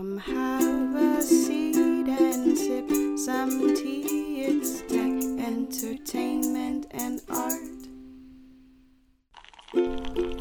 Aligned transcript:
Come 0.00 0.16
have 0.16 0.94
a 0.96 1.20
seat 1.20 1.76
and 1.76 2.56
sip 2.56 2.88
some 3.18 3.74
tea. 3.74 4.40
It's 4.40 4.80
tech, 4.80 5.12
entertainment, 5.46 6.86
and 6.92 7.20
art. 7.28 7.52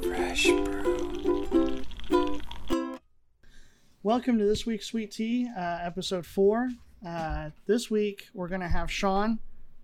Fresh 0.01 0.45
brew. 0.45 1.81
Welcome 4.01 4.37
to 4.37 4.45
this 4.45 4.65
week's 4.65 4.85
Sweet 4.85 5.11
Tea, 5.11 5.49
uh, 5.53 5.79
episode 5.81 6.25
four. 6.25 6.69
Uh, 7.05 7.49
this 7.65 7.91
week 7.91 8.29
we're 8.33 8.47
gonna 8.47 8.69
have 8.69 8.89
Sean 8.89 9.39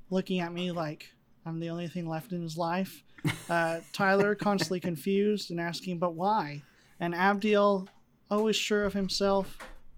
looking 0.09 0.39
at 0.39 0.53
me 0.53 0.71
like 0.71 1.11
I'm 1.45 1.59
the 1.59 1.69
only 1.69 1.89
thing 1.89 2.07
left 2.07 2.31
in 2.31 2.41
his 2.41 2.57
life. 2.57 3.03
Uh, 3.49 3.81
Tyler 3.91 4.35
constantly 4.35 4.79
confused 4.89 5.51
and 5.51 5.59
asking, 5.59 5.99
"But 5.99 6.13
why?" 6.13 6.63
And 6.97 7.13
Abdiel 7.13 7.89
always 8.29 8.55
sure 8.55 8.85
of 8.85 8.93
himself, 8.93 9.57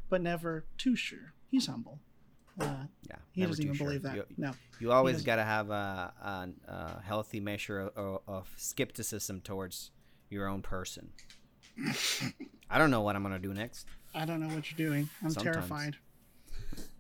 but 0.10 0.22
never 0.22 0.66
too 0.78 0.96
sure. 0.96 1.34
He's 1.50 1.68
humble. 1.68 2.00
Uh, 2.60 2.86
Yeah, 3.08 3.16
he 3.32 3.46
doesn't 3.46 3.64
even 3.64 3.76
sure. 3.76 3.88
believe 3.88 4.02
that. 4.04 4.16
You, 4.16 4.26
no. 4.38 4.52
you 4.80 4.92
always 4.92 5.22
got 5.22 5.36
to 5.38 5.44
have 5.44 5.70
a, 5.70 6.14
a, 6.22 6.50
a 6.72 7.02
healthy 7.06 7.40
measure 7.40 7.92
of, 7.96 8.22
of 8.28 8.50
skepticism 8.58 9.42
towards 9.42 9.92
your 10.30 10.48
own 10.48 10.62
person. 10.62 11.10
I 12.70 12.78
don't 12.78 12.90
know 12.92 13.02
what 13.02 13.16
I'm 13.16 13.24
gonna 13.24 13.40
do 13.40 13.54
next. 13.54 13.88
I 14.16 14.26
don't 14.26 14.40
know 14.42 14.54
what 14.54 14.70
you're 14.72 14.90
doing. 14.90 15.08
I'm 15.24 15.30
Sometimes. 15.30 15.56
terrified. 15.56 15.96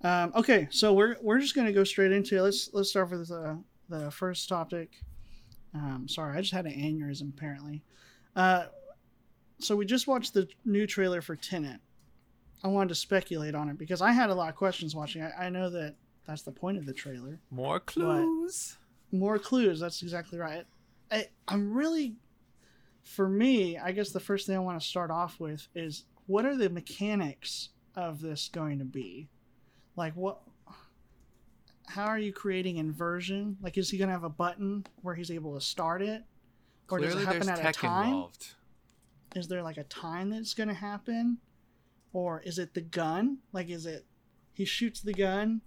Um, 0.03 0.31
okay, 0.35 0.67
so 0.69 0.93
we're 0.93 1.17
we're 1.21 1.39
just 1.39 1.55
gonna 1.55 1.73
go 1.73 1.83
straight 1.83 2.11
into 2.11 2.37
it. 2.37 2.41
Let's 2.41 2.69
let's 2.73 2.89
start 2.91 3.09
with 3.09 3.27
the 3.27 3.61
the 3.89 4.11
first 4.11 4.47
topic. 4.47 4.91
Um, 5.73 6.05
sorry, 6.07 6.37
I 6.37 6.41
just 6.41 6.53
had 6.53 6.65
an 6.67 6.73
aneurysm 6.73 7.33
apparently. 7.35 7.83
Uh, 8.35 8.65
so 9.59 9.75
we 9.75 9.85
just 9.85 10.07
watched 10.07 10.33
the 10.33 10.47
new 10.65 10.87
trailer 10.87 11.21
for 11.21 11.35
Tenet. 11.35 11.79
I 12.63 12.67
wanted 12.67 12.89
to 12.89 12.95
speculate 12.95 13.55
on 13.55 13.69
it 13.69 13.77
because 13.77 14.01
I 14.01 14.11
had 14.11 14.29
a 14.29 14.35
lot 14.35 14.49
of 14.49 14.55
questions 14.55 14.95
watching. 14.95 15.21
I, 15.23 15.45
I 15.45 15.49
know 15.49 15.69
that 15.69 15.95
that's 16.25 16.41
the 16.41 16.51
point 16.51 16.77
of 16.77 16.85
the 16.85 16.93
trailer. 16.93 17.39
More 17.51 17.79
clues. 17.79 18.77
More 19.11 19.39
clues. 19.39 19.79
That's 19.79 20.01
exactly 20.01 20.39
right. 20.39 20.65
I, 21.11 21.27
I'm 21.47 21.73
really, 21.73 22.15
for 23.03 23.29
me, 23.29 23.77
I 23.77 23.91
guess 23.91 24.11
the 24.11 24.19
first 24.19 24.47
thing 24.47 24.55
I 24.55 24.59
want 24.59 24.79
to 24.79 24.85
start 24.85 25.11
off 25.11 25.39
with 25.39 25.67
is 25.75 26.03
what 26.25 26.45
are 26.45 26.55
the 26.55 26.69
mechanics 26.69 27.69
of 27.95 28.21
this 28.21 28.49
going 28.51 28.79
to 28.79 28.85
be? 28.85 29.29
Like, 29.95 30.13
what, 30.15 30.39
how 31.87 32.05
are 32.05 32.19
you 32.19 32.33
creating 32.33 32.77
inversion? 32.77 33.57
Like, 33.61 33.77
is 33.77 33.89
he 33.89 33.97
going 33.97 34.09
to 34.09 34.13
have 34.13 34.25
a 34.25 34.29
button 34.29 34.85
where 35.01 35.15
he's 35.15 35.31
able 35.31 35.55
to 35.55 35.61
start 35.61 36.01
it? 36.01 36.23
Or 36.89 36.99
does 36.99 37.15
it 37.15 37.25
happen 37.25 37.49
at 37.49 37.65
a 37.65 37.71
time? 37.71 38.07
involved. 38.07 38.55
Is 39.35 39.47
there 39.47 39.61
like 39.63 39.77
a 39.77 39.83
time 39.83 40.29
that's 40.29 40.53
going 40.53 40.69
to 40.69 40.73
happen? 40.75 41.37
Or 42.13 42.41
is 42.41 42.57
it 42.57 42.73
the 42.73 42.81
gun? 42.81 43.39
Like, 43.51 43.69
is 43.69 43.85
it 43.85 44.05
he 44.53 44.65
shoots 44.65 45.01
the 45.01 45.13
gun 45.13 45.61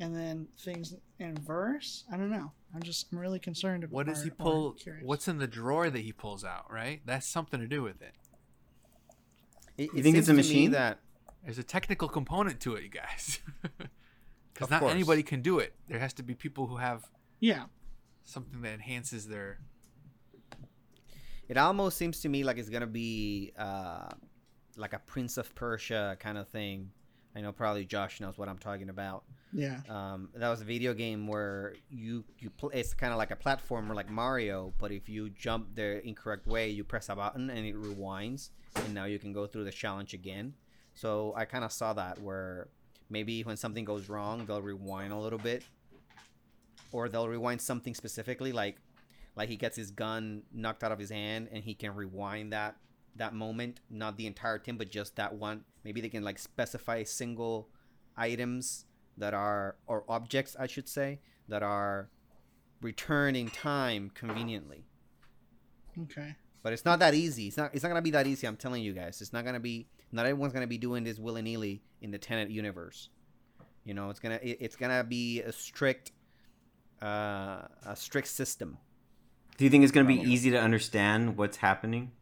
and 0.00 0.14
then 0.16 0.48
things 0.58 0.94
inverse? 1.18 2.04
I 2.12 2.16
don't 2.16 2.30
know. 2.30 2.52
I'm 2.74 2.82
just, 2.82 3.06
I'm 3.12 3.18
really 3.18 3.38
concerned 3.38 3.84
about 3.84 3.94
What 3.94 4.06
does 4.06 4.22
he 4.22 4.30
or- 4.30 4.32
or 4.32 4.36
pull? 4.36 4.76
What's 5.02 5.28
in 5.28 5.38
the 5.38 5.46
drawer 5.46 5.88
that 5.90 6.00
he 6.00 6.12
pulls 6.12 6.44
out? 6.44 6.70
Right. 6.72 7.00
That's 7.06 7.26
something 7.28 7.60
to 7.60 7.66
do 7.68 7.82
with 7.82 8.02
it. 8.02 8.14
It, 9.78 9.90
You 9.92 9.98
it 9.98 10.02
think 10.02 10.16
it's 10.16 10.28
a 10.28 10.34
machine? 10.34 10.70
that 10.72 11.00
There's 11.44 11.58
a 11.58 11.62
technical 11.62 12.08
component 12.08 12.60
to 12.60 12.74
it, 12.74 12.82
you 12.82 12.88
guys. 12.90 13.40
Because 14.52 14.70
not 14.70 14.80
course. 14.80 14.94
anybody 14.94 15.22
can 15.22 15.42
do 15.42 15.58
it. 15.58 15.74
There 15.86 15.98
has 15.98 16.14
to 16.14 16.22
be 16.22 16.34
people 16.34 16.66
who 16.66 16.78
have 16.78 17.04
Yeah. 17.40 17.64
something 18.24 18.62
that 18.62 18.72
enhances 18.72 19.28
their. 19.28 19.58
It 21.48 21.56
almost 21.56 21.96
seems 21.96 22.20
to 22.20 22.28
me 22.28 22.44
like 22.44 22.58
it's 22.58 22.68
gonna 22.68 22.86
be 22.86 23.52
uh, 23.58 24.08
like 24.76 24.92
a 24.92 24.98
Prince 25.00 25.36
of 25.36 25.54
Persia 25.54 26.16
kind 26.20 26.38
of 26.38 26.48
thing. 26.48 26.90
I 27.34 27.42
know 27.42 27.52
probably 27.52 27.84
Josh 27.84 28.20
knows 28.20 28.38
what 28.38 28.48
I'm 28.48 28.56
talking 28.56 28.88
about. 28.88 29.24
Yeah. 29.52 29.80
Um, 29.90 30.30
that 30.34 30.48
was 30.48 30.62
a 30.62 30.64
video 30.64 30.94
game 30.94 31.26
where 31.26 31.74
you 31.90 32.24
you 32.38 32.48
pl- 32.50 32.70
it's 32.70 32.94
kind 32.94 33.12
of 33.12 33.18
like 33.18 33.30
a 33.30 33.36
platformer 33.36 33.94
like 33.94 34.10
Mario, 34.10 34.72
but 34.78 34.90
if 34.90 35.08
you 35.08 35.28
jump 35.30 35.74
the 35.74 36.06
incorrect 36.06 36.46
way, 36.46 36.70
you 36.70 36.82
press 36.82 37.10
a 37.10 37.14
button 37.14 37.50
and 37.50 37.66
it 37.66 37.74
rewinds, 37.74 38.50
and 38.76 38.94
now 38.94 39.04
you 39.04 39.18
can 39.18 39.32
go 39.32 39.46
through 39.46 39.64
the 39.64 39.70
challenge 39.70 40.14
again. 40.14 40.54
So 40.94 41.34
I 41.36 41.44
kind 41.44 41.62
of 41.62 41.72
saw 41.72 41.92
that 41.92 42.20
where 42.22 42.68
maybe 43.10 43.42
when 43.42 43.58
something 43.58 43.84
goes 43.84 44.08
wrong, 44.08 44.46
they'll 44.46 44.62
rewind 44.62 45.12
a 45.12 45.18
little 45.18 45.38
bit, 45.38 45.62
or 46.90 47.10
they'll 47.10 47.28
rewind 47.28 47.60
something 47.60 47.94
specifically, 47.94 48.52
like 48.52 48.78
like 49.36 49.48
he 49.48 49.56
gets 49.56 49.76
his 49.76 49.90
gun 49.90 50.42
knocked 50.52 50.82
out 50.82 50.92
of 50.92 50.98
his 50.98 51.10
hand 51.10 51.48
and 51.52 51.62
he 51.62 51.74
can 51.74 51.94
rewind 51.94 52.52
that 52.52 52.76
that 53.16 53.34
moment, 53.34 53.80
not 53.90 54.16
the 54.16 54.26
entire 54.26 54.58
thing, 54.58 54.76
but 54.76 54.90
just 54.90 55.16
that 55.16 55.34
one. 55.34 55.64
Maybe 55.84 56.00
they 56.00 56.08
can 56.08 56.22
like 56.22 56.38
specify 56.38 57.02
single 57.02 57.68
items 58.16 58.84
that 59.18 59.34
are 59.34 59.76
or 59.86 60.04
objects 60.08 60.56
I 60.58 60.66
should 60.66 60.88
say 60.88 61.20
that 61.48 61.62
are 61.62 62.10
returned 62.80 63.36
in 63.36 63.48
time 63.48 64.10
conveniently. 64.14 64.84
Okay. 66.02 66.36
But 66.62 66.72
it's 66.72 66.84
not 66.84 66.98
that 66.98 67.14
easy. 67.14 67.48
It's 67.48 67.56
not 67.56 67.74
it's 67.74 67.82
not 67.82 67.90
gonna 67.90 68.02
be 68.02 68.10
that 68.10 68.26
easy, 68.26 68.46
I'm 68.46 68.56
telling 68.56 68.82
you 68.82 68.92
guys. 68.92 69.20
It's 69.20 69.32
not 69.32 69.44
gonna 69.44 69.60
be 69.60 69.88
not 70.12 70.26
everyone's 70.26 70.52
gonna 70.52 70.66
be 70.66 70.78
doing 70.78 71.04
this 71.04 71.18
willy 71.18 71.42
nilly 71.42 71.82
in 72.00 72.10
the 72.10 72.18
Tenet 72.18 72.50
universe. 72.50 73.08
You 73.84 73.94
know, 73.94 74.10
it's 74.10 74.20
gonna 74.20 74.40
it, 74.42 74.58
it's 74.60 74.76
gonna 74.76 75.04
be 75.04 75.42
a 75.42 75.52
strict 75.52 76.12
uh 77.02 77.62
a 77.86 77.94
strict 77.94 78.28
system. 78.28 78.78
Do 79.56 79.64
you 79.64 79.70
think 79.70 79.84
it's 79.84 79.92
going 79.92 80.06
to 80.06 80.08
be 80.08 80.16
Probably. 80.16 80.32
easy 80.32 80.50
to 80.50 80.60
understand 80.60 81.36
what's 81.36 81.58
happening? 81.58 82.12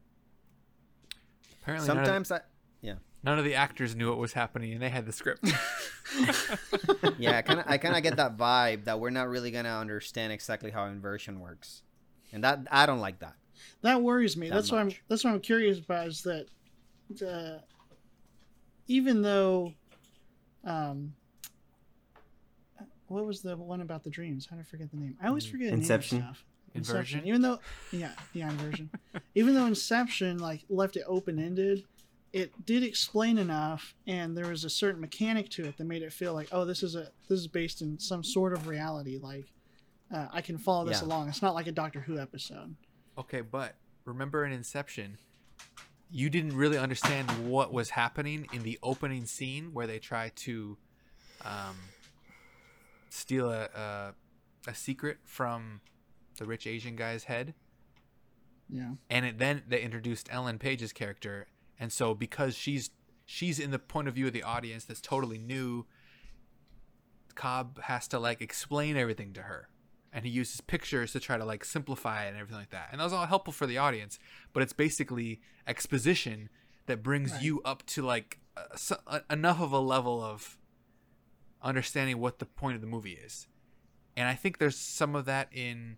Apparently, 1.62 1.88
none 1.88 1.98
of, 1.98 2.06
Sometimes 2.06 2.30
I 2.30 2.40
yeah. 2.82 2.94
none 3.22 3.38
of 3.38 3.44
the 3.44 3.54
actors 3.54 3.96
knew 3.96 4.08
what 4.10 4.18
was 4.18 4.34
happening, 4.34 4.72
and 4.72 4.82
they 4.82 4.90
had 4.90 5.06
the 5.06 5.12
script. 5.12 5.44
yeah, 7.18 7.38
I 7.38 7.42
kind 7.42 7.60
of 7.60 7.66
I 7.66 7.78
kind 7.78 7.96
of 7.96 8.02
get 8.02 8.16
that 8.16 8.36
vibe 8.36 8.84
that 8.84 9.00
we're 9.00 9.10
not 9.10 9.28
really 9.28 9.50
gonna 9.50 9.76
understand 9.76 10.32
exactly 10.32 10.70
how 10.70 10.84
inversion 10.84 11.40
works, 11.40 11.82
and 12.32 12.44
that 12.44 12.60
I 12.70 12.84
don't 12.86 13.00
like 13.00 13.20
that. 13.20 13.34
That 13.80 14.02
worries 14.02 14.36
me. 14.36 14.48
That 14.48 14.56
that's 14.56 14.70
what 14.70 14.80
I'm. 14.80 14.92
That's 15.08 15.24
what 15.24 15.32
I'm 15.32 15.40
curious 15.40 15.78
about. 15.78 16.06
Is 16.08 16.22
that 16.22 16.46
uh, 17.26 17.60
even 18.86 19.22
though, 19.22 19.72
um, 20.64 21.14
what 23.08 23.24
was 23.24 23.40
the 23.40 23.56
one 23.56 23.80
about 23.80 24.04
the 24.04 24.10
dreams? 24.10 24.46
How 24.48 24.56
did 24.56 24.66
I 24.66 24.68
forget 24.68 24.90
the 24.90 24.98
name? 24.98 25.16
I 25.22 25.28
always 25.28 25.46
forget 25.46 25.68
the 25.68 25.74
Inception? 25.74 26.18
name 26.18 26.28
of 26.28 26.36
stuff. 26.36 26.44
Inversion? 26.74 27.26
Even 27.26 27.40
though, 27.42 27.60
yeah, 27.92 28.12
yeah, 28.32 28.50
inversion. 28.50 28.90
even 29.34 29.54
though 29.54 29.66
Inception 29.66 30.38
like 30.38 30.64
left 30.68 30.96
it 30.96 31.04
open 31.06 31.38
ended, 31.38 31.84
it 32.32 32.66
did 32.66 32.82
explain 32.82 33.38
enough, 33.38 33.94
and 34.06 34.36
there 34.36 34.48
was 34.48 34.64
a 34.64 34.70
certain 34.70 35.00
mechanic 35.00 35.48
to 35.50 35.64
it 35.66 35.76
that 35.78 35.84
made 35.84 36.02
it 36.02 36.12
feel 36.12 36.34
like, 36.34 36.48
oh, 36.50 36.64
this 36.64 36.82
is 36.82 36.96
a 36.96 37.08
this 37.28 37.38
is 37.38 37.46
based 37.46 37.80
in 37.80 37.98
some 37.98 38.24
sort 38.24 38.52
of 38.52 38.66
reality. 38.66 39.18
Like, 39.22 39.46
uh, 40.12 40.26
I 40.32 40.40
can 40.40 40.58
follow 40.58 40.84
this 40.84 41.00
Yeah. 41.00 41.06
along. 41.08 41.28
It's 41.28 41.42
not 41.42 41.54
like 41.54 41.68
a 41.68 41.72
Doctor 41.72 42.00
Who 42.00 42.18
episode. 42.18 42.74
Okay, 43.16 43.40
but 43.40 43.76
remember 44.04 44.44
in 44.44 44.50
Inception, 44.52 45.18
you 46.10 46.28
didn't 46.28 46.56
really 46.56 46.76
understand 46.76 47.30
what 47.48 47.72
was 47.72 47.90
happening 47.90 48.48
in 48.52 48.64
the 48.64 48.80
opening 48.82 49.26
scene 49.26 49.72
where 49.72 49.86
they 49.86 50.00
try 50.00 50.32
to 50.34 50.76
um, 51.44 51.76
steal 53.10 53.50
a, 53.50 53.68
a 53.74 54.14
a 54.66 54.74
secret 54.74 55.18
from 55.24 55.80
the 56.38 56.44
rich 56.46 56.66
Asian 56.66 56.96
guy's 56.96 57.24
head, 57.24 57.54
Yeah. 58.68 58.94
and 59.10 59.24
it, 59.26 59.38
then 59.38 59.62
they 59.68 59.80
introduced 59.82 60.28
Ellen 60.30 60.58
Page's 60.58 60.92
character, 60.92 61.46
and 61.78 61.92
so 61.92 62.14
because 62.14 62.56
she's 62.56 62.90
she's 63.26 63.58
in 63.58 63.70
the 63.70 63.78
point 63.78 64.06
of 64.08 64.14
view 64.14 64.26
of 64.26 64.32
the 64.32 64.42
audience 64.42 64.84
that's 64.84 65.00
totally 65.00 65.38
new, 65.38 65.86
Cobb 67.34 67.80
has 67.82 68.06
to 68.08 68.18
like 68.18 68.40
explain 68.40 68.96
everything 68.96 69.32
to 69.34 69.42
her. 69.42 69.68
And 70.12 70.24
he 70.24 70.30
uses 70.30 70.60
pictures 70.60 71.10
to 71.12 71.20
try 71.20 71.36
to 71.36 71.44
like 71.44 71.64
simplify 71.64 72.24
it 72.26 72.28
and 72.28 72.36
everything 72.36 72.58
like 72.58 72.70
that. 72.70 72.90
And 72.92 73.00
that 73.00 73.04
was 73.04 73.12
all 73.12 73.26
helpful 73.26 73.52
for 73.52 73.66
the 73.66 73.78
audience, 73.78 74.18
but 74.52 74.62
it's 74.62 74.72
basically 74.72 75.40
exposition 75.66 76.50
that 76.86 77.02
brings 77.02 77.32
Right. 77.32 77.42
you 77.42 77.62
up 77.62 77.84
to 77.86 78.02
like 78.02 78.38
uh, 78.56 78.76
so, 78.76 78.96
uh, 79.08 79.20
enough 79.28 79.60
of 79.60 79.72
a 79.72 79.80
level 79.80 80.22
of 80.22 80.56
understanding 81.62 82.18
what 82.20 82.38
the 82.38 82.46
point 82.46 82.76
of 82.76 82.80
the 82.80 82.86
movie 82.86 83.14
is. 83.14 83.48
And 84.16 84.28
I 84.28 84.34
think 84.34 84.58
there's 84.58 84.76
some 84.78 85.16
of 85.16 85.24
that 85.24 85.48
in 85.50 85.96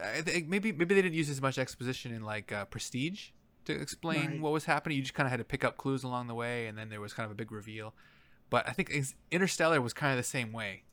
I 0.00 0.22
think 0.22 0.48
maybe 0.48 0.72
maybe 0.72 0.94
they 0.94 1.02
didn't 1.02 1.14
use 1.16 1.28
as 1.30 1.40
much 1.42 1.58
exposition 1.58 2.12
in 2.14 2.22
like 2.22 2.50
uh, 2.52 2.64
Prestige 2.66 3.30
to 3.66 3.72
explain 3.72 4.26
Right. 4.30 4.40
what 4.40 4.52
was 4.52 4.64
happening. 4.64 4.96
You 4.96 5.02
just 5.02 5.14
kind 5.14 5.26
of 5.26 5.30
had 5.30 5.36
to 5.38 5.44
pick 5.44 5.64
up 5.64 5.76
clues 5.76 6.02
along 6.04 6.26
the 6.28 6.34
way, 6.34 6.66
and 6.66 6.76
then 6.78 6.88
there 6.88 7.00
was 7.00 7.12
kind 7.12 7.24
of 7.26 7.30
a 7.30 7.34
big 7.34 7.52
reveal. 7.52 7.94
But 8.50 8.68
I 8.68 8.72
think 8.72 8.90
Interstellar 9.30 9.80
was 9.80 9.92
kind 9.92 10.12
of 10.12 10.16
the 10.18 10.22
same 10.28 10.52
way, 10.52 10.84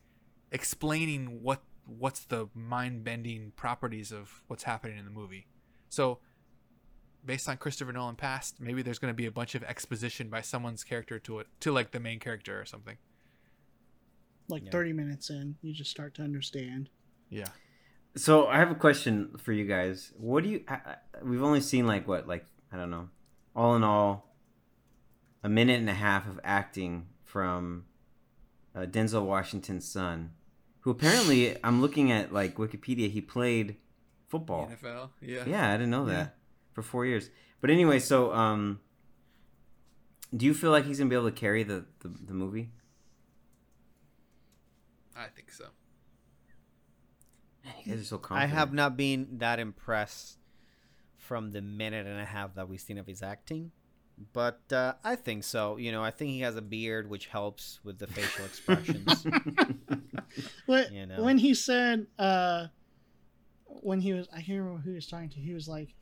explaining 0.52 1.42
what 1.42 1.62
what's 1.86 2.20
the 2.24 2.48
mind 2.54 3.02
bending 3.04 3.52
properties 3.56 4.12
of 4.12 4.42
what's 4.46 4.62
happening 4.64 4.98
in 4.98 5.04
the 5.04 5.10
movie. 5.10 5.46
So, 5.88 6.20
based 7.24 7.48
on 7.48 7.56
Christopher 7.56 7.92
Nolan 7.92 8.14
past, 8.16 8.60
maybe 8.60 8.82
there's 8.82 8.98
going 9.00 9.12
to 9.12 9.16
be 9.16 9.26
a 9.26 9.30
bunch 9.32 9.54
of 9.54 9.64
exposition 9.64 10.28
by 10.28 10.40
someone's 10.42 10.84
character 10.84 11.18
to 11.20 11.40
it 11.40 11.48
to 11.60 11.72
like 11.72 11.90
the 11.90 11.98
main 12.00 12.20
character 12.20 12.60
or 12.60 12.64
something. 12.64 12.96
Like 14.48 14.64
Yeah. 14.66 14.70
30 14.70 14.92
minutes 14.92 15.30
in, 15.30 15.56
you 15.62 15.72
just 15.72 15.90
start 15.90 16.14
to 16.14 16.22
understand. 16.22 16.90
Yeah. 17.28 17.48
So 18.16 18.46
I 18.48 18.58
have 18.58 18.70
a 18.70 18.74
question 18.74 19.36
for 19.38 19.52
you 19.52 19.64
guys. 19.64 20.12
What 20.16 20.42
do 20.44 20.50
you? 20.50 20.64
I, 20.68 20.96
we've 21.22 21.42
only 21.42 21.60
seen 21.60 21.86
like 21.86 22.08
what, 22.08 22.26
like 22.26 22.44
I 22.72 22.76
don't 22.76 22.90
know. 22.90 23.08
All 23.54 23.76
in 23.76 23.84
all, 23.84 24.34
a 25.42 25.48
minute 25.48 25.78
and 25.80 25.88
a 25.88 25.94
half 25.94 26.26
of 26.28 26.40
acting 26.44 27.06
from 27.24 27.84
uh, 28.74 28.80
Denzel 28.80 29.24
Washington's 29.24 29.88
son, 29.88 30.32
who 30.80 30.90
apparently 30.90 31.56
I'm 31.62 31.80
looking 31.80 32.10
at 32.10 32.32
like 32.32 32.56
Wikipedia. 32.56 33.10
He 33.10 33.20
played 33.20 33.76
football. 34.28 34.68
NFL. 34.68 35.10
Yeah. 35.20 35.44
Yeah, 35.46 35.68
I 35.68 35.72
didn't 35.72 35.90
know 35.90 36.06
that 36.06 36.12
Yeah. 36.12 36.28
for 36.72 36.82
four 36.82 37.06
years. 37.06 37.30
But 37.60 37.70
anyway, 37.70 37.98
so 38.00 38.32
um, 38.32 38.80
do 40.36 40.46
you 40.46 40.54
feel 40.54 40.70
like 40.72 40.84
he's 40.84 40.98
gonna 40.98 41.10
be 41.10 41.16
able 41.16 41.26
to 41.30 41.36
carry 41.36 41.62
the 41.62 41.84
the, 42.00 42.08
the 42.26 42.34
movie? 42.34 42.70
I 45.16 45.26
think 45.26 45.50
so. 45.52 45.66
Man, 47.74 47.82
you 47.84 47.92
guys 47.96 48.02
are 48.02 48.04
so 48.06 48.20
I 48.30 48.46
have 48.46 48.72
not 48.72 48.96
been 48.96 49.38
that 49.38 49.58
impressed 49.58 50.38
from 51.16 51.50
the 51.52 51.60
minute 51.62 52.06
and 52.06 52.18
a 52.20 52.24
half 52.24 52.54
that 52.54 52.68
we've 52.68 52.80
seen 52.80 52.98
of 52.98 53.06
his 53.06 53.22
acting, 53.22 53.70
but 54.32 54.60
uh, 54.72 54.94
I 55.04 55.16
think 55.16 55.44
so. 55.44 55.76
You 55.76 55.92
know, 55.92 56.02
I 56.02 56.10
think 56.10 56.30
he 56.32 56.40
has 56.40 56.56
a 56.56 56.62
beard, 56.62 57.08
which 57.08 57.26
helps 57.26 57.80
with 57.84 57.98
the 57.98 58.06
facial 58.06 58.44
expressions. 58.44 59.26
When, 60.66 60.92
You 60.92 61.06
know. 61.06 61.22
when 61.24 61.38
he 61.38 61.54
said, 61.54 62.06
uh, 62.18 62.66
when 63.66 64.00
he 64.00 64.12
was, 64.12 64.28
I 64.32 64.36
can't 64.42 64.58
remember 64.60 64.80
who 64.80 64.90
he 64.90 64.94
was 64.96 65.06
talking 65.08 65.28
to. 65.30 65.40
He 65.40 65.52
was 65.52 65.66
like, 65.66 65.94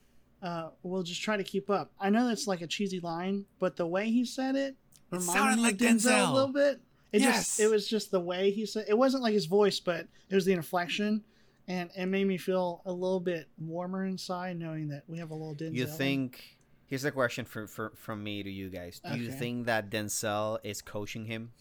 uh, 0.43 0.69
"We'll 0.83 1.03
just 1.03 1.23
try 1.23 1.37
to 1.39 1.45
keep 1.45 1.71
up." 1.71 1.93
I 1.99 2.11
know 2.11 2.29
that's 2.29 2.47
like 2.47 2.61
a 2.61 2.67
cheesy 2.67 3.01
line, 3.01 3.47
but 3.59 3.77
the 3.77 3.87
way 3.87 4.11
he 4.11 4.25
said 4.27 4.55
it 4.57 4.77
reminded 5.11 5.33
sounded 5.33 5.57
me 5.57 5.63
like 5.63 5.75
of 5.75 5.81
Denzel, 5.81 6.11
Denzel. 6.11 6.31
a 6.31 6.35
little 6.35 6.53
bit. 6.53 6.81
It 7.13 7.23
Yes. 7.23 7.37
just, 7.47 7.61
it 7.61 7.71
was 7.71 7.89
just 7.89 8.11
the 8.11 8.21
way 8.21 8.51
he 8.51 8.67
said. 8.67 8.85
It, 8.87 8.91
it 8.91 8.99
wasn't 8.99 9.23
like 9.23 9.33
his 9.33 9.47
voice, 9.47 9.81
but 9.81 10.07
it 10.29 10.35
was 10.35 10.45
the 10.45 10.53
inflection, 10.53 11.25
and 11.69 11.91
it 11.97 12.07
made 12.07 12.27
me 12.27 12.39
feel 12.39 12.83
a 12.87 12.93
little 12.93 13.21
bit 13.21 13.47
warmer 13.59 14.05
inside, 14.05 14.59
knowing 14.59 14.89
that 14.89 15.05
we 15.07 15.19
have 15.19 15.31
a 15.31 15.35
little 15.35 15.55
Denzel. 15.55 15.75
you 15.75 15.87
think? 15.87 16.43
Here's 16.87 17.05
a 17.05 17.11
question 17.13 17.45
for, 17.45 17.67
for 17.67 17.93
from 17.97 18.25
me 18.25 18.43
to 18.43 18.51
you 18.51 18.71
guys. 18.71 19.01
Do 19.09 19.19
you 19.19 19.31
think 19.31 19.67
that 19.67 19.91
Denzel 19.91 20.59
is 20.65 20.81
coaching 20.83 21.27
him 21.27 21.53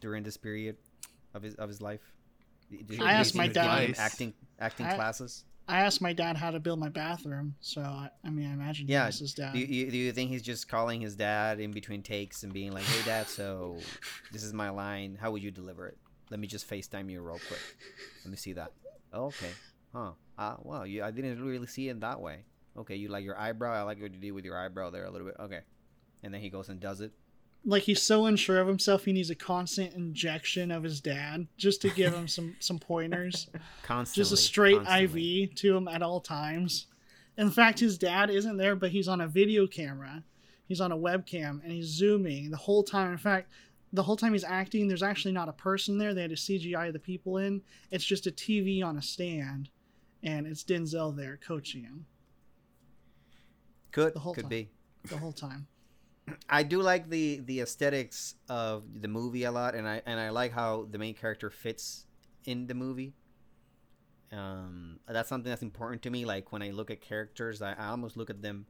during 0.00 0.22
this 0.22 0.36
period 0.36 0.76
of 1.34 1.42
his 1.42 1.54
of 1.56 1.68
his 1.68 1.82
life? 1.82 2.00
Do 2.70 3.02
I 3.02 3.12
asked 3.12 3.34
my 3.34 3.44
he's 3.44 3.54
giving 3.54 3.68
him 3.70 3.92
dad- 3.92 3.98
acting 3.98 4.34
acting 4.58 4.86
I- 4.86 4.94
classes. 4.94 5.44
I 5.68 5.80
asked 5.80 6.00
my 6.00 6.12
dad 6.12 6.36
how 6.36 6.52
to 6.52 6.60
build 6.60 6.78
my 6.78 6.90
bathroom, 6.90 7.56
so 7.58 7.80
I, 7.80 8.08
I 8.24 8.30
mean, 8.30 8.48
I 8.48 8.52
imagine 8.52 8.86
Yeah, 8.86 9.06
his 9.06 9.34
dad. 9.34 9.52
Do 9.52 9.58
you, 9.58 9.90
do 9.90 9.96
you 9.96 10.12
think 10.12 10.30
he's 10.30 10.42
just 10.42 10.68
calling 10.68 11.00
his 11.00 11.16
dad 11.16 11.58
in 11.58 11.72
between 11.72 12.04
takes 12.04 12.44
and 12.44 12.52
being 12.52 12.70
like, 12.70 12.84
"Hey, 12.84 13.04
dad, 13.04 13.26
so 13.26 13.76
this 14.30 14.44
is 14.44 14.52
my 14.52 14.70
line. 14.70 15.18
How 15.20 15.32
would 15.32 15.42
you 15.42 15.50
deliver 15.50 15.88
it? 15.88 15.98
Let 16.30 16.40
me 16.40 16.46
just 16.46 16.68
Facetime 16.68 17.10
you 17.10 17.20
real 17.22 17.40
quick. 17.46 17.60
Let 18.24 18.30
me 18.30 18.36
see 18.36 18.52
that. 18.54 18.72
Oh, 19.12 19.26
okay. 19.26 19.50
Huh. 19.92 20.12
Uh, 20.36 20.56
well, 20.62 20.86
you, 20.86 21.02
I 21.04 21.10
didn't 21.10 21.42
really 21.44 21.66
see 21.66 21.88
it 21.88 22.00
that 22.00 22.20
way. 22.20 22.40
Okay, 22.76 22.96
you 22.96 23.08
like 23.08 23.24
your 23.24 23.38
eyebrow. 23.38 23.72
I 23.72 23.82
like 23.82 24.00
what 24.00 24.12
you 24.12 24.20
did 24.20 24.32
with 24.32 24.44
your 24.44 24.58
eyebrow 24.58 24.90
there 24.90 25.04
a 25.04 25.10
little 25.10 25.26
bit. 25.26 25.36
Okay. 25.40 25.60
And 26.22 26.34
then 26.34 26.40
he 26.40 26.50
goes 26.50 26.68
and 26.68 26.80
does 26.80 27.00
it. 27.00 27.12
like 27.64 27.84
he's 27.84 28.02
so 28.02 28.26
unsure 28.26 28.60
of 28.60 28.66
himself 28.68 29.04
he 29.04 29.12
needs 29.12 29.30
a 29.30 29.34
constant 29.34 29.94
injection 29.94 30.70
of 30.70 30.82
his 30.82 31.00
dad 31.00 31.46
just 31.56 31.80
to 31.82 31.90
give 31.90 32.12
him 32.14 32.28
some 32.28 32.54
some 32.58 32.78
pointers 32.78 33.48
Constantly. 33.82 34.20
just 34.22 34.32
a 34.32 34.36
straight 34.36 34.76
constantly. 34.84 35.42
iv 35.44 35.54
to 35.56 35.76
him 35.76 35.88
at 35.88 36.02
all 36.02 36.20
times 36.20 36.86
in 37.36 37.50
fact 37.50 37.80
his 37.80 37.96
dad 37.98 38.30
isn't 38.30 38.56
there 38.56 38.76
but 38.76 38.90
he's 38.90 39.08
on 39.08 39.20
a 39.20 39.26
video 39.28 39.66
camera 39.66 40.22
he's 40.68 40.80
on 40.80 40.92
a 40.92 40.96
webcam 40.96 41.62
and 41.62 41.72
he's 41.72 41.86
zooming 41.86 42.50
the 42.50 42.56
whole 42.56 42.82
time 42.84 43.10
in 43.12 43.18
fact 43.18 43.50
the 43.92 44.02
whole 44.02 44.16
time 44.16 44.32
he's 44.32 44.44
acting 44.44 44.88
there's 44.88 45.02
actually 45.02 45.32
not 45.32 45.48
a 45.48 45.52
person 45.52 45.96
there 45.98 46.12
they 46.14 46.22
had 46.22 46.30
to 46.30 46.36
cgi 46.36 46.86
of 46.86 46.92
the 46.92 46.98
people 46.98 47.38
in 47.38 47.62
it's 47.90 48.04
just 48.04 48.26
a 48.26 48.30
tv 48.30 48.84
on 48.84 48.96
a 48.98 49.02
stand 49.02 49.68
and 50.22 50.46
it's 50.46 50.64
denzel 50.64 51.16
there 51.16 51.38
coaching 51.46 51.82
him 51.84 52.06
Could 53.92 54.14
the 54.14 54.20
whole 54.20 54.34
could 54.34 54.42
time. 54.44 54.48
be. 54.50 54.68
the 55.08 55.16
whole 55.18 55.32
time 55.32 55.66
I 56.48 56.64
do 56.64 56.82
like 56.82 57.08
the 57.08 57.40
the 57.44 57.60
aesthetics 57.60 58.34
of 58.48 59.00
the 59.00 59.06
movie 59.06 59.44
a 59.44 59.52
lot, 59.52 59.76
and 59.76 59.86
I 59.86 60.02
and 60.06 60.18
I 60.18 60.30
like 60.30 60.50
how 60.50 60.88
the 60.90 60.98
main 60.98 61.14
character 61.14 61.50
fits 61.50 62.06
in 62.44 62.66
the 62.66 62.74
movie. 62.74 63.14
Um, 64.32 64.98
that's 65.06 65.28
something 65.28 65.48
that's 65.48 65.62
important 65.62 66.02
to 66.02 66.10
me. 66.10 66.24
Like 66.24 66.50
when 66.50 66.62
I 66.62 66.70
look 66.70 66.90
at 66.90 67.00
characters, 67.00 67.62
I, 67.62 67.74
I 67.74 67.86
almost 67.90 68.16
look 68.16 68.28
at 68.28 68.42
them 68.42 68.66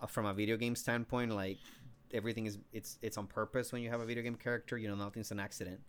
uh, 0.00 0.06
from 0.08 0.26
a 0.26 0.34
video 0.34 0.56
game 0.56 0.74
standpoint. 0.74 1.30
Like 1.30 1.58
everything 2.12 2.46
is 2.46 2.58
it's 2.72 2.98
it's 3.02 3.16
on 3.18 3.26
purpose 3.26 3.72
when 3.72 3.82
you 3.82 3.90
have 3.90 4.00
a 4.00 4.06
video 4.06 4.22
game 4.22 4.36
character. 4.36 4.76
You 4.76 4.88
know, 4.88 4.94
nothing's 4.94 5.30
an 5.30 5.40
accident. 5.40 5.80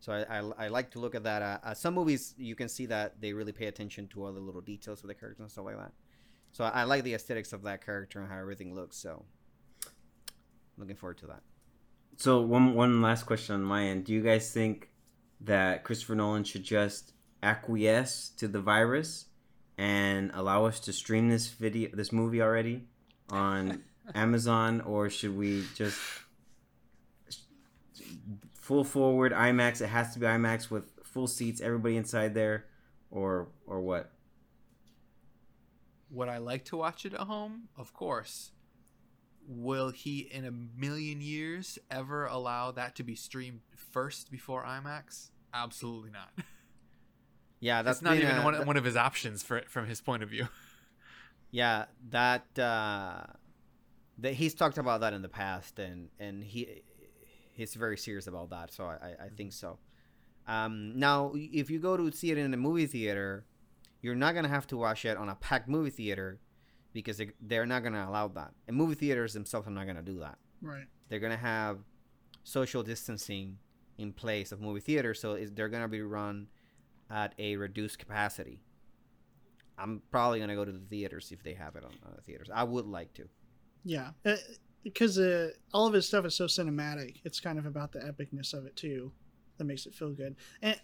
So 0.00 0.12
I, 0.12 0.38
I, 0.38 0.66
I 0.66 0.68
like 0.68 0.92
to 0.92 1.00
look 1.00 1.14
at 1.14 1.24
that. 1.24 1.42
Uh, 1.42 1.58
uh, 1.64 1.74
some 1.74 1.94
movies 1.94 2.34
you 2.38 2.54
can 2.54 2.68
see 2.68 2.86
that 2.86 3.20
they 3.20 3.32
really 3.32 3.52
pay 3.52 3.66
attention 3.66 4.06
to 4.08 4.24
all 4.24 4.32
the 4.32 4.40
little 4.40 4.60
details 4.60 5.02
of 5.02 5.08
the 5.08 5.14
characters 5.14 5.40
and 5.40 5.50
stuff 5.50 5.64
like 5.64 5.76
that. 5.76 5.92
So 6.52 6.64
I, 6.64 6.68
I 6.68 6.84
like 6.84 7.02
the 7.02 7.14
aesthetics 7.14 7.52
of 7.52 7.62
that 7.62 7.84
character 7.84 8.20
and 8.20 8.30
how 8.30 8.38
everything 8.38 8.74
looks. 8.74 8.96
So 8.96 9.24
looking 10.76 10.96
forward 10.96 11.18
to 11.18 11.26
that. 11.26 11.42
So 12.16 12.40
one 12.40 12.74
one 12.74 13.02
last 13.02 13.24
question 13.24 13.54
on 13.54 13.62
my 13.62 13.86
end. 13.86 14.04
Do 14.04 14.12
you 14.12 14.22
guys 14.22 14.52
think 14.52 14.90
that 15.40 15.84
Christopher 15.84 16.14
Nolan 16.14 16.44
should 16.44 16.64
just 16.64 17.12
acquiesce 17.42 18.30
to 18.38 18.48
the 18.48 18.60
virus 18.60 19.26
and 19.76 20.32
allow 20.34 20.64
us 20.64 20.80
to 20.80 20.92
stream 20.92 21.28
this 21.28 21.48
video 21.48 21.90
this 21.92 22.12
movie 22.12 22.42
already 22.42 22.84
on 23.30 23.82
Amazon 24.14 24.80
or 24.82 25.08
should 25.10 25.36
we 25.36 25.64
just 25.74 25.98
full 28.54 28.84
forward 28.84 29.32
IMAX 29.32 29.80
it 29.80 29.86
has 29.88 30.12
to 30.14 30.18
be 30.18 30.26
IMAX 30.26 30.70
with 30.70 30.90
full 31.04 31.26
seats 31.26 31.60
everybody 31.60 31.96
inside 31.96 32.34
there 32.34 32.66
or 33.10 33.48
or 33.66 33.80
what? 33.80 34.12
Would 36.10 36.28
I 36.28 36.38
like 36.38 36.64
to 36.66 36.76
watch 36.76 37.04
it 37.04 37.12
at 37.14 37.20
home? 37.20 37.68
Of 37.76 37.92
course. 37.92 38.52
Will 39.50 39.90
he, 39.90 40.20
in 40.20 40.44
a 40.44 40.50
million 40.50 41.20
years, 41.22 41.78
ever 41.90 42.26
allow 42.26 42.70
that 42.72 42.94
to 42.96 43.02
be 43.02 43.14
streamed 43.14 43.60
first 43.76 44.30
before 44.30 44.64
IMAX? 44.64 45.30
Absolutely 45.52 46.10
not. 46.10 46.30
Yeah, 47.60 47.82
that's 47.82 48.02
not 48.02 48.14
even 48.16 48.36
a- 48.36 48.44
one, 48.44 48.54
that- 48.54 48.66
one 48.68 48.76
of 48.76 48.84
his 48.84 48.96
options 48.96 49.42
for 49.42 49.62
from 49.68 49.86
his 49.88 50.00
point 50.00 50.22
of 50.22 50.28
view. 50.28 50.46
Yeah, 51.50 51.86
that 52.10 52.44
uh, 52.58 53.22
that 54.18 54.34
he's 54.34 54.54
talked 54.54 54.78
about 54.78 55.00
that 55.00 55.12
in 55.12 55.22
the 55.22 55.28
past, 55.28 55.78
and 55.78 56.08
and 56.18 56.44
he 56.44 56.82
he's 57.52 57.74
very 57.74 57.96
serious 57.96 58.26
about 58.26 58.50
that. 58.50 58.72
So 58.72 58.84
I 58.84 59.14
I, 59.26 59.28
think 59.36 59.52
so. 59.52 59.78
Um, 60.46 60.98
now, 60.98 61.32
if 61.34 61.70
you 61.70 61.78
go 61.78 61.96
to 61.96 62.10
see 62.12 62.30
it 62.30 62.38
in 62.38 62.52
a 62.52 62.56
movie 62.56 62.86
theater, 62.86 63.44
you're 64.00 64.14
not 64.14 64.34
gonna 64.34 64.48
have 64.48 64.66
to 64.68 64.76
watch 64.76 65.04
it 65.04 65.16
on 65.16 65.28
a 65.28 65.34
packed 65.34 65.68
movie 65.68 65.90
theater 65.90 66.40
because 66.92 67.18
they, 67.18 67.30
they're 67.40 67.66
not 67.66 67.82
gonna 67.82 68.06
allow 68.08 68.28
that. 68.28 68.52
And 68.66 68.76
movie 68.76 68.94
theaters 68.94 69.34
themselves 69.34 69.68
are 69.68 69.70
not 69.70 69.86
gonna 69.86 70.02
do 70.02 70.20
that. 70.20 70.38
right 70.62 70.86
They're 71.08 71.20
gonna 71.20 71.36
have 71.36 71.78
social 72.44 72.82
distancing 72.82 73.58
in 73.98 74.12
place 74.12 74.52
of 74.52 74.60
movie 74.60 74.80
theaters, 74.80 75.20
so 75.20 75.36
they're 75.52 75.68
gonna 75.68 75.88
be 75.88 76.02
run 76.02 76.48
at 77.10 77.34
a 77.38 77.56
reduced 77.56 77.98
capacity. 77.98 78.60
I'm 79.76 80.02
probably 80.10 80.40
gonna 80.40 80.54
go 80.54 80.64
to 80.64 80.72
the 80.72 80.78
theaters 80.78 81.30
if 81.30 81.42
they 81.42 81.54
have 81.54 81.76
it 81.76 81.84
on 81.84 81.92
uh, 82.04 82.20
theaters. 82.24 82.48
I 82.52 82.64
would 82.64 82.86
like 82.86 83.12
to. 83.14 83.28
Yeah, 83.84 84.10
uh, 84.24 84.36
because 84.84 85.18
uh, 85.18 85.50
all 85.72 85.86
of 85.86 85.94
his 85.94 86.06
stuff 86.06 86.24
is 86.24 86.34
so 86.34 86.46
cinematic. 86.46 87.16
It's 87.24 87.40
kind 87.40 87.58
of 87.58 87.66
about 87.66 87.92
the 87.92 88.00
epicness 88.00 88.54
of 88.54 88.66
it 88.66 88.76
too, 88.76 89.12
that 89.56 89.64
makes 89.64 89.86
it 89.86 89.94
feel 89.94 90.12
good. 90.12 90.36
And 90.62 90.80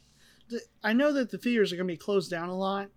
th- 0.51 0.63
I 0.83 0.93
know 0.93 1.13
that 1.13 1.31
the 1.31 1.39
theaters 1.39 1.73
are 1.73 1.77
going 1.77 1.89
to 1.89 1.93
be 1.93 1.99
closed 1.99 2.31
down 2.31 2.49
a 2.49 2.57
lot, 2.57 2.89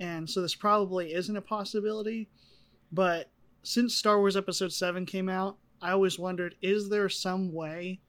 and 0.00 0.28
so 0.28 0.40
this 0.40 0.54
probably 0.54 1.12
isn't 1.12 1.36
a 1.36 1.42
possibility. 1.42 2.28
But 2.90 3.30
since 3.62 3.94
Star 3.94 4.18
Wars 4.18 4.36
Episode 4.36 4.72
Seven 4.72 5.06
came 5.06 5.28
out, 5.28 5.58
I 5.80 5.92
always 5.92 6.18
wondered: 6.18 6.56
is 6.62 6.88
there 6.88 7.08
some 7.08 7.52
way 7.52 8.00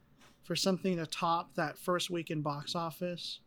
for 0.44 0.56
something 0.56 0.98
to 0.98 1.06
top 1.06 1.56
that 1.56 1.78
first 1.78 2.10
weekend 2.10 2.44
box 2.44 2.76
office? 2.76 3.40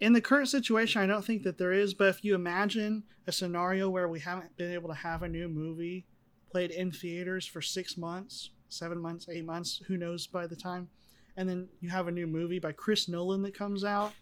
In 0.00 0.12
the 0.12 0.20
current 0.20 0.48
situation, 0.48 1.02
I 1.02 1.06
don't 1.06 1.24
think 1.24 1.42
that 1.42 1.58
there 1.58 1.72
is. 1.72 1.94
But 1.94 2.08
if 2.08 2.24
you 2.24 2.34
imagine 2.34 3.02
a 3.26 3.32
scenario 3.32 3.90
where 3.90 4.08
we 4.08 4.20
haven't 4.20 4.56
been 4.56 4.72
able 4.72 4.88
to 4.90 4.94
have 4.94 5.22
a 5.22 5.28
new 5.28 5.48
movie 5.48 6.06
played 6.50 6.70
in 6.70 6.90
theaters 6.90 7.46
for 7.46 7.60
six 7.60 7.96
months, 7.96 8.50
seven 8.68 8.98
months, 8.98 9.28
eight 9.30 9.44
months, 9.44 9.82
who 9.86 9.96
knows 9.96 10.26
by 10.26 10.46
the 10.46 10.56
time, 10.56 10.88
and 11.36 11.48
then 11.48 11.68
you 11.80 11.88
have 11.90 12.08
a 12.08 12.10
new 12.10 12.26
movie 12.26 12.58
by 12.58 12.72
Chris 12.72 13.08
Nolan 13.08 13.42
that 13.42 13.54
comes 13.54 13.84
out. 13.84 14.12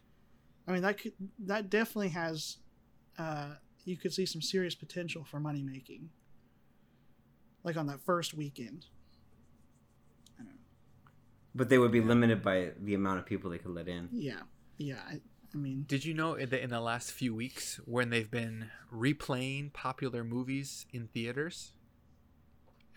I 0.68 0.72
mean, 0.72 0.82
that 0.82 1.00
could 1.00 1.12
that 1.46 1.70
definitely 1.70 2.10
has, 2.10 2.58
uh, 3.18 3.54
you 3.84 3.96
could 3.96 4.12
see 4.12 4.26
some 4.26 4.42
serious 4.42 4.74
potential 4.74 5.24
for 5.24 5.40
money 5.40 5.62
making. 5.62 6.10
Like 7.62 7.76
on 7.76 7.86
that 7.86 8.00
first 8.00 8.34
weekend. 8.34 8.86
But 11.54 11.70
they 11.70 11.78
would 11.78 11.90
be 11.90 12.02
limited 12.02 12.42
by 12.42 12.72
the 12.78 12.94
amount 12.94 13.18
of 13.18 13.26
people 13.26 13.50
they 13.50 13.58
could 13.58 13.70
let 13.70 13.88
in. 13.88 14.10
Yeah, 14.12 14.40
yeah. 14.76 14.98
I, 15.08 15.20
I 15.54 15.56
mean, 15.56 15.86
Did 15.88 16.04
you 16.04 16.12
know 16.12 16.36
that 16.36 16.62
in 16.62 16.68
the 16.68 16.80
last 16.80 17.12
few 17.12 17.34
weeks, 17.34 17.80
when 17.86 18.10
they've 18.10 18.30
been 18.30 18.70
replaying 18.94 19.72
popular 19.72 20.22
movies 20.22 20.84
in 20.92 21.06
theaters, 21.08 21.72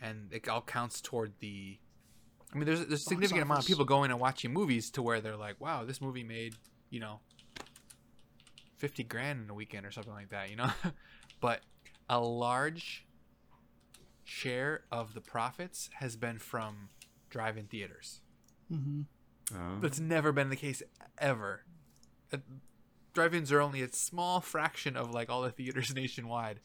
and 0.01 0.31
it 0.31 0.47
all 0.47 0.61
counts 0.61 1.01
toward 1.01 1.33
the. 1.39 1.77
I 2.53 2.57
mean, 2.57 2.65
there's, 2.65 2.85
there's 2.87 3.01
a 3.01 3.03
significant 3.03 3.43
amount 3.43 3.61
of 3.61 3.67
people 3.67 3.85
going 3.85 4.09
and 4.11 4.19
watching 4.19 4.51
movies 4.51 4.89
to 4.91 5.01
where 5.01 5.21
they're 5.21 5.37
like, 5.37 5.59
"Wow, 5.61 5.85
this 5.85 6.01
movie 6.01 6.23
made 6.23 6.55
you 6.89 6.99
know, 6.99 7.19
fifty 8.77 9.03
grand 9.03 9.43
in 9.43 9.49
a 9.49 9.53
weekend 9.53 9.85
or 9.85 9.91
something 9.91 10.13
like 10.13 10.29
that," 10.29 10.49
you 10.49 10.55
know. 10.55 10.69
but 11.41 11.61
a 12.09 12.19
large 12.19 13.05
share 14.23 14.81
of 14.91 15.13
the 15.13 15.21
profits 15.21 15.89
has 15.95 16.15
been 16.15 16.39
from 16.39 16.89
drive-in 17.29 17.65
theaters. 17.65 18.21
hmm 18.69 19.01
Oh. 19.51 19.79
That's 19.81 19.99
never 19.99 20.31
been 20.31 20.49
the 20.49 20.55
case 20.55 20.83
ever. 21.17 21.63
Uh, 22.31 22.37
Drive-ins 23.13 23.51
are 23.51 23.59
only 23.61 23.81
a 23.81 23.91
small 23.91 24.41
fraction 24.41 24.95
of 24.95 25.09
like 25.09 25.27
all 25.27 25.41
the 25.41 25.49
theaters 25.49 25.91
nationwide, 25.95 26.59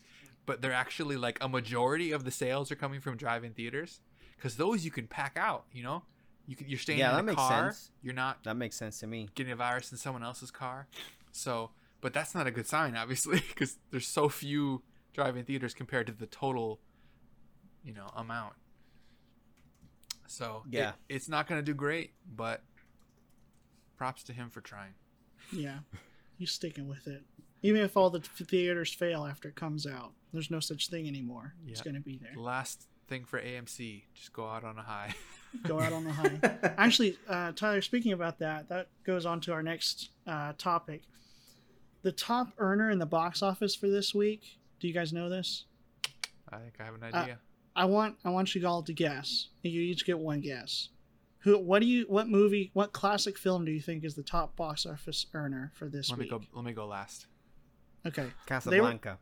but 0.46 0.60
they're 0.62 0.72
actually 0.72 1.16
like 1.16 1.38
a 1.42 1.48
majority 1.48 2.12
of 2.12 2.24
the 2.24 2.30
sales 2.30 2.70
are 2.70 2.76
coming 2.76 3.00
from 3.00 3.16
drive-in 3.16 3.52
theaters 3.52 4.00
because 4.36 4.56
those 4.56 4.84
you 4.84 4.90
can 4.90 5.06
pack 5.06 5.36
out. 5.36 5.64
You 5.72 5.82
know, 5.84 6.02
you 6.46 6.54
can, 6.56 6.68
you're 6.68 6.78
staying 6.78 6.98
Yeah, 6.98 7.10
in 7.10 7.14
that 7.16 7.20
a 7.20 7.22
makes 7.24 7.36
car. 7.36 7.64
sense. 7.72 7.90
You're 8.02 8.14
not 8.14 8.44
That 8.44 8.56
makes 8.56 8.76
sense 8.76 8.98
to 9.00 9.06
me. 9.06 9.28
getting 9.34 9.52
a 9.52 9.56
virus 9.56 9.90
in 9.92 9.98
someone 9.98 10.22
else's 10.22 10.50
car. 10.50 10.86
So, 11.32 11.70
but 12.00 12.12
that's 12.12 12.34
not 12.34 12.46
a 12.46 12.50
good 12.50 12.66
sign, 12.66 12.96
obviously, 12.96 13.40
because 13.48 13.78
there's 13.90 14.06
so 14.06 14.28
few 14.28 14.82
drive-in 15.14 15.44
theaters 15.44 15.72
compared 15.74 16.06
to 16.08 16.12
the 16.12 16.26
total, 16.26 16.80
you 17.82 17.92
know, 17.94 18.10
amount. 18.16 18.54
So 20.26 20.62
it- 20.66 20.74
Yeah. 20.78 20.92
it's 21.08 21.28
not 21.28 21.46
going 21.46 21.58
to 21.60 21.64
do 21.64 21.74
great, 21.74 22.12
but 22.34 22.62
props 23.96 24.22
to 24.24 24.32
him 24.32 24.50
for 24.50 24.60
trying. 24.60 24.94
Yeah, 25.52 25.80
he's 26.36 26.50
sticking 26.52 26.88
with 26.88 27.06
it. 27.06 27.22
Even 27.62 27.80
if 27.82 27.96
all 27.96 28.10
the 28.10 28.20
theaters 28.20 28.92
fail 28.92 29.24
after 29.24 29.48
it 29.48 29.54
comes 29.54 29.86
out, 29.86 30.12
there's 30.34 30.50
no 30.50 30.60
such 30.60 30.88
thing 30.90 31.08
anymore. 31.08 31.54
It's 31.66 31.80
going 31.80 31.94
to 31.94 32.00
be 32.00 32.18
there. 32.18 32.32
Last 32.36 32.86
thing 33.08 33.24
for 33.24 33.40
AMC, 33.40 34.02
just 34.14 34.32
go 34.32 34.46
out 34.46 34.64
on 34.64 34.78
a 34.78 34.82
high. 34.82 35.14
Go 35.68 35.78
out 35.78 35.92
on 35.92 36.04
a 36.04 36.10
high. 36.12 36.72
Actually, 36.78 37.16
uh, 37.28 37.52
Tyler, 37.52 37.80
speaking 37.80 38.12
about 38.12 38.40
that, 38.40 38.68
that 38.70 38.88
goes 39.06 39.24
on 39.24 39.40
to 39.42 39.52
our 39.52 39.62
next 39.62 40.10
uh, 40.26 40.52
topic. 40.58 41.02
The 42.02 42.10
top 42.10 42.48
earner 42.58 42.90
in 42.90 42.98
the 42.98 43.06
box 43.06 43.40
office 43.40 43.76
for 43.76 43.86
this 43.88 44.12
week. 44.12 44.58
Do 44.80 44.88
you 44.88 44.92
guys 44.92 45.12
know 45.12 45.28
this? 45.28 45.66
I 46.50 46.56
think 46.58 46.74
I 46.80 46.84
have 46.84 46.94
an 46.96 47.04
Uh, 47.04 47.16
idea. 47.16 47.38
I 47.76 47.84
want 47.84 48.16
I 48.24 48.30
want 48.30 48.52
you 48.52 48.66
all 48.66 48.82
to 48.82 48.92
guess. 48.92 49.46
You 49.62 49.80
each 49.80 50.04
get 50.04 50.18
one 50.18 50.40
guess. 50.40 50.88
Who? 51.42 51.56
What 51.56 51.78
do 51.82 51.86
you? 51.86 52.04
What 52.08 52.28
movie? 52.28 52.70
What 52.72 52.92
classic 52.92 53.38
film 53.38 53.64
do 53.64 53.70
you 53.70 53.80
think 53.80 54.02
is 54.02 54.16
the 54.16 54.24
top 54.24 54.56
box 54.56 54.84
office 54.84 55.26
earner 55.34 55.70
for 55.76 55.88
this 55.88 56.10
let 56.10 56.18
me 56.18 56.28
go. 56.28 56.40
Let 56.52 56.64
me 56.64 56.72
go 56.72 56.86
last. 56.88 57.26
Okay, 58.04 58.26
Casablanca. 58.46 59.18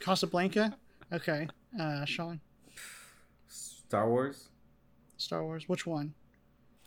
Casablanca. 0.00 0.76
Okay, 1.12 1.48
uh, 1.80 2.04
Sean, 2.04 2.40
Star 3.48 4.08
Wars 4.08 4.48
Star 5.16 5.44
Wars. 5.44 5.68
Which 5.68 5.86
one? 5.86 6.14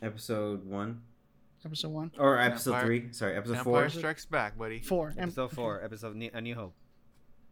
episode 0.01 0.65
one 0.65 1.01
Episode 1.63 1.89
one, 1.89 2.11
or 2.17 2.39
episode 2.39 2.71
Empire- 2.73 2.85
three? 2.87 3.07
Sorry, 3.11 3.37
episode 3.37 3.57
Empire 3.57 3.63
four. 3.63 3.89
Strikes 3.89 4.25
Back, 4.25 4.57
buddy. 4.57 4.79
four. 4.79 5.09
And 5.09 5.19
Episode 5.25 5.51
four. 5.51 5.79
Episode 5.83 6.15
New, 6.15 6.31
A 6.33 6.41
New 6.41 6.55
Hope. 6.55 6.73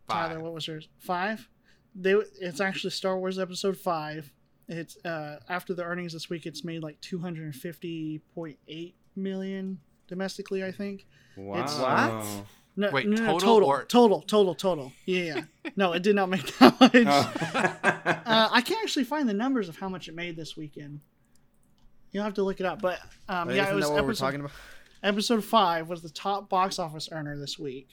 Five. 0.07 0.29
Tyler, 0.31 0.41
what 0.43 0.53
was 0.53 0.67
yours? 0.67 0.87
Five. 0.97 1.47
They. 1.93 2.13
It's 2.41 2.59
actually 2.59 2.89
Star 2.89 3.19
Wars 3.19 3.37
Episode 3.37 3.77
Five. 3.77 4.33
It's 4.67 4.97
uh 5.05 5.39
after 5.47 5.75
the 5.75 5.83
earnings 5.83 6.13
this 6.13 6.27
week. 6.29 6.47
It's 6.47 6.63
made 6.63 6.81
like 6.81 6.99
two 7.01 7.19
hundred 7.19 7.43
and 7.45 7.55
fifty 7.55 8.21
point 8.33 8.57
eight 8.67 8.95
million 9.15 9.79
domestically. 10.07 10.63
I 10.63 10.71
think. 10.71 11.05
Wow. 11.37 11.59
It's- 11.63 11.79
What? 11.79 12.45
No, 12.79 12.91
Wait, 12.91 13.07
no, 13.07 13.17
no, 13.17 13.25
total 13.33 13.39
total, 13.39 13.67
or- 13.69 13.83
total, 13.83 14.21
total, 14.21 14.55
total. 14.55 14.93
Yeah, 15.05 15.23
yeah. 15.63 15.69
no, 15.75 15.91
it 15.91 16.01
did 16.01 16.15
not 16.15 16.29
make 16.29 16.57
that 16.59 16.79
much. 16.79 16.91
Oh. 16.95 17.33
uh, 18.25 18.49
I 18.51 18.61
can't 18.61 18.79
actually 18.81 19.03
find 19.03 19.27
the 19.27 19.33
numbers 19.33 19.67
of 19.67 19.75
how 19.75 19.89
much 19.89 20.07
it 20.07 20.15
made 20.15 20.35
this 20.37 20.55
weekend. 20.55 21.01
You'll 22.11 22.23
have 22.23 22.35
to 22.35 22.43
look 22.43 22.59
it 22.61 22.65
up. 22.65 22.81
But 22.81 22.99
um, 23.27 23.47
But 23.47 23.55
yeah, 23.57 23.63
isn't 23.63 23.73
it 23.73 23.75
was 23.75 23.85
that 23.87 23.93
what 23.93 24.03
we're 24.05 24.09
episode, 24.11 24.25
talking 24.25 24.39
about? 24.39 24.51
episode 25.03 25.43
five 25.43 25.89
was 25.89 26.01
the 26.01 26.09
top 26.09 26.47
box 26.49 26.79
office 26.79 27.09
earner 27.11 27.37
this 27.37 27.59
week. 27.59 27.89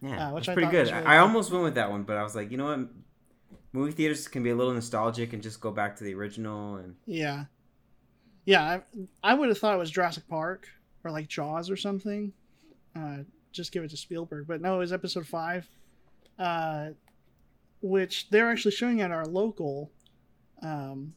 yeah, 0.00 0.28
Uh, 0.28 0.34
which 0.34 0.46
that's 0.46 0.50
I 0.50 0.54
pretty 0.54 0.70
good. 0.70 0.82
was 0.86 0.92
really 0.92 1.04
I, 1.04 1.10
I 1.10 1.16
good. 1.16 1.22
almost 1.22 1.50
went 1.50 1.64
with 1.64 1.74
that 1.74 1.90
one, 1.90 2.04
but 2.04 2.16
I 2.16 2.22
was 2.22 2.36
like, 2.36 2.50
you 2.52 2.56
know 2.56 2.66
what? 2.66 2.88
Movie 3.72 3.92
theaters 3.92 4.28
can 4.28 4.42
be 4.44 4.50
a 4.50 4.54
little 4.56 4.72
nostalgic 4.72 5.32
and 5.32 5.42
just 5.42 5.60
go 5.60 5.70
back 5.72 5.96
to 5.96 6.04
the 6.04 6.14
original. 6.14 6.76
And 6.76 6.94
Yeah, 7.06 7.46
yeah. 8.44 8.62
I, 9.24 9.32
I 9.32 9.34
would 9.34 9.48
have 9.48 9.58
thought 9.58 9.74
it 9.74 9.78
was 9.78 9.90
Jurassic 9.90 10.28
Park 10.28 10.68
or 11.02 11.10
like 11.10 11.26
Jaws 11.28 11.70
or 11.70 11.76
something. 11.76 12.32
Uh, 12.96 13.18
just 13.58 13.72
give 13.72 13.84
it 13.84 13.90
to 13.90 13.96
Spielberg, 13.96 14.46
but 14.46 14.60
no, 14.62 14.76
it 14.76 14.78
was 14.78 14.92
episode 14.92 15.26
five, 15.26 15.68
uh, 16.38 16.88
which 17.82 18.30
they're 18.30 18.50
actually 18.50 18.70
showing 18.72 19.00
at 19.02 19.10
our 19.10 19.26
local. 19.26 19.90
Um, 20.62 21.12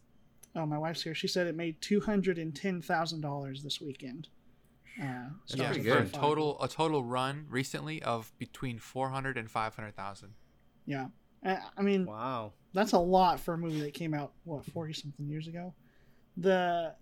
oh, 0.56 0.66
my 0.66 0.78
wife's 0.78 1.02
here. 1.02 1.16
She 1.16 1.28
said 1.28 1.48
it 1.48 1.56
made 1.56 1.80
two 1.82 2.02
hundred 2.02 2.38
and 2.38 2.54
ten 2.56 2.82
thousand 2.82 3.22
dollars 3.22 3.64
this 3.64 3.80
weekend. 3.80 4.28
Uh, 5.02 5.30
Star 5.46 5.58
yeah, 5.58 5.64
Wars 5.72 5.76
for 5.76 5.80
a 5.80 5.84
good. 5.84 5.92
Episode 5.98 6.12
five. 6.12 6.22
total 6.22 6.62
a 6.62 6.68
total 6.68 7.04
run 7.04 7.46
recently 7.50 8.04
of 8.04 8.32
between 8.38 8.78
four 8.78 9.10
hundred 9.10 9.38
and 9.38 9.50
five 9.50 9.74
hundred 9.76 9.96
thousand. 9.96 10.34
Yeah, 10.86 11.08
I, 11.46 11.60
I 11.78 11.82
mean, 11.82 12.06
Wow. 12.06 12.54
that's 12.74 12.92
a 12.92 13.00
lot 13.00 13.40
for 13.40 13.54
a 13.54 13.58
movie 13.58 13.82
that 13.82 13.94
came 13.94 14.14
out 14.14 14.34
what 14.44 14.66
forty 14.66 14.94
something 14.94 15.28
years 15.28 15.48
ago. 15.48 15.74
The 16.38 16.94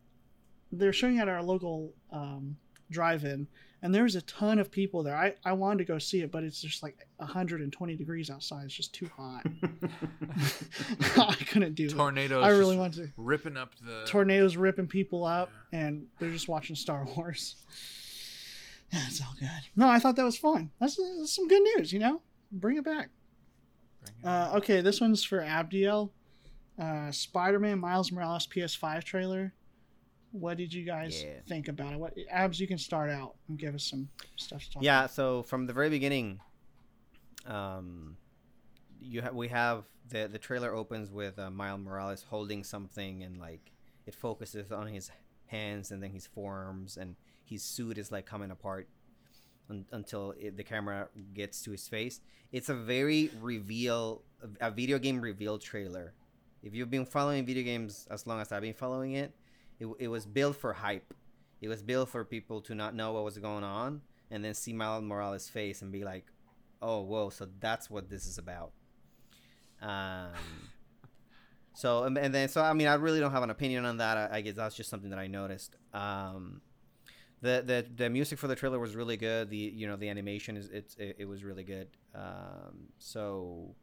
they're 0.71 0.93
showing 0.93 1.17
at 1.19 1.27
our 1.27 1.41
local 1.41 1.93
um, 2.11 2.57
drive-in, 2.89 3.47
and 3.81 3.95
there's 3.95 4.15
a 4.15 4.21
ton 4.23 4.59
of 4.59 4.71
people 4.71 5.03
there. 5.03 5.15
I, 5.15 5.35
I 5.45 5.53
wanted 5.53 5.79
to 5.79 5.85
go 5.85 5.99
see 5.99 6.21
it, 6.21 6.31
but 6.31 6.43
it's 6.43 6.61
just 6.61 6.83
like 6.83 7.07
120 7.17 7.95
degrees 7.95 8.29
outside. 8.29 8.65
It's 8.65 8.73
just 8.73 8.93
too 8.93 9.09
hot. 9.15 9.45
I 11.17 11.35
couldn't 11.45 11.75
do 11.75 11.85
it. 11.85 11.91
Tornadoes. 11.91 12.43
I 12.43 12.49
really 12.49 12.75
just 12.75 12.79
want 12.79 12.93
to. 12.95 13.09
ripping 13.17 13.57
up 13.57 13.73
the. 13.81 14.03
Tornadoes 14.05 14.57
ripping 14.57 14.87
people 14.87 15.23
up, 15.23 15.49
and 15.71 16.07
they're 16.19 16.31
just 16.31 16.47
watching 16.47 16.75
Star 16.75 17.05
Wars. 17.15 17.55
Yeah, 18.91 19.01
it's 19.07 19.21
all 19.21 19.33
good. 19.39 19.49
No, 19.75 19.87
I 19.87 19.99
thought 19.99 20.15
that 20.17 20.25
was 20.25 20.37
fun. 20.37 20.71
That's, 20.79 20.97
that's 20.97 21.35
some 21.35 21.47
good 21.47 21.61
news, 21.75 21.93
you 21.93 21.99
know. 21.99 22.21
Bring 22.51 22.77
it 22.77 22.83
back. 22.83 23.09
Uh, 24.23 24.53
okay, 24.55 24.81
this 24.81 24.99
one's 24.99 25.23
for 25.23 25.39
Abdiel. 25.39 26.09
Uh, 26.79 27.11
Spider-Man 27.11 27.79
Miles 27.79 28.11
Morales 28.11 28.47
PS5 28.47 29.03
trailer. 29.03 29.53
What 30.31 30.57
did 30.57 30.73
you 30.73 30.83
guys 30.85 31.23
Yeah. 31.23 31.39
think 31.47 31.67
about 31.67 31.93
it? 31.93 31.99
What 31.99 32.13
Abs, 32.29 32.59
you 32.59 32.67
can 32.67 32.77
start 32.77 33.09
out 33.09 33.35
and 33.47 33.57
give 33.57 33.73
us 33.75 33.83
some 33.83 34.09
stuff 34.35 34.63
to 34.65 34.71
talk 34.71 34.83
Yeah. 34.83 35.07
So 35.07 35.43
from 35.43 35.65
the 35.65 35.73
very 35.73 35.89
beginning, 35.89 36.39
um, 37.45 38.17
you 39.01 39.21
ha- 39.21 39.31
we 39.31 39.47
have 39.47 39.85
the 40.09 40.27
the 40.27 40.37
trailer 40.39 40.73
opens 40.73 41.09
with 41.09 41.39
uh, 41.39 41.49
Miles 41.49 41.81
Morales 41.81 42.23
holding 42.29 42.63
something 42.63 43.23
and 43.23 43.39
like 43.39 43.71
it 44.05 44.13
focuses 44.15 44.71
on 44.71 44.87
his 44.87 45.11
hands 45.47 45.91
and 45.91 46.01
then 46.03 46.11
his 46.11 46.27
forearms 46.27 46.97
and 46.97 47.15
his 47.43 47.63
suit 47.63 47.97
is 47.97 48.11
like 48.11 48.25
coming 48.25 48.51
apart 48.51 48.87
un- 49.69 49.85
until 49.91 50.31
it, 50.39 50.57
the 50.57 50.63
camera 50.63 51.07
gets 51.33 51.61
to 51.63 51.71
his 51.71 51.87
face. 51.87 52.21
It's 52.51 52.69
a 52.69 52.75
very 52.75 53.31
reveal, 53.41 54.23
a 54.59 54.71
video 54.71 54.97
game 54.99 55.21
reveal 55.21 55.57
trailer. 55.59 56.13
If 56.63 56.73
you've 56.75 56.89
been 56.89 57.05
following 57.05 57.45
video 57.45 57.63
games 57.63 58.07
as 58.11 58.25
long 58.27 58.39
as 58.41 58.51
I've 58.51 58.61
been 58.63 58.73
following 58.73 59.13
it, 59.13 59.31
it, 59.79 59.87
it 59.99 60.07
was 60.07 60.25
built 60.25 60.55
for 60.55 60.73
hype. 60.73 61.13
It 61.61 61.67
was 61.67 61.81
built 61.81 62.09
for 62.09 62.23
people 62.23 62.61
to 62.61 62.75
not 62.75 62.95
know 62.95 63.13
what 63.13 63.23
was 63.23 63.37
going 63.37 63.63
on 63.63 64.01
and 64.31 64.43
then 64.43 64.53
see 64.53 64.73
Miles 64.73 65.03
Morales' 65.03 65.49
face 65.49 65.81
and 65.81 65.91
be 65.91 66.03
like, 66.03 66.25
"Oh, 66.81 67.01
whoa! 67.01 67.29
So 67.29 67.47
that's 67.59 67.89
what 67.89 68.09
this 68.09 68.25
is 68.25 68.37
about." 68.37 68.71
Um. 69.81 70.31
So 71.75 72.03
and 72.03 72.17
and 72.17 72.35
then 72.35 72.49
so 72.49 72.61
I 72.61 72.73
mean 72.73 72.87
I 72.87 72.95
really 72.95 73.21
don't 73.21 73.31
have 73.31 73.43
an 73.43 73.51
opinion 73.51 73.85
on 73.85 73.97
that. 73.97 74.17
I, 74.17 74.37
I 74.37 74.41
guess 74.41 74.55
that's 74.55 74.75
just 74.75 74.89
something 74.89 75.11
that 75.11 75.19
I 75.19 75.27
noticed. 75.27 75.77
Um, 75.93 76.59
the 77.41 77.63
the 77.65 77.85
the 77.95 78.09
music 78.09 78.37
for 78.37 78.47
the 78.47 78.55
trailer 78.55 78.79
was 78.79 78.97
really 78.97 79.15
good. 79.15 79.49
The 79.49 79.55
you 79.55 79.87
know 79.87 79.95
the 79.95 80.09
animation 80.09 80.57
is 80.57 80.69
it's 80.69 80.95
it, 80.95 81.15
it 81.19 81.25
was 81.25 81.43
really 81.43 81.63
good. 81.63 81.87
Um, 82.13 82.89
so 82.97 83.75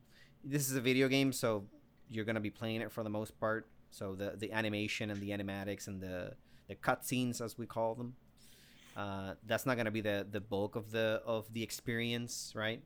this 0.45 0.69
is 0.69 0.77
a 0.77 0.81
video 0.83 1.09
game, 1.09 1.33
so 1.33 1.65
you're 2.11 2.27
gonna 2.27 2.41
be 2.41 2.51
playing 2.51 2.83
it 2.83 2.93
for 2.93 3.03
the 3.03 3.09
most 3.09 3.39
part. 3.41 3.67
So 3.91 4.15
the 4.15 4.35
the 4.37 4.53
animation 4.53 5.11
and 5.11 5.21
the 5.21 5.31
animatics 5.31 5.87
and 5.87 6.01
the 6.01 6.35
the 6.69 6.75
cutscenes 6.75 7.41
as 7.41 7.57
we 7.57 7.67
call 7.67 7.95
them, 7.95 8.15
uh, 8.97 9.35
that's 9.47 9.67
not 9.67 9.77
gonna 9.77 9.91
be 9.91 10.01
the 10.01 10.27
the 10.31 10.41
bulk 10.41 10.77
of 10.77 10.91
the 10.91 11.23
of 11.25 11.53
the 11.53 11.63
experience, 11.63 12.53
right? 12.55 12.83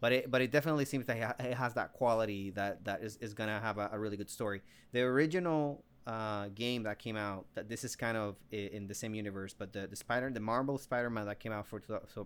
But 0.00 0.12
it 0.12 0.30
but 0.30 0.40
it 0.40 0.50
definitely 0.50 0.84
seems 0.84 1.06
that 1.06 1.36
it 1.40 1.54
has 1.54 1.74
that 1.74 1.92
quality 1.92 2.50
that 2.50 2.84
that 2.84 3.02
is, 3.02 3.16
is 3.16 3.34
gonna 3.34 3.60
have 3.60 3.78
a, 3.78 3.90
a 3.92 3.98
really 3.98 4.16
good 4.16 4.30
story. 4.30 4.62
The 4.92 5.02
original 5.02 5.84
uh, 6.06 6.48
game 6.54 6.84
that 6.84 6.98
came 6.98 7.16
out 7.16 7.44
that 7.54 7.68
this 7.68 7.84
is 7.84 7.94
kind 7.94 8.16
of 8.16 8.36
in 8.50 8.86
the 8.86 8.94
same 8.94 9.14
universe, 9.14 9.54
but 9.54 9.72
the 9.72 9.86
the 9.86 9.96
Spider 9.96 10.30
the 10.30 10.40
Marvel 10.40 10.78
Spider-Man 10.78 11.26
that 11.26 11.40
came 11.40 11.52
out 11.52 11.66
for 11.66 11.82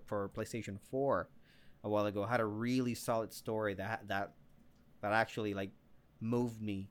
for 0.06 0.28
PlayStation 0.28 0.78
4 0.90 1.28
a 1.84 1.88
while 1.88 2.06
ago 2.06 2.24
had 2.24 2.40
a 2.40 2.44
really 2.44 2.94
solid 2.94 3.32
story 3.32 3.74
that 3.74 4.06
that 4.06 4.34
that 5.00 5.12
actually 5.12 5.52
like 5.52 5.70
moved 6.20 6.62
me, 6.62 6.88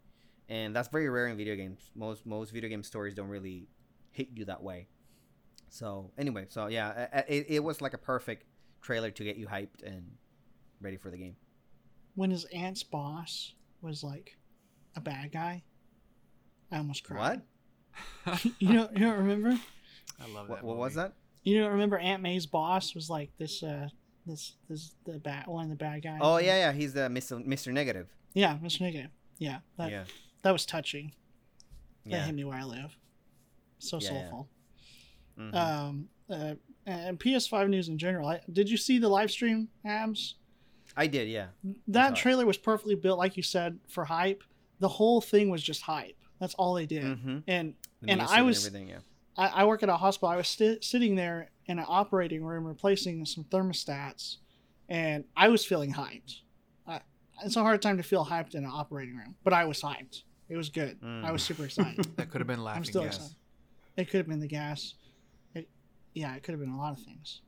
and 0.51 0.75
that's 0.75 0.89
very 0.89 1.07
rare 1.09 1.27
in 1.27 1.37
video 1.37 1.55
games. 1.55 1.79
Most 1.95 2.25
most 2.25 2.51
video 2.51 2.69
game 2.69 2.83
stories 2.83 3.13
don't 3.15 3.29
really 3.29 3.67
hit 4.11 4.27
you 4.35 4.45
that 4.45 4.61
way. 4.61 4.87
So 5.69 6.11
anyway, 6.17 6.45
so 6.49 6.67
yeah, 6.67 7.07
a- 7.13 7.19
a- 7.19 7.33
it, 7.35 7.45
it 7.57 7.63
was 7.63 7.81
like 7.81 7.93
a 7.93 7.97
perfect 7.97 8.45
trailer 8.81 9.11
to 9.11 9.23
get 9.23 9.37
you 9.37 9.47
hyped 9.47 9.81
and 9.83 10.03
ready 10.81 10.97
for 10.97 11.09
the 11.11 11.17
game. 11.17 11.35
when 12.15 12.29
his 12.31 12.43
aunt's 12.45 12.83
boss 12.83 13.53
was 13.81 14.03
like 14.03 14.37
a 14.95 15.01
bad 15.01 15.31
guy. 15.31 15.63
I 16.71 16.77
almost 16.77 17.03
cried. 17.03 17.41
What? 18.25 18.45
you 18.59 18.73
don't 18.73 18.91
you 18.93 18.99
don't 19.05 19.17
remember? 19.19 19.57
I 20.19 20.27
love 20.33 20.49
What, 20.49 20.57
that. 20.59 20.65
what 20.65 20.77
was 20.77 20.95
that? 20.95 21.13
You 21.43 21.59
don't 21.61 21.71
remember 21.71 21.97
Aunt 21.97 22.21
May's 22.21 22.45
boss 22.45 22.93
was 22.95 23.09
like 23.09 23.31
this 23.37 23.63
uh 23.63 23.87
this 24.25 24.53
this 24.69 24.93
the 25.05 25.17
bad 25.19 25.47
one 25.47 25.63
of 25.65 25.69
the 25.69 25.75
bad 25.75 26.03
guys. 26.03 26.19
Oh 26.21 26.37
yeah, 26.37 26.57
yeah, 26.57 26.71
he's 26.73 26.93
the 26.93 27.01
Mr. 27.09 27.43
Mr. 27.45 27.71
Negative. 27.73 28.07
Yeah, 28.33 28.57
Mr. 28.63 28.81
Negative. 28.81 29.09
Yeah, 29.39 29.59
that 29.77 29.89
yeah. 29.91 30.03
That 30.43 30.51
was 30.51 30.65
touching. 30.65 31.13
That 32.05 32.11
Yeah. 32.11 32.25
hit 32.25 32.35
me 32.35 32.43
where 32.43 32.57
I 32.57 32.63
live. 32.63 32.97
So 33.79 33.97
Yeah, 33.99 34.11
yeah. 34.11 34.19
soulful. 34.21 34.49
Mhm. 35.37 35.55
Um, 35.55 36.09
uh, 36.29 36.55
and 36.85 37.19
PS5 37.19 37.69
news 37.69 37.89
in 37.89 37.97
general. 37.97 38.27
I, 38.27 38.41
did 38.51 38.69
you 38.69 38.77
see 38.77 38.97
the 38.97 39.09
live 39.09 39.31
stream, 39.31 39.69
Abs? 39.85 40.35
I 40.97 41.07
did, 41.07 41.29
yeah. 41.29 41.47
That 41.87 42.15
trailer 42.15 42.45
was 42.45 42.57
perfectly 42.57 42.95
built, 42.95 43.17
like 43.17 43.37
you 43.37 43.43
said, 43.43 43.79
for 43.87 44.05
hype. 44.05 44.43
The 44.79 44.87
whole 44.89 45.21
thing 45.21 45.49
was 45.49 45.63
just 45.63 45.81
hype. 45.83 46.17
That's 46.39 46.53
all 46.55 46.73
they 46.73 46.85
did. 46.85 47.03
Mm-hmm. 47.03 47.39
And 47.47 47.75
The 48.01 48.09
And 48.09 48.21
I 48.21 48.41
was- 48.41 48.65
everything, 48.65 48.89
yeah. 48.89 48.99
I, 49.37 49.47
I 49.47 49.65
work 49.65 49.83
at 49.83 49.89
a 49.89 49.95
hospital. 49.95 50.29
I 50.29 50.35
was 50.37 50.47
sitting 50.47 51.15
there 51.15 51.51
in 51.67 51.77
an 51.79 51.85
operating 51.87 52.43
room 52.43 52.65
replacing 52.65 53.25
some 53.25 53.43
thermostats, 53.45 54.37
and 54.89 55.23
I 55.37 55.47
was 55.49 55.63
feeling 55.63 55.93
hyped. 55.93 56.41
I, 56.85 56.99
it's 57.45 57.55
a 57.55 57.61
hard 57.61 57.81
time 57.81 57.95
to 57.97 58.03
feel 58.03 58.25
hyped 58.25 58.55
in 58.55 58.65
an 58.65 58.71
operating 58.71 59.15
room, 59.15 59.35
but 59.43 59.53
I 59.53 59.65
was 59.65 59.81
hyped. 59.81 60.23
It 60.51 60.57
was 60.57 60.67
good. 60.67 60.99
Mm. 61.01 61.23
I 61.23 61.31
was 61.31 61.41
super 61.41 61.63
excited. 61.63 62.05
That 62.17 62.29
could 62.29 62.41
have 62.41 62.47
been 62.47 62.61
laughing 62.61 62.79
I'm 62.79 62.83
still 62.83 63.03
gas. 63.03 63.15
excited. 63.15 63.35
It 63.95 64.09
could 64.09 64.17
have 64.17 64.27
been 64.27 64.41
the 64.41 64.47
gas. 64.47 64.95
It, 65.55 65.69
yeah, 66.13 66.35
it 66.35 66.43
could 66.43 66.51
have 66.51 66.59
been 66.59 66.73
a 66.73 66.77
lot 66.77 66.91
of 66.91 67.01
things, 67.01 67.39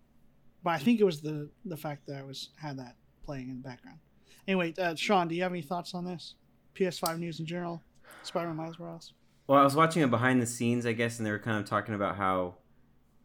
but 0.64 0.72
I 0.72 0.78
think 0.78 1.02
it 1.02 1.04
was 1.04 1.20
the 1.20 1.50
the 1.66 1.76
fact 1.76 2.08
that 2.08 2.16
I 2.16 2.24
was 2.24 2.50
had 2.56 2.80
that 2.80 2.96
playing 3.26 3.50
in 3.50 3.58
the 3.58 3.68
background. 3.68 4.00
Anyway, 4.48 4.74
uh, 4.78 4.96
Sean, 4.96 5.28
do 5.28 5.36
you 5.36 5.44
have 5.44 5.52
any 5.52 5.62
thoughts 5.62 5.94
on 5.94 6.06
this? 6.06 6.36
PS5 6.76 7.20
news 7.20 7.40
in 7.42 7.46
general, 7.46 7.84
Spider-Man 8.24 8.56
Miles 8.56 8.80
Morales. 8.80 9.14
Well, 9.48 9.60
I 9.60 9.64
was 9.64 9.76
watching 9.76 10.02
a 10.04 10.08
behind 10.08 10.42
the 10.42 10.46
scenes, 10.46 10.86
I 10.86 10.94
guess, 10.94 11.18
and 11.18 11.26
they 11.26 11.32
were 11.32 11.40
kind 11.40 11.60
of 11.60 11.66
talking 11.66 11.96
about 11.96 12.16
how 12.16 12.56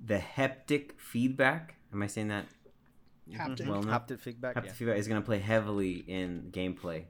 the 0.04 0.18
haptic 0.18 0.98
feedback. 0.98 1.76
Am 1.92 2.02
I 2.02 2.08
saying 2.08 2.28
that? 2.28 2.46
Haptic. 3.32 3.68
Well, 3.68 3.82
no. 3.82 3.92
Haptic 3.92 4.20
feedback, 4.20 4.56
Haptic 4.56 4.66
yeah. 4.66 4.72
feedback 4.72 4.98
is 4.98 5.06
going 5.06 5.20
to 5.20 5.24
play 5.24 5.38
heavily 5.38 6.04
in 6.06 6.48
gameplay. 6.50 7.04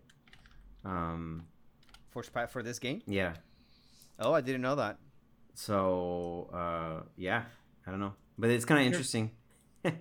Um, 0.85 1.47
For 2.23 2.63
this 2.63 2.79
game? 2.79 3.03
yeah. 3.07 3.35
Oh, 4.21 4.33
I 4.33 4.41
didn't 4.41 4.63
know 4.63 4.75
that. 4.75 4.99
So, 5.55 6.51
uh, 6.53 7.05
yeah, 7.17 7.45
I 7.87 7.91
don't 7.91 8.01
know, 8.01 8.15
but 8.37 8.51
it's 8.51 8.65
kind 8.65 8.81
of 8.81 8.87
interesting. 8.87 9.31
I, 9.85 9.93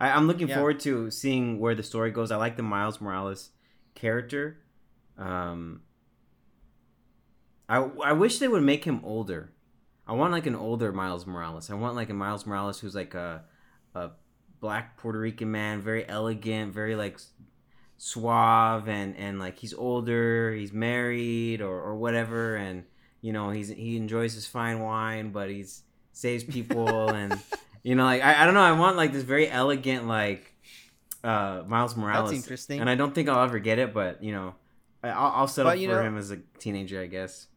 I'm 0.00 0.26
looking 0.28 0.48
Yeah. 0.48 0.56
forward 0.56 0.78
to 0.80 1.10
seeing 1.10 1.58
where 1.58 1.74
the 1.74 1.82
story 1.82 2.10
goes. 2.12 2.30
I 2.30 2.36
like 2.36 2.56
the 2.56 2.62
Miles 2.62 3.00
Morales 3.00 3.50
character. 3.94 4.58
Um, 5.18 5.82
I 7.68 7.78
I 8.04 8.12
wish 8.12 8.38
they 8.38 8.48
would 8.48 8.62
make 8.62 8.84
him 8.84 9.00
older. 9.02 9.52
I 10.06 10.12
want 10.12 10.32
like 10.32 10.46
an 10.46 10.54
older 10.54 10.92
Miles 10.92 11.26
Morales. 11.26 11.70
I 11.70 11.74
want 11.74 11.96
like 11.96 12.10
a 12.10 12.14
Miles 12.14 12.46
Morales 12.46 12.78
who's 12.80 12.94
like 12.94 13.14
a 13.14 13.44
a 13.94 14.10
black 14.60 14.96
Puerto 14.96 15.18
Rican 15.18 15.50
man, 15.50 15.80
very 15.80 16.08
elegant, 16.08 16.72
very 16.72 16.94
like 16.96 17.18
suave 17.98 18.88
and 18.88 19.16
and 19.16 19.38
like 19.38 19.58
he's 19.58 19.74
older, 19.74 20.52
he's 20.52 20.72
married 20.72 21.60
or 21.60 21.80
or 21.80 21.94
whatever 21.96 22.56
and 22.56 22.84
you 23.22 23.32
know, 23.32 23.50
he's 23.50 23.68
he 23.68 23.96
enjoys 23.96 24.34
his 24.34 24.46
fine 24.46 24.80
wine, 24.80 25.30
but 25.30 25.50
he's 25.50 25.82
saves 26.12 26.44
people 26.44 27.10
and 27.14 27.38
you 27.82 27.94
know 27.94 28.04
like 28.04 28.22
I, 28.22 28.42
I 28.42 28.44
don't 28.44 28.54
know, 28.54 28.60
I 28.60 28.72
want 28.72 28.96
like 28.96 29.12
this 29.12 29.22
very 29.22 29.48
elegant 29.48 30.06
like 30.06 30.54
uh 31.24 31.62
Miles 31.66 31.96
Morales. 31.96 32.30
That's 32.30 32.42
interesting. 32.42 32.80
And 32.80 32.88
I 32.90 32.94
don't 32.94 33.14
think 33.14 33.28
I'll 33.28 33.42
ever 33.44 33.58
get 33.58 33.78
it, 33.78 33.92
but 33.94 34.22
you 34.22 34.32
know, 34.32 34.54
I- 35.02 35.08
I'll, 35.10 35.32
I'll 35.40 35.48
settle 35.48 35.72
But, 35.72 35.80
for 35.80 35.86
know- 35.88 36.02
him 36.02 36.16
as 36.18 36.30
a 36.30 36.38
teenager, 36.58 37.00
I 37.00 37.06
guess. 37.06 37.48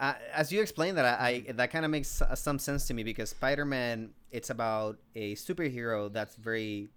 uh, 0.00 0.14
as 0.34 0.52
you 0.52 0.60
explained 0.60 0.98
that, 0.98 1.04
I, 1.20 1.44
I 1.48 1.52
that 1.52 1.70
kind 1.70 1.84
of 1.84 1.90
makes 1.90 2.20
some 2.34 2.58
sense 2.58 2.86
to 2.88 2.94
me 2.94 3.02
because 3.04 3.30
Spider-Man, 3.30 4.10
it's 4.30 4.50
about 4.50 4.98
a 5.14 5.34
superhero 5.36 6.12
that's 6.12 6.34
very 6.36 6.88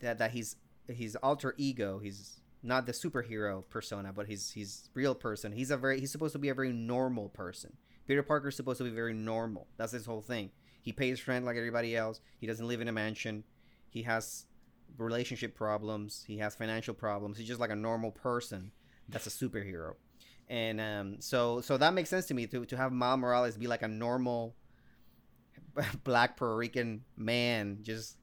that 0.00 0.18
that 0.18 0.30
he's 0.30 0.56
his 0.88 1.16
alter 1.16 1.54
ego. 1.56 1.98
He's 1.98 2.40
not 2.62 2.86
the 2.86 2.92
superhero 2.92 3.62
persona, 3.68 4.12
but 4.12 4.26
he's 4.26 4.50
he's 4.50 4.88
real 4.94 5.14
person. 5.14 5.52
He's 5.52 5.70
a 5.70 5.76
very 5.76 6.00
he's 6.00 6.12
supposed 6.12 6.32
to 6.32 6.38
be 6.38 6.48
a 6.48 6.54
very 6.54 6.72
normal 6.72 7.28
person. 7.28 7.76
Peter 8.06 8.22
Parker's 8.22 8.56
supposed 8.56 8.78
to 8.78 8.84
be 8.84 8.90
very 8.90 9.14
normal. 9.14 9.66
That's 9.76 9.92
his 9.92 10.06
whole 10.06 10.20
thing. 10.20 10.50
He 10.82 10.92
pays 10.92 11.26
rent 11.26 11.44
like 11.44 11.56
everybody 11.56 11.96
else. 11.96 12.20
He 12.38 12.46
doesn't 12.46 12.68
live 12.68 12.80
in 12.80 12.88
a 12.88 12.92
mansion. 12.92 13.44
He 13.88 14.02
has 14.02 14.44
relationship 14.98 15.54
problems. 15.54 16.24
He 16.26 16.38
has 16.38 16.54
financial 16.54 16.94
problems. 16.94 17.38
He's 17.38 17.48
just 17.48 17.60
like 17.60 17.70
a 17.70 17.76
normal 17.76 18.10
person. 18.10 18.72
That's 19.08 19.26
a 19.26 19.30
superhero 19.30 19.94
and 20.48 20.80
um, 20.80 21.16
so 21.20 21.60
so 21.60 21.76
that 21.76 21.94
makes 21.94 22.10
sense 22.10 22.26
to 22.26 22.34
me 22.34 22.46
to 22.46 22.64
to 22.66 22.76
have 22.76 22.92
Miles 22.92 23.18
Morales 23.18 23.56
be 23.56 23.66
like 23.66 23.82
a 23.82 23.88
normal 23.88 24.54
black 26.04 26.36
Puerto 26.36 26.56
Rican 26.56 27.04
man, 27.16 27.78
just 27.82 28.16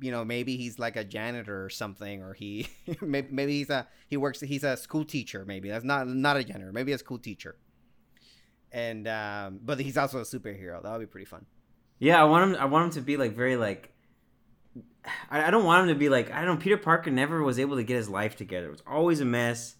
you 0.00 0.10
know 0.10 0.24
maybe 0.24 0.56
he's 0.56 0.78
like 0.78 0.96
a 0.96 1.04
janitor 1.04 1.64
or 1.64 1.70
something, 1.70 2.22
or 2.22 2.34
he 2.34 2.68
maybe, 3.00 3.28
maybe 3.30 3.52
he's 3.58 3.70
a 3.70 3.86
he 4.08 4.16
works 4.16 4.40
he's 4.40 4.64
a 4.64 4.76
school 4.76 5.04
teacher 5.04 5.44
maybe 5.46 5.68
that's 5.68 5.84
not 5.84 6.06
not 6.06 6.36
a 6.36 6.44
janitor 6.44 6.72
maybe 6.72 6.92
a 6.92 6.98
school 6.98 7.18
teacher, 7.18 7.56
and 8.72 9.06
um, 9.08 9.60
but 9.62 9.78
he's 9.80 9.96
also 9.96 10.18
a 10.18 10.22
superhero 10.22 10.82
that 10.82 10.90
would 10.92 11.00
be 11.00 11.06
pretty 11.06 11.26
fun. 11.26 11.46
Yeah, 11.98 12.20
I 12.20 12.24
want 12.24 12.50
him. 12.50 12.60
I 12.60 12.66
want 12.66 12.84
him 12.86 12.90
to 12.92 13.00
be 13.00 13.16
like 13.16 13.34
very 13.34 13.56
like. 13.56 13.92
I, 15.30 15.44
I 15.44 15.50
don't 15.50 15.64
want 15.64 15.82
him 15.82 15.94
to 15.94 15.98
be 15.98 16.08
like 16.08 16.30
I 16.30 16.44
don't 16.44 16.56
know. 16.56 16.60
Peter 16.62 16.76
Parker 16.76 17.10
never 17.10 17.42
was 17.42 17.58
able 17.58 17.76
to 17.76 17.84
get 17.84 17.96
his 17.96 18.08
life 18.08 18.36
together. 18.36 18.66
It 18.66 18.72
was 18.72 18.82
always 18.86 19.20
a 19.20 19.24
mess, 19.24 19.76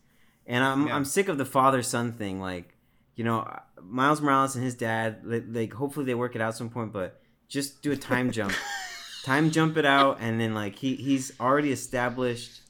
and 0.47 0.65
I'm 0.65 0.87
Yeah. 0.87 0.97
I'm 0.97 1.05
sick 1.05 1.29
of 1.29 1.37
the 1.37 1.45
father 1.45 1.83
son 1.83 2.13
thing. 2.13 2.41
Like, 2.41 2.75
you 3.17 3.25
know, 3.25 3.47
Miles 3.83 4.23
Morales 4.23 4.55
and 4.55 4.65
his 4.65 4.75
dad. 4.75 5.21
Like, 5.25 5.45
like, 5.49 5.73
hopefully 5.75 6.07
they 6.07 6.15
work 6.15 6.35
it 6.35 6.41
out 6.41 6.57
some 6.57 6.71
point, 6.71 6.93
but 6.93 7.21
just 7.49 7.83
do 7.83 7.93
a 7.93 7.97
time 7.97 8.31
jump, 8.31 8.55
time 9.27 9.51
jump 9.51 9.77
it 9.77 9.85
out, 9.85 10.19
and 10.21 10.41
then 10.41 10.55
like 10.55 10.77
he 10.77 10.95
he's 10.95 11.33
already 11.41 11.73
established, 11.73 12.63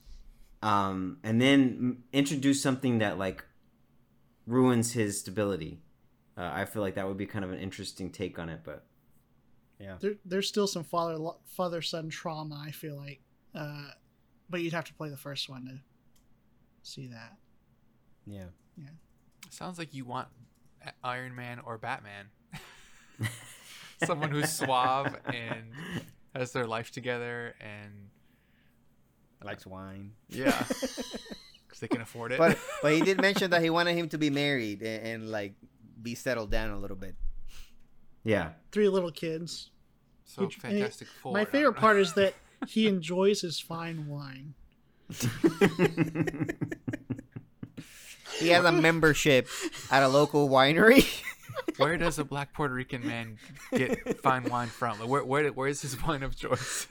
um, 0.62 1.18
and 1.22 1.40
then 1.40 2.02
introduce 2.12 2.62
something 2.62 2.98
that 2.98 3.18
like 3.18 3.44
ruins 4.46 4.92
his 4.92 5.20
stability. 5.20 5.80
Uh, 6.36 6.50
I 6.52 6.64
feel 6.64 6.82
like 6.82 6.94
that 6.94 7.06
would 7.06 7.16
be 7.16 7.26
kind 7.26 7.44
of 7.44 7.52
an 7.52 7.58
interesting 7.58 8.10
take 8.10 8.38
on 8.38 8.48
it, 8.48 8.60
but. 8.64 8.84
Yeah, 9.78 9.96
there, 10.00 10.14
there's 10.24 10.48
still 10.48 10.66
some 10.66 10.84
father 10.84 11.18
father 11.48 11.82
son 11.82 12.08
trauma. 12.08 12.64
I 12.66 12.70
feel 12.70 12.96
like, 12.96 13.20
uh, 13.54 13.90
but 14.48 14.62
you'd 14.62 14.72
have 14.72 14.86
to 14.86 14.94
play 14.94 15.10
the 15.10 15.18
first 15.18 15.50
one 15.50 15.66
to 15.66 15.80
see 16.82 17.08
that. 17.08 17.36
Yeah. 18.26 18.46
Yeah. 18.78 18.88
Sounds 19.50 19.78
like 19.78 19.92
you 19.92 20.06
want 20.06 20.28
Iron 21.04 21.34
Man 21.34 21.60
or 21.62 21.76
Batman. 21.76 22.28
Someone 24.06 24.30
who's 24.30 24.50
suave 24.50 25.14
and 25.26 25.72
has 26.38 26.52
their 26.52 26.66
life 26.66 26.90
together, 26.90 27.54
and 27.60 28.08
uh, 29.42 29.46
Likes 29.46 29.66
wine. 29.66 30.12
yeah, 30.28 30.64
because 30.68 31.80
they 31.80 31.88
can 31.88 32.00
afford 32.00 32.32
it. 32.32 32.38
But 32.38 32.58
but 32.82 32.92
he 32.92 33.00
did 33.00 33.20
mention 33.20 33.50
that 33.50 33.62
he 33.62 33.70
wanted 33.70 33.96
him 33.96 34.08
to 34.10 34.18
be 34.18 34.30
married 34.30 34.82
and, 34.82 35.06
and 35.06 35.30
like 35.30 35.54
be 36.02 36.14
settled 36.14 36.50
down 36.50 36.70
a 36.70 36.78
little 36.78 36.96
bit. 36.96 37.14
Yeah. 38.24 38.50
Three 38.72 38.88
little 38.88 39.10
kids. 39.12 39.70
so 40.24 40.42
which- 40.44 40.56
Fantastic 40.56 41.08
Four. 41.08 41.32
My 41.32 41.44
favorite 41.44 41.74
part 41.74 41.96
is 41.98 42.14
that 42.14 42.34
he 42.68 42.86
enjoys 42.88 43.40
his 43.40 43.60
fine 43.60 44.06
wine. 44.08 44.54
He 48.38 48.48
has 48.48 48.64
a 48.66 48.72
membership 48.72 49.48
at 49.90 50.02
a 50.02 50.08
local 50.08 50.48
winery. 50.50 51.06
Where 51.76 51.96
does 51.98 52.18
a 52.18 52.24
black 52.24 52.52
Puerto 52.54 52.72
Rican 52.74 53.06
man 53.06 53.38
get 53.72 54.20
fine 54.22 54.44
wine 54.44 54.68
from? 54.68 54.98
Where 55.08 55.24
where 55.24 55.48
where 55.48 55.68
is 55.68 55.82
his 55.82 56.00
wine 56.02 56.22
of 56.22 56.34
choice? 56.36 56.86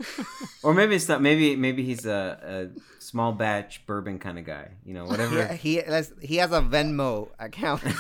or 0.63 0.73
maybe 0.73 0.95
it's 0.95 1.07
not. 1.07 1.21
Maybe 1.21 1.55
maybe 1.55 1.83
he's 1.83 2.05
a, 2.05 2.71
a 2.75 3.01
small 3.01 3.31
batch 3.31 3.85
bourbon 3.87 4.19
kind 4.19 4.37
of 4.39 4.45
guy. 4.45 4.69
You 4.85 4.93
know, 4.93 5.05
whatever. 5.05 5.47
he 5.53 5.75
he 5.75 5.75
has, 5.77 6.13
he 6.21 6.35
has 6.37 6.51
a 6.51 6.61
Venmo 6.61 7.29
account. 7.39 7.81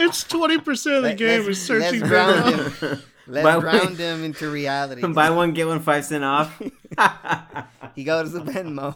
It's 0.00 0.22
twenty 0.24 0.58
percent 0.58 0.96
of 0.96 1.02
the 1.02 1.08
Let- 1.10 1.18
game 1.18 1.38
let's- 1.44 1.48
is 1.58 1.66
searching 1.66 2.00
let's 2.00 2.08
ground 2.10 2.44
Venmo. 2.44 2.90
him. 2.92 3.02
Let's 3.26 3.44
Buy 3.44 3.56
one- 3.56 3.60
ground 3.60 3.96
him 3.98 4.24
into 4.24 4.48
reality. 4.50 5.02
Buy 5.12 5.30
one 5.30 5.52
get 5.52 5.66
one 5.66 5.80
five 5.80 6.04
cent 6.04 6.22
off. 6.24 6.56
He 7.94 8.04
goes 8.04 8.32
to 8.32 8.40
Venmo. 8.40 8.94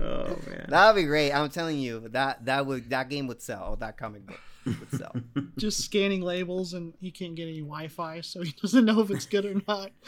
Oh 0.00 0.38
man. 0.48 0.66
That 0.68 0.94
would 0.94 1.00
be 1.00 1.06
great. 1.06 1.32
I'm 1.32 1.50
telling 1.50 1.78
you 1.78 2.08
that 2.08 2.44
that 2.46 2.66
would 2.66 2.90
that 2.90 3.08
game 3.08 3.26
would 3.26 3.42
sell. 3.42 3.70
Or 3.70 3.76
that 3.76 3.96
comic 3.96 4.26
book 4.26 4.40
would 4.66 4.90
sell. 4.92 5.14
Just 5.56 5.84
scanning 5.84 6.22
labels, 6.22 6.74
and 6.74 6.94
he 7.00 7.10
can't 7.10 7.34
get 7.34 7.44
any 7.48 7.60
Wi-Fi, 7.60 8.20
so 8.20 8.42
he 8.42 8.52
doesn't 8.60 8.84
know 8.84 9.00
if 9.00 9.10
it's 9.10 9.26
good 9.26 9.44
or 9.44 9.60
not. 9.66 9.90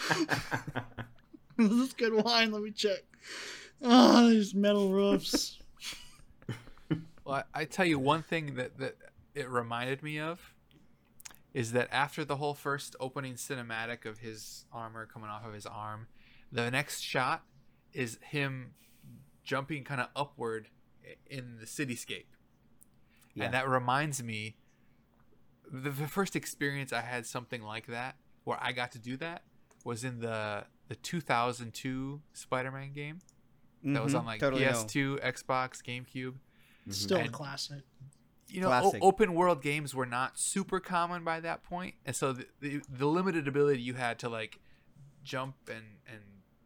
This 1.59 1.70
is 1.70 1.92
good 1.92 2.14
wine? 2.14 2.50
Let 2.50 2.62
me 2.62 2.70
check. 2.70 3.00
Oh, 3.83 4.31
these 4.31 4.55
metal 4.55 4.90
roofs. 4.90 5.59
Well, 7.24 7.44
I, 7.55 7.61
I 7.61 7.64
tell 7.66 7.85
you 7.85 7.98
one 7.98 8.22
thing 8.22 8.55
that 8.55 8.78
that 8.78 8.96
it 9.35 9.48
reminded 9.48 10.02
me 10.02 10.18
of 10.18 10.55
is 11.55 11.72
that 11.72 11.88
after 11.92 12.24
the 12.24 12.37
whole 12.37 12.55
first 12.55 12.96
opening 12.98 13.35
cinematic 13.35 14.07
of 14.07 14.18
his 14.18 14.64
armor 14.72 15.07
coming 15.07 15.28
off 15.28 15.44
of 15.44 15.52
his 15.52 15.66
arm, 15.66 16.09
the 16.50 16.70
next 16.70 17.00
shot 17.00 17.42
is 17.92 18.18
him 18.22 18.72
jumping 19.44 19.85
kind 19.85 20.00
of 20.00 20.09
upward 20.16 20.68
in 21.28 21.57
the 21.59 21.66
cityscape. 21.66 22.26
Yeah. 23.35 23.44
And 23.44 23.55
that 23.55 23.68
reminds 23.68 24.22
me 24.22 24.57
the, 25.70 25.90
the 25.90 26.07
first 26.09 26.37
experience 26.37 26.92
I 26.92 27.00
had 27.00 27.26
something 27.26 27.62
like 27.62 27.87
that 27.87 28.16
where 28.44 28.59
I 28.61 28.72
got 28.72 28.92
to 28.92 28.98
do 28.98 29.16
that 29.18 29.42
was 29.85 30.05
in 30.05 30.20
the 30.20 30.64
the 30.88 30.96
2002 30.96 32.20
Spider-Man 32.35 32.92
game 32.92 33.20
that 33.85 34.02
was 34.05 34.12
Mhm, 34.14 34.18
on 34.20 34.26
like 34.26 34.40
totally. 34.40 34.64
PS2, 34.64 35.20
Xbox, 35.22 35.81
GameCube. 35.83 36.35
Still 36.90 37.18
a 37.20 37.28
classic. 37.28 37.83
You 38.48 38.61
know, 38.61 38.70
o- 38.70 38.92
open 39.00 39.33
world 39.35 39.62
games 39.62 39.94
were 39.94 40.05
not 40.05 40.38
super 40.38 40.78
common 40.81 41.24
by 41.24 41.40
that 41.40 41.62
point, 41.62 41.94
and 42.05 42.14
so 42.14 42.33
the, 42.35 42.46
the, 42.61 42.83
the 42.90 43.07
limited 43.07 43.48
ability 43.48 43.81
you 43.81 43.94
had 43.94 44.18
to 44.18 44.28
like 44.28 44.59
jump 45.24 45.55
and 45.68 45.85
and 46.07 46.20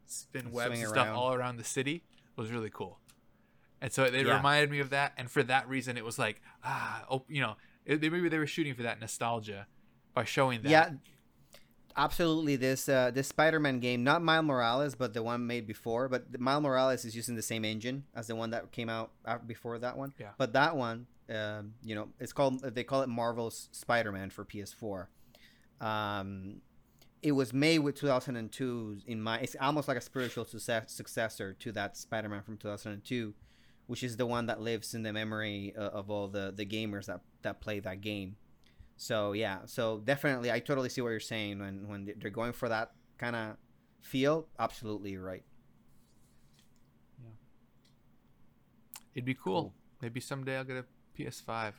spin 0.06 0.46
And 0.46 0.54
webs 0.54 0.80
and 0.80 0.88
stuff 0.88 1.06
around. 1.06 1.14
all 1.16 1.32
around 1.34 1.58
the 1.58 1.64
city 1.64 2.02
was 2.36 2.50
really 2.50 2.70
cool. 2.70 2.98
And 3.80 3.92
so 3.92 4.04
it, 4.04 4.14
it 4.14 4.26
Yeah. 4.26 4.36
reminded 4.36 4.70
me 4.70 4.80
of 4.80 4.90
that, 4.90 5.12
and 5.16 5.30
for 5.30 5.42
that 5.44 5.68
reason, 5.68 5.96
it 5.96 6.04
was 6.04 6.18
like 6.18 6.40
ah, 6.64 7.04
oh, 7.10 7.24
you 7.28 7.40
know, 7.40 7.56
it, 7.84 8.00
maybe 8.00 8.28
they 8.28 8.38
were 8.38 8.46
shooting 8.46 8.74
for 8.74 8.82
that 8.82 9.00
nostalgia 9.00 9.66
by 10.14 10.24
showing 10.24 10.62
that. 10.62 10.70
Yeah, 10.70 10.90
absolutely. 11.96 12.56
This 12.56 12.88
uh, 12.88 13.10
this 13.12 13.28
Spider-Man 13.28 13.80
game, 13.80 14.02
not 14.04 14.22
Miles 14.22 14.44
Morales, 14.44 14.94
but 14.94 15.14
the 15.14 15.22
one 15.22 15.46
made 15.46 15.66
before. 15.66 16.08
But 16.08 16.38
Miles 16.40 16.62
Morales 16.62 17.04
is 17.04 17.14
using 17.14 17.36
the 17.36 17.42
same 17.42 17.64
engine 17.64 18.04
as 18.14 18.26
the 18.26 18.36
one 18.36 18.50
that 18.50 18.72
came 18.72 18.88
out 18.88 19.10
out 19.26 19.46
before 19.46 19.78
that 19.78 19.96
one. 19.96 20.12
Yeah. 20.18 20.30
But 20.38 20.52
that 20.54 20.76
one, 20.76 21.06
um, 21.30 21.74
you 21.82 21.94
know, 21.94 22.08
it's 22.18 22.32
called 22.32 22.62
they 22.62 22.84
call 22.84 23.02
it 23.02 23.08
Marvel's 23.08 23.68
Spider-Man 23.72 24.30
for 24.30 24.44
PS4. 24.44 25.06
Um, 25.80 26.62
it 27.22 27.32
was 27.32 27.52
made 27.52 27.80
with 27.80 27.96
2002 27.96 28.98
in 29.06 29.20
my. 29.20 29.38
It's 29.38 29.56
almost 29.60 29.88
like 29.88 29.96
a 29.96 30.00
spiritual 30.00 30.44
success, 30.44 30.92
successor 30.92 31.54
to 31.54 31.72
that 31.72 31.96
Spider-Man 31.96 32.42
from 32.42 32.56
2002, 32.56 33.34
which 33.86 34.02
is 34.02 34.16
the 34.16 34.26
one 34.26 34.46
that 34.46 34.60
lives 34.60 34.94
in 34.94 35.02
the 35.02 35.12
memory 35.12 35.74
uh, 35.76 35.82
of 35.82 36.10
all 36.10 36.28
the 36.28 36.52
the 36.54 36.66
gamers 36.66 37.06
that 37.06 37.20
that 37.42 37.60
play 37.60 37.80
that 37.80 38.00
game. 38.00 38.36
So 38.96 39.32
yeah, 39.32 39.60
so 39.66 40.00
definitely, 40.04 40.50
I 40.50 40.60
totally 40.60 40.88
see 40.88 41.00
what 41.00 41.10
you're 41.10 41.20
saying 41.20 41.58
when 41.58 41.88
when 41.88 42.12
they're 42.18 42.30
going 42.30 42.52
for 42.52 42.68
that 42.68 42.92
kind 43.18 43.36
of 43.36 43.56
feel. 44.02 44.46
Absolutely, 44.58 45.16
right 45.16 45.42
yeah 47.18 47.30
it'd 49.16 49.24
be 49.24 49.34
cool. 49.34 49.62
Cool. 49.62 49.74
Maybe 50.02 50.20
someday 50.20 50.58
I'll 50.58 50.64
get 50.64 50.76
a 50.76 50.84
PS5, 51.18 51.72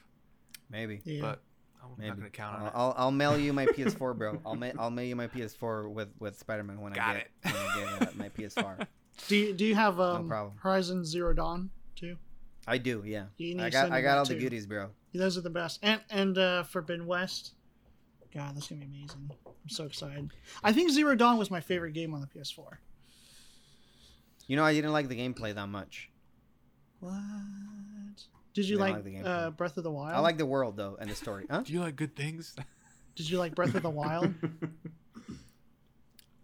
Maybe. 0.69 1.01
Yeah. 1.05 1.21
but 1.21 1.41
I'm 1.81 1.89
Maybe. 1.97 2.09
not 2.09 2.17
gonna 2.17 2.29
count 2.29 2.55
on 2.55 2.61
I'll, 2.61 2.67
it. 2.67 2.73
I'll, 2.75 2.93
I'll 2.97 3.11
mail 3.11 3.37
you 3.37 3.53
my 3.53 3.65
PS4, 3.77 4.17
bro. 4.17 4.39
I'll 4.45 4.55
ma- 4.55 4.71
I'll 4.77 4.91
mail 4.91 5.05
you 5.05 5.15
my 5.15 5.27
PS4 5.27 5.91
with 5.91 6.09
with 6.19 6.37
Spider-Man 6.37 6.81
when 6.81 6.93
Got 6.93 7.07
I 7.07 7.13
get 7.13 7.29
when 7.43 7.55
I 7.55 7.97
get 7.99 8.09
uh, 8.09 8.11
my 8.15 8.29
PS4. 8.29 8.87
Do 9.27 9.35
you 9.35 9.53
do 9.53 9.65
you 9.65 9.73
have 9.73 9.99
um, 9.99 10.27
problem. 10.27 10.53
Horizon 10.61 11.03
Zero 11.03 11.33
Dawn 11.33 11.71
too? 11.95 12.17
I 12.67 12.77
do, 12.77 13.01
yeah. 13.03 13.25
You 13.37 13.55
need 13.55 13.63
I 13.63 13.69
got 13.71 13.91
I 13.91 14.01
got 14.01 14.11
that 14.11 14.17
all 14.19 14.25
the 14.25 14.35
goodies, 14.35 14.67
bro. 14.67 14.89
Those 15.13 15.37
are 15.37 15.41
the 15.41 15.49
best. 15.49 15.79
And 15.81 16.01
and 16.11 16.37
uh, 16.37 16.63
Forbidden 16.63 17.07
West. 17.07 17.53
God, 18.33 18.55
that's 18.55 18.67
gonna 18.67 18.81
be 18.81 18.85
amazing. 18.85 19.31
I'm 19.45 19.69
so 19.69 19.85
excited. 19.85 20.29
I 20.63 20.71
think 20.71 20.91
Zero 20.91 21.15
Dawn 21.15 21.37
was 21.37 21.49
my 21.49 21.61
favorite 21.61 21.93
game 21.93 22.13
on 22.13 22.21
the 22.21 22.27
PS4. 22.27 22.77
You 24.45 24.55
know, 24.55 24.63
I 24.63 24.73
didn't 24.73 24.93
like 24.93 25.07
the 25.07 25.17
gameplay 25.17 25.55
that 25.55 25.67
much. 25.67 26.09
What? 26.99 27.13
Did 28.57 28.65
you 28.67 28.77
Didn't 28.77 28.81
like, 28.81 28.93
like 28.95 29.03
the 29.03 29.09
gameplay. 29.11 29.45
uh, 29.45 29.49
Breath 29.51 29.77
of 29.77 29.83
the 29.83 29.91
Wild? 29.91 30.15
I 30.15 30.19
like 30.19 30.39
the 30.39 30.45
world 30.47 30.77
though 30.77 30.97
and 30.99 31.07
the 31.07 31.13
story. 31.13 31.45
Huh? 31.47 31.61
Do 31.63 31.71
you 31.73 31.79
like 31.79 31.95
good 31.95 32.15
things? 32.15 32.55
Did 33.15 33.29
you 33.29 33.37
like 33.37 33.53
Breath 33.53 33.75
of 33.75 33.83
the 33.83 33.89
Wild? 33.91 34.33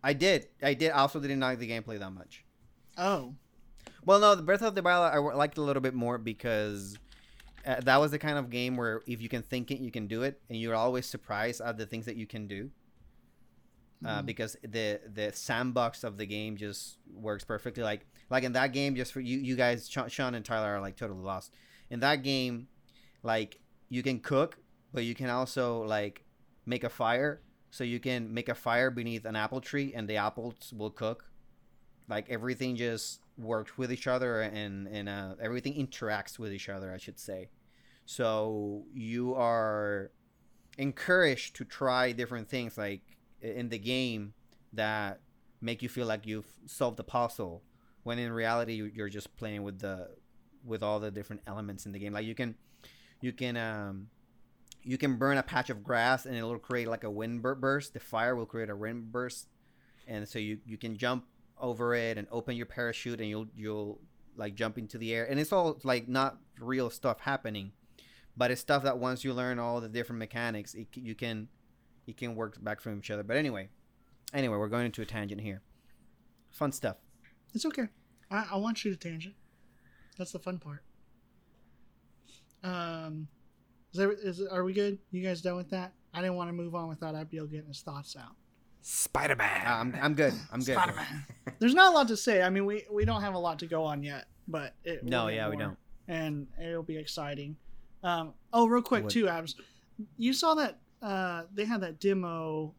I 0.03 0.13
did. 0.13 0.47
I 0.61 0.73
did. 0.75 0.91
I 0.91 0.99
also 0.99 1.19
didn't 1.19 1.39
like 1.39 1.57
the 1.59 1.69
gameplay 1.69 1.97
that 1.97 2.11
much. 2.11 2.43
Oh, 2.97 3.33
Well, 4.05 4.19
no, 4.19 4.35
the 4.35 4.43
Breath 4.43 4.61
of 4.61 4.75
the 4.75 4.81
Wild 4.83 5.11
I 5.11 5.17
liked 5.35 5.57
a 5.57 5.61
little 5.61 5.81
bit 5.81 5.93
more 5.95 6.17
because 6.17 6.97
uh, 7.65 7.79
that 7.81 7.99
was 7.99 8.11
the 8.11 8.19
kind 8.19 8.37
of 8.37 8.49
game 8.49 8.75
where 8.77 9.01
if 9.07 9.21
you 9.21 9.29
can 9.29 9.41
think 9.41 9.71
it, 9.71 9.79
you 9.79 9.89
can 9.91 10.05
do 10.07 10.21
it, 10.23 10.39
and 10.49 10.59
you're 10.59 10.75
always 10.75 11.05
surprised 11.07 11.61
at 11.61 11.77
the 11.77 11.85
things 11.87 12.05
that 12.05 12.15
you 12.15 12.27
can 12.27 12.47
do. 12.47 12.69
Uh, 14.05 14.21
Mhm. 14.21 14.25
because 14.25 14.57
the 14.63 14.99
the 15.13 15.31
sandbox 15.33 16.03
of 16.03 16.17
the 16.17 16.25
game 16.25 16.57
just 16.57 16.97
works 17.13 17.45
perfectly. 17.45 17.83
Like 17.83 18.05
like 18.29 18.43
in 18.43 18.51
that 18.51 18.73
game, 18.73 18.95
just 18.97 19.13
for 19.13 19.21
you 19.21 19.37
you 19.39 19.55
guys, 19.55 19.89
Sean, 19.89 20.09
Sean 20.09 20.35
and 20.35 20.43
Tyler 20.43 20.75
are 20.75 20.81
like 20.81 20.97
totally 20.97 21.21
lost. 21.23 21.53
In 21.93 21.99
that 21.99 22.23
game, 22.23 22.67
like 23.21 23.59
you 23.89 24.01
can 24.01 24.19
cook, 24.19 24.57
but 24.93 25.03
you 25.03 25.15
can 25.15 25.29
also 25.29 25.83
like 25.83 26.25
make 26.65 26.83
a 26.83 26.89
fire. 26.89 27.41
So 27.69 27.83
you 27.83 27.99
can 27.99 28.33
make 28.33 28.49
a 28.49 28.55
fire 28.55 28.91
beneath 28.91 29.25
an 29.25 29.35
apple 29.35 29.61
tree, 29.61 29.93
and 29.95 30.07
the 30.07 30.17
apples 30.17 30.73
will 30.75 30.91
cook 30.91 31.25
like 32.09 32.29
everything 32.29 32.75
just 32.75 33.21
works 33.37 33.77
with 33.77 33.91
each 33.91 34.07
other 34.07 34.41
and 34.41 34.87
and 34.87 35.09
uh, 35.09 35.35
everything 35.41 35.73
interacts 35.73 36.37
with 36.37 36.53
each 36.53 36.69
other 36.69 36.93
i 36.93 36.97
should 36.97 37.19
say 37.19 37.49
so 38.05 38.83
you 38.93 39.33
are 39.33 40.11
encouraged 40.77 41.55
to 41.55 41.65
try 41.65 42.11
different 42.11 42.47
things 42.47 42.77
like 42.77 43.01
in 43.41 43.69
the 43.69 43.77
game 43.77 44.33
that 44.71 45.19
make 45.61 45.81
you 45.81 45.89
feel 45.89 46.05
like 46.05 46.25
you've 46.25 46.51
solved 46.65 46.97
the 46.97 47.03
puzzle 47.03 47.63
when 48.03 48.19
in 48.19 48.31
reality 48.31 48.91
you're 48.93 49.09
just 49.09 49.35
playing 49.37 49.63
with 49.63 49.79
the 49.79 50.09
with 50.65 50.83
all 50.83 50.99
the 50.99 51.11
different 51.11 51.41
elements 51.47 51.85
in 51.85 51.91
the 51.91 51.99
game. 51.99 52.13
Like 52.13 52.25
you 52.25 52.35
can 52.35 52.55
you 53.21 53.31
can 53.31 53.57
um 53.57 54.07
you 54.83 54.97
can 54.97 55.17
burn 55.17 55.37
a 55.37 55.43
patch 55.43 55.69
of 55.69 55.83
grass 55.83 56.25
and 56.25 56.35
it'll 56.35 56.59
create 56.59 56.87
like 56.87 57.03
a 57.03 57.11
wind 57.11 57.41
bur- 57.41 57.55
burst. 57.55 57.93
The 57.93 57.99
fire 57.99 58.35
will 58.35 58.45
create 58.45 58.69
a 58.69 58.75
wind 58.75 59.11
burst. 59.11 59.47
And 60.07 60.27
so 60.27 60.39
you 60.39 60.59
you 60.65 60.77
can 60.77 60.97
jump 60.97 61.25
over 61.57 61.95
it 61.95 62.17
and 62.17 62.27
open 62.31 62.55
your 62.55 62.65
parachute 62.65 63.19
and 63.19 63.29
you'll 63.29 63.47
you'll 63.55 63.99
like 64.35 64.55
jump 64.55 64.77
into 64.77 64.97
the 64.97 65.13
air. 65.13 65.25
And 65.29 65.39
it's 65.39 65.53
all 65.53 65.79
like 65.83 66.07
not 66.07 66.37
real 66.59 66.89
stuff 66.89 67.19
happening 67.21 67.71
but 68.35 68.51
it's 68.51 68.61
stuff 68.61 68.83
that 68.83 68.97
once 68.97 69.23
you 69.23 69.33
learn 69.33 69.59
all 69.59 69.79
the 69.81 69.89
different 69.89 70.19
mechanics 70.19 70.73
it, 70.73 70.87
you 70.93 71.15
can 71.15 71.47
it 72.07 72.17
can 72.17 72.35
work 72.35 72.61
back 72.63 72.81
from 72.81 72.97
each 72.97 73.11
other. 73.11 73.23
But 73.23 73.37
anyway 73.37 73.69
anyway 74.33 74.57
we're 74.57 74.69
going 74.69 74.85
into 74.85 75.01
a 75.01 75.05
tangent 75.05 75.41
here. 75.41 75.61
Fun 76.51 76.71
stuff. 76.71 76.97
It's 77.53 77.65
okay. 77.65 77.87
I, 78.29 78.47
I 78.53 78.55
want 78.57 78.83
you 78.83 78.91
to 78.91 78.97
tangent. 78.97 79.35
That's 80.17 80.31
the 80.31 80.39
fun 80.39 80.59
part. 80.59 80.83
Um, 82.63 83.27
is, 83.91 83.99
there, 83.99 84.11
is 84.11 84.41
are 84.41 84.63
we 84.63 84.73
good? 84.73 84.99
You 85.11 85.23
guys 85.23 85.41
done 85.41 85.55
with 85.55 85.69
that? 85.71 85.93
I 86.13 86.21
didn't 86.21 86.35
want 86.35 86.49
to 86.49 86.53
move 86.53 86.75
on 86.75 86.87
without 86.87 87.15
Abdiel 87.15 87.49
getting 87.49 87.67
his 87.67 87.81
thoughts 87.81 88.15
out. 88.15 88.35
Spider 88.81 89.35
Man. 89.35 89.65
Uh, 89.65 89.69
I'm, 89.69 89.95
I'm 90.01 90.13
good 90.13 90.33
i'm 90.51 90.59
good 90.59 90.75
Spider-Man. 90.75 91.25
There's 91.59 91.73
not 91.73 91.93
a 91.93 91.95
lot 91.95 92.09
to 92.09 92.17
say. 92.17 92.41
I 92.41 92.49
mean, 92.49 92.65
we 92.65 92.83
we 92.91 93.05
don't 93.05 93.21
have 93.21 93.33
a 93.33 93.39
lot 93.39 93.59
to 93.59 93.65
go 93.65 93.83
on 93.83 94.03
yet, 94.03 94.25
but 94.47 94.75
it, 94.83 95.03
no 95.03 95.25
we'll 95.25 95.29
get 95.29 95.35
yeah 95.35 95.49
we 95.49 95.57
don't 95.57 95.77
and 96.07 96.47
it'll 96.61 96.83
be 96.83 96.97
exciting. 96.97 97.55
Um, 98.03 98.33
oh, 98.51 98.67
real 98.67 98.81
quick 98.81 99.07
too, 99.07 99.27
Abs. 99.27 99.55
You 100.17 100.33
saw 100.33 100.55
that 100.55 100.79
uh, 101.01 101.43
they 101.53 101.65
had 101.65 101.81
that 101.81 101.99
demo 101.99 102.73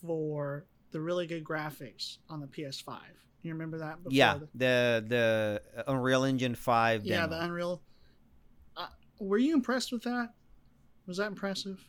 for 0.00 0.64
the 0.90 1.00
really 1.00 1.26
good 1.26 1.44
graphics 1.44 2.18
on 2.28 2.40
the 2.40 2.46
PS5. 2.46 2.98
You 3.42 3.52
remember 3.52 3.78
that? 3.78 3.96
Before 4.02 4.12
yeah 4.12 4.38
the- 4.38 4.48
the 4.54 5.60
the 5.74 5.90
unreal 5.90 6.24
engine 6.24 6.54
5 6.54 7.04
yeah, 7.04 7.22
demo. 7.22 7.28
the 7.30 7.44
Unreal. 7.44 7.82
Uh, 8.76 8.86
were 9.18 9.38
you 9.38 9.54
impressed 9.54 9.92
with 9.92 10.02
that? 10.04 10.30
Was 11.06 11.16
that 11.16 11.26
impressive? 11.28 11.84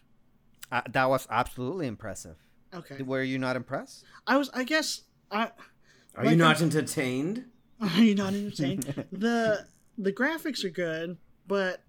Uh, 0.72 0.82
that 0.92 1.08
was 1.10 1.28
absolutely 1.30 1.86
impressive 1.88 2.36
Okay, 2.74 3.04
were 3.04 3.22
you 3.22 3.38
not 3.38 3.56
impressed 3.56 4.04
I 4.26 4.38
was. 4.38 4.50
I 4.54 4.64
guess 4.64 5.02
I. 5.30 5.52
Are 6.16 6.24
Like 6.24 6.32
you 6.32 6.36
not 6.36 6.56
I'm- 6.58 6.66
entertained? 6.66 7.46
Are 7.82 8.00
you 8.02 8.16
not 8.16 8.34
entertained? 8.34 8.84
the 9.12 9.68
the 9.98 10.12
graphics 10.14 10.64
are 10.64 10.70
good, 10.70 11.18
but 11.48 11.84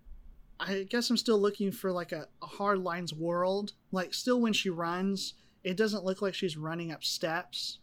I 0.60 0.86
guess 0.90 1.08
I'm 1.08 1.16
still 1.16 1.38
looking 1.40 1.72
for 1.72 1.90
like 1.92 2.12
a, 2.12 2.26
a 2.42 2.46
hard 2.46 2.80
lines 2.80 3.14
world. 3.14 3.72
Like 3.92 4.12
still 4.12 4.40
when 4.40 4.52
she 4.52 4.68
runs, 4.70 5.34
it 5.62 5.76
doesn't 5.76 6.04
look 6.04 6.20
like 6.20 6.34
she's 6.34 6.56
running 6.56 6.92
up 6.92 7.02
steps. 7.04 7.78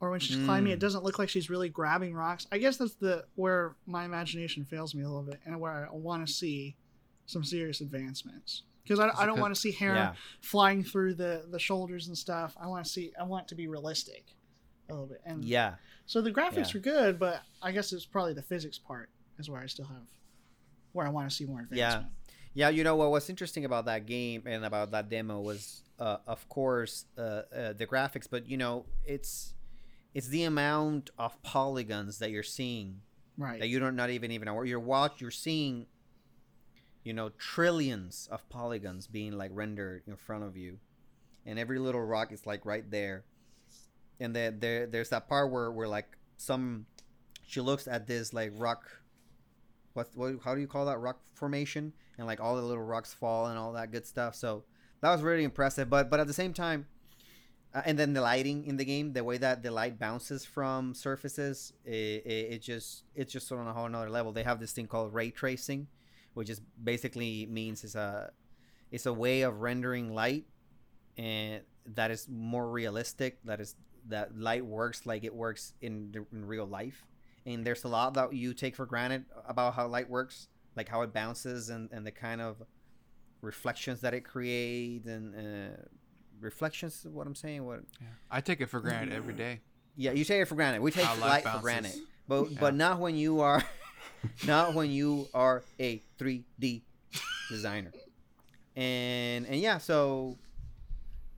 Or 0.00 0.10
when 0.10 0.20
she's 0.20 0.36
climbing, 0.44 0.72
it 0.72 0.76
Mm. 0.76 0.80
doesn't 0.80 1.04
look 1.04 1.18
like 1.18 1.30
she's 1.30 1.48
really 1.48 1.70
grabbing 1.70 2.14
rocks. 2.14 2.46
I 2.52 2.58
guess 2.58 2.76
that's 2.76 2.96
the 2.96 3.24
where 3.34 3.76
my 3.86 4.04
imagination 4.04 4.64
fails 4.64 4.94
me 4.94 5.02
a 5.02 5.08
little 5.08 5.22
bit, 5.22 5.40
and 5.46 5.58
where 5.58 5.88
I 5.90 5.94
want 5.94 6.26
to 6.26 6.32
see 6.32 6.76
some 7.24 7.42
serious 7.42 7.80
advancements. 7.80 8.62
Because 8.82 9.00
I, 9.00 9.10
I 9.18 9.26
don't 9.26 9.40
want 9.40 9.54
to 9.54 9.60
see 9.60 9.72
Heron 9.72 9.96
yeah 9.96 10.14
flying 10.42 10.84
through 10.84 11.14
the 11.14 11.46
the 11.50 11.58
shoulders 11.58 12.08
and 12.08 12.16
stuff. 12.16 12.54
I 12.60 12.66
want 12.66 12.84
to 12.84 12.90
see. 12.90 13.12
I 13.18 13.22
want 13.24 13.46
it 13.46 13.48
to 13.48 13.54
be 13.54 13.68
realistic, 13.68 14.34
a 14.88 14.92
little 14.92 15.06
bit. 15.08 15.22
And 15.24 15.42
yeah 15.44 15.74
so 16.04 16.20
the 16.20 16.30
graphics 16.30 16.72
Yeah. 16.72 16.76
are 16.76 16.80
good, 16.80 17.18
but 17.18 17.42
I 17.62 17.72
guess 17.72 17.92
it's 17.92 18.06
probably 18.06 18.34
the 18.34 18.42
physics 18.42 18.78
part 18.78 19.08
is 19.38 19.48
where 19.50 19.60
I 19.60 19.66
still 19.66 19.86
have 19.86 20.06
where 20.92 21.06
I 21.06 21.10
want 21.10 21.28
to 21.28 21.34
see 21.34 21.46
more 21.46 21.66
Yeah. 21.72 21.86
advancement. 21.88 22.12
Yeah, 22.54 22.68
you 22.70 22.84
know 22.84 22.96
what 22.96 23.10
was 23.10 23.28
interesting 23.28 23.64
about 23.64 23.86
that 23.86 24.06
game 24.06 24.44
and 24.46 24.64
about 24.64 24.90
that 24.92 25.10
demo 25.10 25.40
was, 25.40 25.82
uh, 25.98 26.18
of 26.26 26.48
course, 26.48 27.04
uh, 27.18 27.20
uh, 27.54 27.72
the 27.74 27.86
graphics, 27.86 28.26
but 28.30 28.46
you 28.48 28.56
know, 28.56 28.86
it's 29.04 29.52
it's 30.16 30.28
the 30.28 30.44
amount 30.44 31.10
of 31.18 31.40
polygons 31.42 32.20
that 32.20 32.30
you're 32.30 32.42
seeing 32.42 33.02
Right. 33.36 33.60
that 33.60 33.68
you 33.68 33.78
don't 33.78 33.96
not 33.96 34.08
even 34.08 34.30
even 34.30 34.48
aware. 34.48 34.64
You're 34.64 34.80
watch, 34.80 35.20
you're 35.20 35.30
seeing, 35.30 35.84
you 37.04 37.12
know, 37.12 37.28
trillions 37.36 38.26
of 38.32 38.48
polygons 38.48 39.06
being 39.06 39.32
like 39.36 39.50
rendered 39.52 40.04
in 40.06 40.16
front 40.16 40.42
of 40.42 40.56
you, 40.56 40.78
and 41.44 41.58
every 41.58 41.78
little 41.78 42.00
rock 42.00 42.32
is 42.32 42.46
like 42.46 42.64
right 42.64 42.90
there, 42.90 43.24
and 44.18 44.34
then 44.34 44.58
there 44.60 44.86
there's 44.86 45.10
that 45.10 45.28
part 45.28 45.52
where 45.52 45.70
where 45.70 45.86
like 45.86 46.16
some, 46.38 46.86
she 47.46 47.60
looks 47.60 47.86
at 47.86 48.06
this 48.06 48.32
like 48.32 48.52
rock. 48.56 48.88
What, 49.92 50.08
what 50.14 50.36
how 50.42 50.54
do 50.54 50.62
you 50.62 50.66
call 50.66 50.86
that 50.86 50.96
rock 50.96 51.20
formation 51.34 51.92
and 52.16 52.26
like 52.26 52.40
all 52.40 52.56
the 52.56 52.62
little 52.62 52.82
rocks 52.82 53.12
fall 53.12 53.48
and 53.48 53.58
all 53.58 53.72
that 53.74 53.92
good 53.92 54.06
stuff 54.06 54.34
so 54.34 54.64
that 55.00 55.10
was 55.10 55.22
really 55.22 55.42
impressive 55.42 55.88
but 55.88 56.10
but 56.10 56.20
at 56.20 56.26
the 56.26 56.34
same 56.34 56.52
time 56.52 56.86
Uh, 57.76 57.82
and 57.84 57.98
then 57.98 58.14
the 58.14 58.22
lighting 58.22 58.64
in 58.64 58.78
the 58.78 58.86
game, 58.86 59.12
the 59.12 59.22
way 59.22 59.36
that 59.36 59.62
the 59.62 59.70
light 59.70 59.98
bounces 59.98 60.46
from 60.46 60.94
surfaces, 60.94 61.74
it, 61.84 62.24
it, 62.24 62.52
it 62.54 62.62
just 62.62 63.04
it's 63.14 63.30
just 63.30 63.52
on 63.52 63.66
a 63.66 63.72
whole 63.74 63.84
another 63.84 64.08
level. 64.08 64.32
They 64.32 64.44
have 64.44 64.60
this 64.60 64.72
thing 64.72 64.86
called 64.86 65.12
ray 65.12 65.30
tracing, 65.30 65.86
which 66.32 66.48
is 66.48 66.62
basically 66.82 67.44
means 67.44 67.84
it's 67.84 67.94
a 67.94 68.30
it's 68.90 69.04
a 69.04 69.12
way 69.12 69.42
of 69.42 69.60
rendering 69.60 70.14
light 70.14 70.46
and 71.18 71.62
that 71.94 72.10
is 72.10 72.28
more 72.30 72.70
realistic. 72.70 73.40
That 73.44 73.60
is 73.60 73.76
that 74.08 74.38
light 74.38 74.64
works 74.64 75.04
like 75.04 75.24
it 75.24 75.34
works 75.34 75.74
in 75.82 76.12
the- 76.12 76.26
in 76.32 76.46
real 76.46 76.66
life. 76.66 77.04
And 77.44 77.66
there's 77.66 77.84
a 77.84 77.88
lot 77.88 78.14
that 78.14 78.32
you 78.32 78.54
take 78.54 78.74
for 78.74 78.86
granted 78.86 79.26
about 79.46 79.74
how 79.74 79.86
light 79.86 80.08
works, 80.08 80.48
like 80.76 80.88
how 80.88 81.02
it 81.02 81.12
bounces 81.12 81.68
and, 81.70 81.90
and 81.92 82.06
the 82.06 82.12
kind 82.12 82.40
of 82.40 82.62
reflections 83.42 84.00
that 84.00 84.14
it 84.14 84.22
creates 84.22 85.06
and 85.06 85.34
uh, 85.34 85.76
reflections. 86.40 87.04
is 87.04 87.10
What 87.12 87.26
I'm 87.26 87.34
saying, 87.34 87.64
what 87.64 87.80
Yeah. 88.00 88.06
I 88.30 88.40
take 88.40 88.60
it 88.60 88.66
for 88.66 88.80
granted 88.80 89.14
every 89.14 89.34
day. 89.34 89.60
yeah, 89.96 90.12
you 90.12 90.24
take 90.24 90.42
it 90.42 90.46
for 90.46 90.54
granted. 90.54 90.82
We 90.82 90.90
take 90.90 91.04
light 91.20 91.44
for 91.44 91.60
granted, 91.60 91.94
but 92.28 92.50
Yeah. 92.50 92.58
but 92.60 92.74
not 92.74 92.98
when 93.00 93.16
you 93.16 93.40
are, 93.40 93.62
not 94.46 94.74
when 94.74 94.90
you 94.90 95.28
are 95.34 95.62
a 95.80 96.02
3D 96.18 96.82
designer. 97.48 97.92
And 98.74 99.46
and 99.46 99.56
yeah, 99.60 99.78
so, 99.78 100.36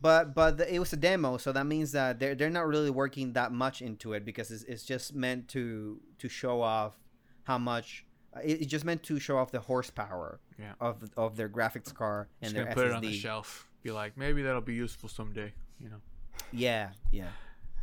but 0.01 0.35
but 0.35 0.57
the, 0.59 0.75
it 0.75 0.79
was 0.81 0.93
a 0.93 0.97
demo, 0.97 1.37
so 1.37 1.53
that 1.53 1.67
means 1.67 1.93
that 1.93 2.19
they're 2.19 2.35
they're 2.35 2.51
not 2.51 2.67
really 2.67 2.91
working 2.91 3.33
that 3.35 3.53
much 3.53 3.81
into 3.83 4.13
it 4.13 4.25
because 4.25 4.51
it's, 4.51 4.65
it's 4.65 4.83
just 4.83 5.15
meant 5.15 5.47
to 5.49 6.01
to 6.19 6.29
show 6.29 6.61
off 6.63 6.95
how 7.45 7.59
much. 7.59 8.05
It, 8.43 8.63
it's 8.63 8.67
just 8.71 8.85
meant 8.85 9.03
to 9.05 9.19
show 9.21 9.39
off 9.39 9.53
the 9.53 9.61
horsepower 9.61 10.41
Yeah. 10.59 10.73
of 10.81 11.09
of 11.17 11.37
their 11.37 11.49
graphics 11.49 11.95
card 11.95 12.27
and 12.43 12.53
Just 12.53 12.65
their 12.65 12.75
put 12.75 12.87
it 12.87 12.93
on 12.93 13.03
the 13.03 13.09
SSD. 13.09 13.21
shelf. 13.21 13.68
Be 13.83 13.91
like, 13.91 14.17
maybe 14.17 14.43
that'll 14.43 14.61
be 14.61 14.75
useful 14.75 15.09
someday. 15.09 15.53
You 15.81 15.91
know. 15.91 16.01
Yeah, 16.53 16.91
yeah. 17.13 17.29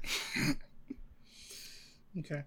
Okay. 2.20 2.44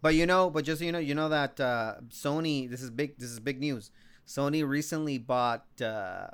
But 0.00 0.14
you 0.14 0.26
know, 0.26 0.48
but 0.50 0.64
just 0.64 0.78
so 0.78 0.84
you 0.84 0.92
know, 0.92 0.98
you 0.98 1.14
know 1.14 1.28
that 1.28 1.58
uh, 1.58 1.96
Sony. 2.10 2.70
This 2.70 2.82
is 2.82 2.90
big. 2.90 3.18
This 3.18 3.30
is 3.30 3.40
big 3.40 3.58
news. 3.58 3.90
Sony 4.26 4.66
recently 4.66 5.18
bought 5.18 5.66
uh, 5.82 6.28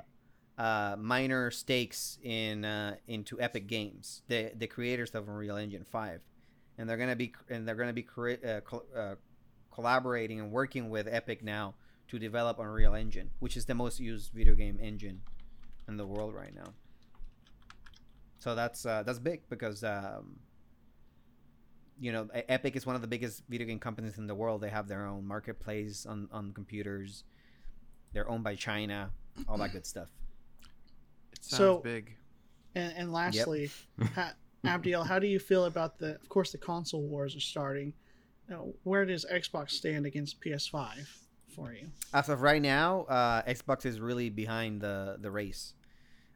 uh, 0.57 0.95
minor 0.99 1.49
stakes 1.49 2.19
in 2.21 2.63
uh, 2.63 2.95
into 3.07 3.41
Epic 3.41 3.67
Games, 3.67 4.21
the 4.27 4.51
the 4.55 4.67
creators 4.67 5.11
of 5.11 5.27
Unreal 5.27 5.57
Engine 5.57 5.83
Five, 5.83 6.21
and 6.77 6.87
they're 6.87 6.97
gonna 6.97 7.15
be 7.15 7.33
and 7.49 7.67
they're 7.67 7.75
gonna 7.75 7.93
be 7.93 8.03
crea- 8.03 8.43
uh, 8.45 8.61
col- 8.61 8.85
uh, 8.95 9.15
collaborating 9.73 10.39
and 10.39 10.51
working 10.51 10.89
with 10.89 11.07
Epic 11.09 11.43
now 11.43 11.73
to 12.09 12.19
develop 12.19 12.59
Unreal 12.59 12.93
Engine, 12.93 13.31
which 13.39 13.57
is 13.57 13.65
the 13.65 13.73
most 13.73 13.99
used 13.99 14.31
video 14.31 14.53
game 14.53 14.77
engine 14.79 15.21
in 15.87 15.97
the 15.97 16.05
world 16.05 16.33
right 16.33 16.53
now. 16.53 16.73
So 18.39 18.55
that's 18.55 18.85
uh, 18.85 19.03
that's 19.03 19.19
big 19.19 19.41
because 19.49 19.83
um, 19.83 20.37
you 21.99 22.11
know 22.11 22.27
Epic 22.33 22.75
is 22.75 22.85
one 22.85 22.95
of 22.95 23.01
the 23.01 23.07
biggest 23.07 23.43
video 23.49 23.67
game 23.67 23.79
companies 23.79 24.17
in 24.17 24.27
the 24.27 24.35
world. 24.35 24.61
They 24.61 24.69
have 24.69 24.87
their 24.87 25.05
own 25.05 25.25
marketplace 25.25 26.05
on 26.05 26.29
on 26.31 26.51
computers. 26.53 27.23
They're 28.13 28.29
owned 28.29 28.43
by 28.43 28.55
China, 28.55 29.09
all 29.47 29.57
that 29.57 29.71
good 29.73 29.85
stuff. 29.85 30.07
It 31.33 31.43
sounds 31.43 31.57
So- 31.57 31.79
big. 31.79 32.15
And, 32.77 32.93
and 32.97 33.13
lastly, 33.13 33.71
ha, 34.15 34.33
Abdiel, 34.65 35.05
how 35.05 35.17
do 35.17 35.27
you 35.27 35.39
feel 35.39 35.63
about 35.65 35.97
the? 35.97 36.15
Of 36.15 36.27
course, 36.27 36.51
the 36.51 36.57
console 36.57 37.03
wars 37.03 37.35
are 37.35 37.39
starting. 37.41 37.93
Now, 38.49 38.67
where 38.83 39.05
does 39.05 39.25
Xbox 39.31 39.71
stand 39.71 40.05
against 40.05 40.41
PS5 40.41 41.07
for 41.55 41.73
you? 41.73 41.87
As 42.13 42.29
of 42.29 42.41
right 42.41 42.61
now, 42.61 43.01
uh, 43.03 43.41
Xbox 43.43 43.85
is 43.85 43.99
really 43.99 44.29
behind 44.29 44.81
the 44.81 45.17
the 45.19 45.31
race. 45.31 45.73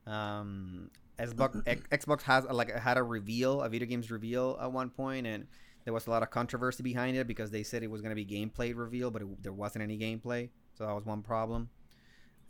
Um, 0.08 0.90
Xbox 1.20 1.64
Xbox 1.92 2.22
has 2.24 2.46
uh, 2.46 2.54
like 2.54 2.74
had 2.74 2.98
a 2.98 3.04
reveal, 3.04 3.62
a 3.62 3.70
video 3.70 3.88
games 3.88 4.10
reveal 4.10 4.58
at 4.62 4.72
one 4.72 4.90
point, 4.90 5.28
and 5.28 5.48
there 5.84 5.94
was 5.94 6.08
a 6.08 6.10
lot 6.10 6.24
of 6.24 6.30
controversy 6.30 6.84
behind 6.84 7.18
it 7.18 7.28
because 7.28 7.52
they 7.52 7.64
said 7.64 7.84
it 7.84 7.92
was 7.92 8.02
going 8.02 8.16
to 8.16 8.24
be 8.24 8.26
gameplay 8.26 8.76
reveal, 8.76 9.12
but 9.12 9.22
it, 9.22 9.44
there 9.44 9.54
wasn't 9.54 9.84
any 9.84 9.98
gameplay, 9.98 10.50
so 10.74 10.86
that 10.86 10.94
was 10.94 11.06
one 11.06 11.22
problem. 11.22 11.70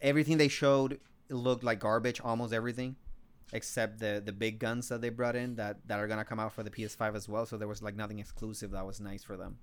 Everything 0.02 0.38
they 0.38 0.48
showed 0.48 1.00
looked 1.30 1.64
like 1.64 1.80
garbage, 1.80 2.22
almost 2.22 2.54
everything, 2.54 2.96
except 3.54 4.00
the 4.00 4.22
the 4.24 4.32
big 4.32 4.60
guns 4.60 4.88
that 4.90 5.02
they 5.02 5.10
brought 5.10 5.36
in 5.36 5.56
that 5.56 5.78
that 5.88 6.00
are 6.00 6.08
going 6.08 6.20
to 6.20 6.26
come 6.26 6.40
out 6.40 6.54
for 6.54 6.64
the 6.64 6.70
PS5 6.70 7.16
as 7.16 7.28
well. 7.28 7.46
So 7.46 7.58
there 7.58 7.68
was 7.68 7.82
like 7.82 7.96
nothing 7.96 8.20
exclusive 8.20 8.72
that 8.72 8.86
was 8.86 9.00
nice 9.00 9.24
for 9.24 9.38
them. 9.38 9.58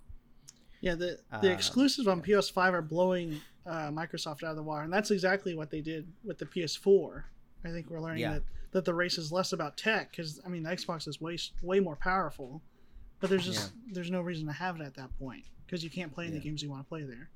Yeah, 0.81 0.95
the 0.95 1.19
the 1.43 1.51
Uh, 1.51 1.55
exclusives 1.55 2.07
on 2.09 2.23
PS5 2.23 2.73
are 2.73 2.83
blowing 2.83 3.41
uh, 3.65 3.91
Microsoft 3.91 4.43
out 4.45 4.51
of 4.51 4.57
the 4.57 4.63
water, 4.63 4.83
and 4.85 4.93
that's 4.93 5.11
exactly 5.11 5.55
what 5.55 5.71
they 5.71 5.81
did 5.81 6.07
with 6.25 6.39
the 6.39 6.47
PS4. 6.47 7.25
I 7.65 7.69
think 7.71 7.91
we're 7.91 8.01
learning 8.01 8.21
Yeah. 8.21 8.35
that, 8.35 8.43
that 8.73 8.85
the 8.85 8.95
race 8.95 9.19
is 9.19 9.33
less 9.33 9.53
about 9.53 9.77
tech 9.77 10.11
because 10.11 10.41
I 10.45 10.49
mean 10.49 10.63
the 10.63 10.71
Xbox 10.71 11.09
is 11.09 11.21
way 11.21 11.37
way 11.63 11.81
more 11.81 11.97
powerful, 11.97 12.63
but 13.21 13.31
there's 13.31 13.45
just 13.45 13.73
there's 13.93 14.11
no 14.11 14.21
reason 14.21 14.47
to 14.47 14.53
have 14.53 14.77
it 14.81 14.83
at 14.85 14.95
that 14.95 15.11
point 15.19 15.45
because 15.67 15.83
you 15.83 15.91
can't 15.91 16.13
play 16.13 16.27
any 16.27 16.37
Yeah. 16.37 16.43
games 16.43 16.63
you 16.63 16.71
want 16.71 16.83
to 16.85 16.89
play 16.89 17.03
there. 17.05 17.31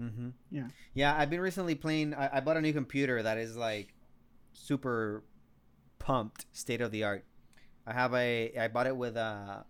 Mm-hmm. 0.00 0.28
Yeah. 0.50 0.68
Yeah, 0.94 1.16
I've 1.16 1.30
been 1.30 1.40
recently 1.40 1.74
playing. 1.74 2.14
I, 2.14 2.36
I 2.38 2.40
bought 2.40 2.56
a 2.56 2.60
new 2.60 2.72
computer 2.72 3.22
that 3.22 3.38
is 3.38 3.56
like 3.56 3.94
super 4.52 5.22
pumped, 5.98 6.46
state 6.52 6.80
of 6.80 6.90
the 6.90 7.04
art. 7.04 7.24
I 7.86 7.92
have 7.92 8.12
a. 8.14 8.52
I 8.58 8.68
bought 8.68 8.86
it 8.86 8.96
with 8.96 9.16
a 9.16 9.64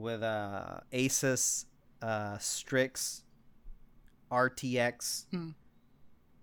with 0.00 0.22
a 0.22 0.82
Asus 0.92 1.66
uh, 2.02 2.38
Strix 2.38 3.22
RTX 4.30 5.26
Hmm. 5.30 5.50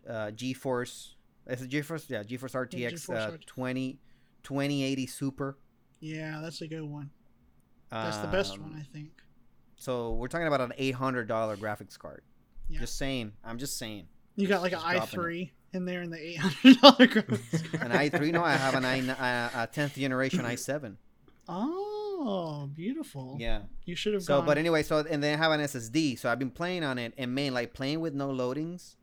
uh, 0.07 0.31
GeForce. 0.31 1.13
It's 1.47 1.61
a 1.61 1.67
GeForce, 1.67 2.09
yeah, 2.09 2.23
GeForce 2.23 2.53
RTX 2.53 2.93
GeForce 2.93 3.27
uh, 3.29 3.33
RT. 3.33 3.45
20, 3.47 3.99
2080 4.43 5.07
Super. 5.07 5.57
Yeah, 5.99 6.39
that's 6.43 6.61
a 6.61 6.67
good 6.67 6.83
one. 6.83 7.09
That's 7.89 8.17
the 8.17 8.27
best 8.27 8.53
Um, 8.53 8.63
one, 8.63 8.75
I 8.79 8.83
think. 8.93 9.09
So 9.77 10.13
we're 10.13 10.27
talking 10.27 10.47
about 10.47 10.61
an 10.61 10.73
eight 10.77 10.95
hundred 10.95 11.27
dollar 11.27 11.55
graphics 11.55 11.97
card. 11.97 12.21
Yeah. 12.67 12.79
Just 12.79 12.97
saying. 12.97 13.31
I'm 13.43 13.57
just 13.57 13.77
saying. 13.77 14.07
You 14.35 14.47
got 14.47 14.61
like 14.61 14.73
an 14.73 14.79
dropping 14.79 15.19
i3 15.19 15.51
in 15.73 15.85
there 15.85 16.01
in 16.01 16.09
the 16.09 16.19
eight 16.19 16.37
hundred 16.39 16.81
dollar 16.81 16.95
graphics 17.07 17.81
An 17.81 17.91
i3. 17.91 18.31
No, 18.33 18.43
I 18.43 18.53
have 18.53 18.75
an 18.75 18.83
i 18.85 18.99
uh, 19.09 19.63
a 19.63 19.67
tenth 19.67 19.95
generation 19.95 20.39
i7. 20.43 20.95
Oh, 21.47 21.96
beautiful. 22.73 23.37
Yeah. 23.39 23.61
You 23.85 23.95
should 23.95 24.13
have 24.13 24.23
So, 24.23 24.37
gone. 24.37 24.45
but 24.45 24.57
anyway, 24.57 24.83
so 24.83 24.99
and 25.09 25.21
then 25.23 25.37
I 25.39 25.43
have 25.43 25.51
an 25.51 25.61
SSD. 25.61 26.17
So 26.19 26.29
I've 26.29 26.39
been 26.39 26.51
playing 26.51 26.83
on 26.83 26.97
it, 26.97 27.13
and 27.17 27.33
man, 27.33 27.53
like 27.53 27.73
playing 27.73 27.99
with 28.01 28.13
no 28.13 28.29
loadings, 28.29 28.95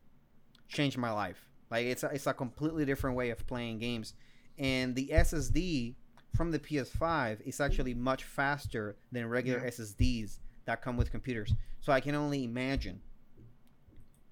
changed 0.69 0.99
my 0.99 1.11
life. 1.11 1.49
Like 1.71 1.87
it's 1.87 2.03
a, 2.03 2.09
it's 2.09 2.27
a 2.27 2.35
completely 2.35 2.85
different 2.85 3.17
way 3.17 3.31
of 3.31 3.47
playing 3.47 3.79
games, 3.79 4.15
and 4.59 4.95
the 4.95 5.09
SSD 5.13 5.95
from 6.37 6.51
the 6.51 6.59
PS5 6.59 7.41
is 7.47 7.61
actually 7.61 7.95
much 7.95 8.25
faster 8.25 8.97
than 9.13 9.29
regular 9.29 9.61
Yeah. 9.61 9.71
SSDs 9.71 10.39
that 10.67 10.83
come 10.83 10.97
with 10.97 11.11
computers. 11.11 11.53
So 11.81 11.93
I 11.93 12.01
can 12.01 12.15
only 12.15 12.43
imagine 12.45 13.01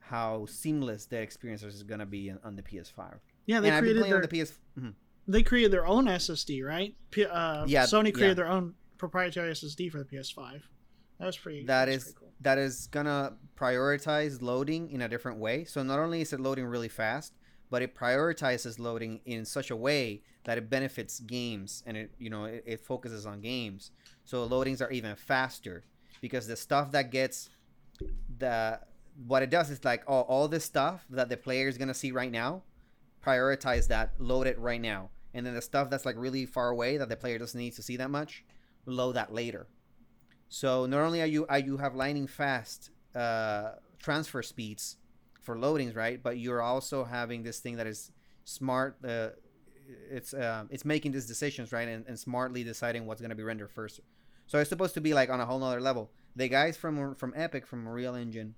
how 0.01 0.47
seamless 0.47 1.07
that 1.07 1.23
experience 1.23 1.63
is 1.63 1.83
going 1.83 2.01
to 2.01 2.07
be 2.07 2.31
on, 2.31 2.39
on 2.45 2.57
the 2.57 2.63
PS5. 2.63 3.19
yeah, 3.47 3.61
they 3.61 3.69
and 3.69 3.77
I've 3.77 3.83
been 3.85 3.93
created 3.95 3.99
playing 4.01 4.11
their 4.11 4.23
on 4.23 4.29
the 4.29 4.45
PS. 4.45 4.59
mhm. 4.79 4.95
They 5.29 5.43
created 5.43 5.71
their 5.73 5.87
own 5.87 6.07
SSD, 6.07 6.65
right? 6.65 6.95
P- 7.11 7.25
uh, 7.27 7.65
Yeah, 7.67 7.85
Sony 7.85 8.13
created 8.13 8.29
yeah. 8.39 8.45
their 8.45 8.49
own 8.49 8.75
proprietary 8.99 9.51
SSD 9.53 9.91
for 9.91 9.99
the 9.99 10.05
PS5. 10.05 10.63
That 11.19 11.27
was 11.27 11.37
pretty. 11.37 11.65
That 11.67 11.89
is 11.89 12.05
pretty 12.05 12.19
cool. 12.19 12.33
that 12.41 12.59
is 12.59 12.89
gonna 12.89 13.35
prioritize 13.57 14.43
loading 14.43 14.91
in 14.91 15.03
a 15.03 15.09
different 15.09 15.39
way. 15.39 15.65
So 15.65 15.83
not 15.83 15.99
only 15.99 16.21
is 16.21 16.33
it 16.33 16.41
loading 16.41 16.65
really 16.67 16.89
fast, 16.89 17.35
but 17.71 17.81
it 17.83 17.95
prioritizes 17.95 18.79
loading 18.79 19.21
in 19.25 19.45
such 19.45 19.71
a 19.71 19.77
way 19.77 20.23
that 20.45 20.59
it 20.59 20.69
benefits 20.69 21.21
games 21.21 21.83
and 21.87 21.97
it 21.97 22.11
you 22.19 22.29
know 22.29 22.45
it, 22.47 22.65
it 22.67 22.81
focuses 22.81 23.25
on 23.27 23.41
games. 23.41 23.93
So 24.25 24.49
loadings 24.49 24.81
are 24.83 24.91
even 24.91 25.15
faster 25.15 25.85
because 26.21 26.47
the 26.49 26.57
stuff 26.57 26.91
that 26.93 27.11
gets 27.11 27.49
the 28.39 28.81
what 29.27 29.43
it 29.43 29.51
does 29.51 29.71
is 29.71 29.85
like 29.85 30.03
oh 30.09 30.21
all 30.23 30.49
this 30.49 30.65
stuff 30.65 31.05
that 31.11 31.29
the 31.29 31.37
player 31.37 31.69
is 31.69 31.79
gonna 31.79 31.95
see 31.95 32.11
right 32.11 32.33
now, 32.33 32.63
prioritize 33.25 33.89
that, 33.89 34.13
load 34.19 34.47
it 34.47 34.59
right 34.59 34.81
now, 34.81 35.11
and 35.35 35.47
then 35.47 35.55
the 35.55 35.63
stuff 35.63 35.91
that's 35.91 36.05
like 36.05 36.17
really 36.19 36.47
far 36.47 36.71
away 36.71 36.97
that 36.97 37.09
the 37.09 37.17
player 37.17 37.39
doesn't 37.39 37.59
need 37.59 37.75
to 37.75 37.83
see 37.83 37.97
that 37.97 38.11
much, 38.11 38.45
load 38.87 39.13
that 39.13 39.33
later. 39.33 39.67
So 40.49 40.87
not 40.87 41.01
only 41.01 41.23
are 41.23 41.27
you 41.27 41.47
are 41.47 41.59
you 41.59 41.79
have 41.79 41.95
lightning 41.95 42.27
fast 42.27 42.91
uh, 43.15 43.73
transfer 43.99 44.43
speeds 44.43 44.97
for 45.41 45.57
loadings, 45.57 45.97
right? 45.97 46.23
But 46.23 46.39
you're 46.39 46.61
also 46.63 47.05
having 47.05 47.43
this 47.43 47.61
thing 47.61 47.77
that 47.77 47.87
is 47.87 48.11
smart. 48.45 48.97
Uh, 49.03 49.31
it's 50.11 50.35
uh, 50.35 50.65
it's 50.71 50.85
making 50.85 51.13
these 51.13 51.27
decisions, 51.27 51.73
right, 51.73 51.89
and, 51.89 52.07
and 52.07 52.19
smartly 52.19 52.65
deciding 52.65 53.07
what's 53.07 53.21
going 53.21 53.31
to 53.31 53.37
be 53.37 53.43
rendered 53.43 53.71
first. 53.71 54.01
So 54.47 54.59
it's 54.59 54.69
supposed 54.69 54.95
to 54.95 55.01
be 55.01 55.15
like 55.15 55.31
on 55.31 55.41
a 55.41 55.47
whole 55.47 55.59
nother 55.59 55.81
level. 55.81 56.11
The 56.37 56.49
guys 56.49 56.77
from 56.77 57.15
from 57.15 57.33
Epic 57.37 57.67
from 57.67 57.87
Unreal 57.87 58.15
Engine, 58.15 58.55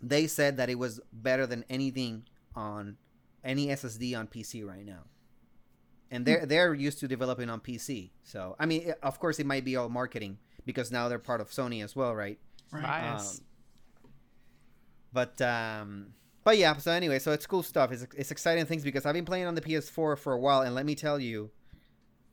they 0.00 0.26
said 0.26 0.56
that 0.56 0.70
it 0.70 0.78
was 0.78 1.00
better 1.12 1.46
than 1.46 1.64
anything 1.68 2.24
on 2.54 2.96
any 3.44 3.66
SSD 3.68 4.18
on 4.18 4.26
PC 4.26 4.66
right 4.66 4.84
now. 4.84 5.04
And 6.10 6.24
they're 6.24 6.46
they're 6.46 6.72
used 6.72 7.00
to 7.00 7.08
developing 7.08 7.50
on 7.50 7.60
PC. 7.60 8.10
So 8.22 8.56
I 8.58 8.66
mean, 8.66 8.94
of 9.02 9.20
course, 9.20 9.38
it 9.38 9.46
might 9.46 9.64
be 9.64 9.76
all 9.76 9.88
marketing 9.88 10.38
because 10.64 10.90
now 10.90 11.08
they're 11.08 11.18
part 11.18 11.40
of 11.40 11.50
Sony 11.50 11.84
as 11.84 11.94
well, 11.94 12.14
right? 12.14 12.38
Right. 12.72 13.14
Um, 13.14 13.26
but 15.12 15.40
um, 15.42 16.14
but 16.44 16.56
yeah. 16.56 16.76
So 16.76 16.92
anyway, 16.92 17.18
so 17.18 17.32
it's 17.32 17.46
cool 17.46 17.62
stuff. 17.62 17.92
It's 17.92 18.06
it's 18.16 18.30
exciting 18.30 18.64
things 18.64 18.84
because 18.84 19.04
I've 19.04 19.14
been 19.14 19.24
playing 19.24 19.46
on 19.46 19.54
the 19.54 19.60
PS4 19.60 20.16
for 20.16 20.32
a 20.32 20.38
while, 20.38 20.62
and 20.62 20.74
let 20.74 20.86
me 20.86 20.94
tell 20.94 21.18
you, 21.18 21.50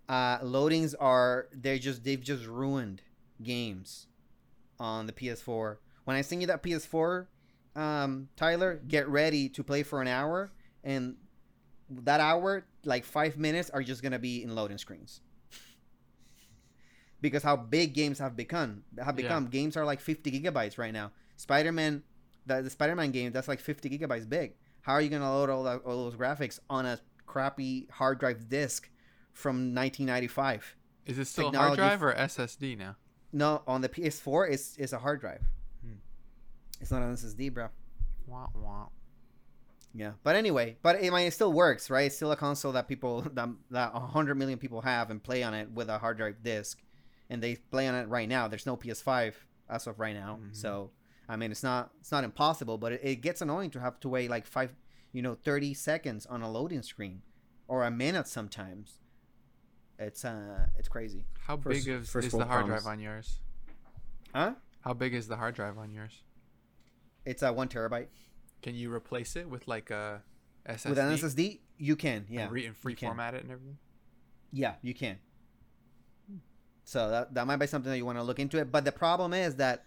uh, 0.08 0.39
loadings 0.39 0.94
are 1.00 1.48
they're 1.54 1.78
just 1.78 2.04
they've 2.04 2.22
just 2.22 2.46
ruined 2.46 3.02
games 3.41 4.08
on 4.80 5.06
the 5.08 5.13
PS4. 5.13 5.78
When 6.06 6.15
I 6.15 6.22
send 6.22 6.41
you 6.41 6.48
that 6.48 6.62
PS4, 6.63 7.26
um, 7.76 8.30
Tyler, 8.36 8.82
get 8.88 9.08
ready 9.08 9.50
to 9.50 9.63
play 9.63 9.84
for 9.84 10.02
an 10.02 10.08
hour, 10.08 10.52
and 10.86 11.15
that 11.89 12.19
hour, 12.21 12.65
like 12.86 13.04
five 13.04 13.38
minutes, 13.38 13.69
are 13.71 13.84
just 13.84 14.02
gonna 14.02 14.19
be 14.19 14.41
in 14.43 14.56
loading 14.56 14.78
screens. 14.78 15.19
because 17.21 17.43
how 17.43 17.56
big 17.56 17.93
games 17.93 18.19
have 18.19 18.36
become 18.36 18.84
have 18.98 19.17
Yeah. 19.19 19.24
become. 19.24 19.48
Games 19.48 19.76
are 19.76 19.86
like 19.86 20.00
50 20.00 20.32
gigabytes 20.32 20.78
right 20.78 20.93
now. 20.93 21.12
Spider 21.36 21.71
Man, 21.71 22.04
the, 22.45 22.62
the 22.62 22.69
Spider 22.69 22.95
Man 22.95 23.12
game, 23.12 23.32
that's 23.32 23.48
like 23.48 23.60
50 23.60 23.89
gigabytes 23.89 24.28
big. 24.28 24.54
How 24.82 24.93
are 24.93 25.02
you 25.02 25.10
gonna 25.10 25.30
load 25.30 25.50
all, 25.50 25.63
that, 25.63 25.82
all 25.82 26.06
those 26.10 26.15
graphics 26.15 26.60
on 26.69 26.86
a 26.86 27.00
crappy 27.26 27.88
hard 27.91 28.19
drive 28.19 28.48
disk 28.48 28.89
from 29.34 29.74
1995? 29.74 30.76
Is 31.06 31.17
it 31.19 31.26
still 31.26 31.45
Technology 31.52 31.82
hard 31.82 32.00
drive 32.00 32.04
or 32.04 32.13
SSD 32.13 32.78
now? 32.78 32.95
No, 33.34 33.62
on 33.67 33.82
the 33.82 33.89
PS4, 33.89 34.52
it's 34.52 34.78
it's 34.78 34.93
a 34.93 35.00
hard 35.00 35.19
drive. 35.19 35.41
Hmm. 35.84 35.98
It's 36.80 36.91
not 36.91 37.02
an 37.02 37.13
SSD, 37.15 37.54
bro. 37.54 37.67
Wah, 38.28 38.48
wah. 38.56 38.88
Yeah, 39.98 40.12
but 40.24 40.36
anyway, 40.36 40.76
but 40.82 40.98
it, 41.02 41.08
I 41.12 41.16
mean, 41.16 41.28
it 41.28 41.32
still 41.34 41.54
works, 41.54 41.90
right? 41.90 42.08
It's 42.08 42.18
still 42.18 42.32
a 42.34 42.36
console 42.36 42.74
that 42.74 42.88
people 42.90 43.22
that 43.34 43.50
that 43.72 43.94
hundred 43.94 44.36
million 44.36 44.60
people 44.60 44.82
have 44.82 45.10
and 45.10 45.24
play 45.24 45.42
on 45.42 45.54
it 45.54 45.72
with 45.72 45.88
a 45.90 45.98
hard 45.98 46.18
drive 46.18 46.44
disc, 46.44 46.82
and 47.30 47.42
they 47.42 47.56
play 47.56 47.88
on 47.88 47.96
it 47.96 48.10
right 48.10 48.28
now. 48.28 48.48
There's 48.50 48.66
no 48.66 48.76
PS5 48.76 49.34
as 49.70 49.88
of 49.88 49.98
right 50.00 50.14
now, 50.16 50.40
Mhm. 50.44 50.56
so 50.56 50.92
I 51.30 51.38
mean, 51.38 51.50
it's 51.50 51.64
not 51.64 51.92
it's 52.02 52.12
not 52.12 52.24
impossible, 52.26 52.78
but 52.78 52.92
it, 52.92 53.02
it 53.04 53.16
gets 53.22 53.42
annoying 53.42 53.70
to 53.72 53.80
have 53.80 54.00
to 54.02 54.10
wait 54.10 54.30
like 54.30 54.46
five, 54.46 54.76
you 55.14 55.22
know, 55.22 55.34
thirty 55.36 55.74
seconds 55.74 56.26
on 56.26 56.42
a 56.42 56.52
loading 56.52 56.82
screen, 56.84 57.22
or 57.70 57.84
a 57.86 57.90
minute 57.92 58.28
sometimes. 58.28 59.00
It's 59.98 60.26
uh, 60.26 60.68
it's 60.78 60.90
crazy. 60.90 61.24
How 61.48 61.56
First- 61.56 61.86
big 61.86 61.96
is, 61.96 62.14
is 62.16 62.32
the 62.34 62.40
hard 62.40 62.50
problems. 62.66 62.84
drive 62.84 62.92
on 62.92 63.00
yours? 63.00 63.40
Huh? 64.34 64.56
How 64.82 64.94
big 64.94 65.14
is 65.14 65.28
the 65.30 65.38
hard 65.38 65.56
drive 65.56 65.78
on 65.78 65.94
yours? 65.94 66.22
It's 67.26 67.42
a 67.44 67.54
one 67.54 67.70
terabyte 67.70 68.08
Can 68.65 68.73
you 68.73 68.91
replace 68.91 69.36
it 69.36 69.47
with 69.47 69.67
like 69.67 69.91
a 69.91 70.23
SSD? 70.67 70.89
with 70.89 70.97
an 70.97 71.13
SSD. 71.13 71.60
You 71.78 71.95
can, 71.95 72.25
yeah, 72.28 72.45
And 72.45 72.51
re- 72.51 72.65
and 72.65 72.75
free 72.75 72.95
format 72.95 73.36
it 73.36 73.43
and 73.43 73.51
everything? 73.51 73.78
Yeah, 74.51 74.73
you 74.82 74.95
can. 74.95 75.19
So 76.84 77.12
that, 77.12 77.36
that 77.36 77.45
might 77.45 77.58
be 77.58 77.67
something 77.67 77.91
that 77.91 77.97
you 77.97 78.08
want 78.08 78.17
to 78.17 78.23
look 78.23 78.39
into 78.39 78.58
it. 78.58 78.71
But 78.71 78.84
the 78.84 78.91
problem 78.91 79.36
is 79.36 79.58
that 79.58 79.86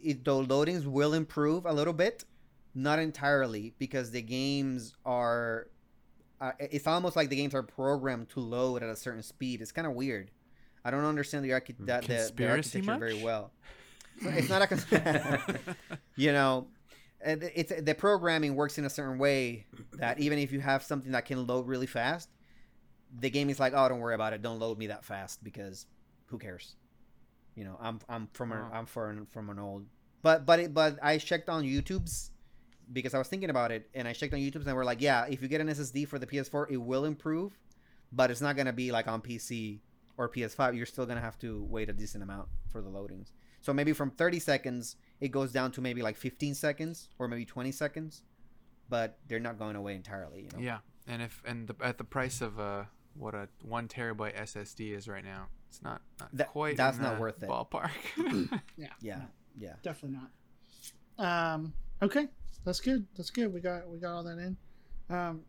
it, 0.00 0.24
the 0.24 0.30
loadings 0.30 0.86
will 0.86 1.14
improve 1.14 1.66
a 1.66 1.72
little 1.72 1.92
bit, 1.92 2.24
not 2.76 3.00
entirely, 3.00 3.74
because 3.76 4.12
the 4.12 4.22
games 4.22 4.94
are. 5.04 5.66
Uh, 6.40 6.52
it's 6.60 6.86
almost 6.86 7.16
like 7.16 7.28
the 7.28 7.36
games 7.36 7.54
are 7.54 7.62
programmed 7.64 8.28
to 8.28 8.38
load 8.38 8.84
at 8.84 8.88
a 8.88 8.94
certain 8.94 9.22
speed. 9.24 9.60
It's 9.60 9.72
kind 9.72 9.86
of 9.88 9.94
weird. 9.94 10.30
I 10.84 10.92
don't 10.92 11.04
understand 11.04 11.44
the, 11.44 11.54
archi- 11.54 11.74
that, 11.80 12.04
the, 12.04 12.30
the 12.36 12.48
architecture 12.48 12.98
very 12.98 13.20
well. 13.20 13.50
It's 14.20 14.48
not 14.48 14.62
a. 14.62 14.66
cons- 14.68 14.86
you 16.16 16.32
know, 16.32 16.68
Uh, 17.24 17.30
and 17.30 17.50
it's 17.54 17.72
uh, 17.72 17.80
the 17.82 17.94
programming 17.94 18.54
works 18.54 18.78
in 18.78 18.84
a 18.84 18.90
certain 18.90 19.18
way 19.18 19.66
that 19.94 20.18
even 20.18 20.38
if 20.38 20.52
you 20.52 20.60
have 20.60 20.82
something 20.82 21.12
that 21.12 21.24
can 21.24 21.46
load 21.46 21.66
really 21.66 21.86
fast, 21.86 22.28
the 23.18 23.30
game 23.30 23.50
is 23.50 23.58
like, 23.60 23.72
oh, 23.74 23.88
don't 23.88 24.00
worry 24.00 24.14
about 24.14 24.32
it. 24.32 24.42
Don't 24.42 24.58
load 24.58 24.78
me 24.78 24.88
that 24.88 25.04
fast 25.04 25.42
because 25.42 25.86
who 26.26 26.38
cares? 26.38 26.76
You 27.54 27.64
know, 27.64 27.78
I'm 27.80 28.00
I'm 28.08 28.28
from 28.32 28.52
an, 28.52 28.58
Wow. 28.58 28.70
I'm 28.72 28.86
from 28.86 29.26
from 29.30 29.50
an 29.50 29.58
old, 29.58 29.86
but 30.22 30.44
but 30.44 30.60
it, 30.60 30.74
but 30.74 30.98
I 31.02 31.18
checked 31.18 31.48
on 31.48 31.64
YouTube's 31.64 32.30
because 32.92 33.14
I 33.14 33.18
was 33.18 33.28
thinking 33.28 33.50
about 33.50 33.72
it, 33.72 33.88
and 33.94 34.06
I 34.06 34.12
checked 34.12 34.34
on 34.34 34.40
YouTube's 34.40 34.66
and 34.66 34.76
we're 34.76 34.84
like, 34.84 35.00
yeah, 35.00 35.26
if 35.28 35.40
you 35.40 35.48
get 35.48 35.60
an 35.60 35.68
SSD 35.68 36.06
for 36.06 36.18
the 36.18 36.26
PS4, 36.26 36.70
it 36.70 36.76
will 36.76 37.04
improve, 37.04 37.58
but 38.12 38.30
it's 38.30 38.40
not 38.42 38.56
gonna 38.56 38.72
be 38.72 38.92
like 38.92 39.08
on 39.08 39.22
PC 39.22 39.80
or 40.18 40.28
PS5. 40.28 40.76
You're 40.76 40.86
still 40.86 41.06
gonna 41.06 41.20
have 41.20 41.38
to 41.38 41.64
wait 41.64 41.88
a 41.88 41.92
decent 41.94 42.22
amount 42.22 42.48
for 42.68 42.82
the 42.82 42.90
loadings. 42.90 43.30
So 43.66 43.72
maybe 43.72 43.92
from 43.92 44.12
30 44.12 44.38
seconds, 44.38 44.94
it 45.20 45.32
goes 45.32 45.50
down 45.50 45.72
to 45.72 45.80
maybe 45.80 46.00
like 46.00 46.16
15 46.16 46.54
seconds 46.54 47.08
or 47.18 47.26
maybe 47.26 47.44
20 47.44 47.72
seconds, 47.72 48.22
but 48.88 49.18
they're 49.26 49.40
not 49.40 49.58
going 49.58 49.74
away 49.74 49.96
entirely. 49.96 50.42
You 50.42 50.48
know. 50.52 50.64
Yeah, 50.64 50.78
and 51.08 51.20
if 51.20 51.42
and 51.44 51.66
the, 51.66 51.74
at 51.84 51.98
the 51.98 52.04
price 52.04 52.40
of 52.40 52.60
uh 52.60 52.84
what 53.18 53.34
a 53.34 53.48
one 53.62 53.88
terabyte 53.88 54.36
SSD 54.40 54.96
is 54.96 55.08
right 55.08 55.24
now, 55.24 55.48
it's 55.68 55.82
not, 55.82 56.00
not 56.20 56.28
That- 56.34 56.46
quite. 56.50 56.76
that's 56.76 56.98
in 56.98 57.02
not 57.02 57.16
the 57.16 57.20
worth 57.20 57.42
it. 57.42 57.48
Ballpark. 57.48 57.90
Yeah. 58.76 58.86
Yeah. 59.00 59.20
Yeah. 59.58 59.72
definitely 59.82 60.20
not. 61.18 61.52
Um, 61.54 61.72
okay, 62.02 62.28
that's 62.64 62.78
good. 62.78 63.04
That's 63.16 63.30
good. 63.30 63.52
We 63.52 63.58
got 63.58 63.90
we 63.90 63.98
got 63.98 64.12
all 64.14 64.22
that 64.22 64.38
in. 64.38 64.56
Um, 65.10 65.40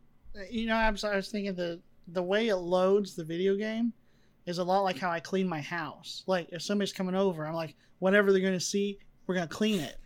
you 0.50 0.66
know, 0.66 0.74
I 0.74 0.90
was, 0.90 1.04
I 1.04 1.14
was 1.14 1.28
thinking 1.28 1.54
the 1.54 1.78
the 2.08 2.22
way 2.24 2.48
it 2.48 2.56
loads 2.56 3.14
the 3.14 3.22
video 3.22 3.54
game 3.54 3.92
is 4.48 4.58
a 4.58 4.64
lot 4.64 4.80
like 4.80 4.98
how 4.98 5.10
I 5.10 5.20
clean 5.20 5.48
my 5.48 5.60
house. 5.60 6.22
Like 6.26 6.48
if 6.50 6.62
somebody's 6.62 6.92
coming 6.92 7.14
over, 7.14 7.46
I'm 7.46 7.54
like, 7.54 7.74
whatever 8.00 8.32
they're 8.32 8.40
gonna 8.42 8.58
see, 8.58 8.98
we're 9.26 9.34
gonna 9.34 9.46
clean 9.46 9.80
it. 9.80 9.96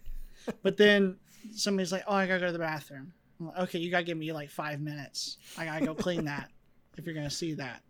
But 0.63 0.77
then 0.77 1.17
somebody's 1.55 1.93
like, 1.93 2.05
oh, 2.07 2.15
I 2.15 2.27
gotta 2.27 2.41
go 2.41 2.47
to 2.47 2.53
the 2.53 2.59
bathroom. 2.59 3.13
I'm 3.41 3.47
like, 3.47 3.59
okay, 3.61 3.79
you 3.79 3.91
gotta 3.91 4.05
give 4.05 4.19
me 4.19 4.33
like 4.33 4.51
five 4.51 4.81
minutes. 4.81 5.39
I 5.57 5.65
gotta 5.65 5.85
go 5.87 5.95
clean 5.95 6.25
that. 6.27 6.51
If 6.99 7.07
you're 7.07 7.15
gonna 7.15 7.31
see 7.31 7.55
that, 7.55 7.81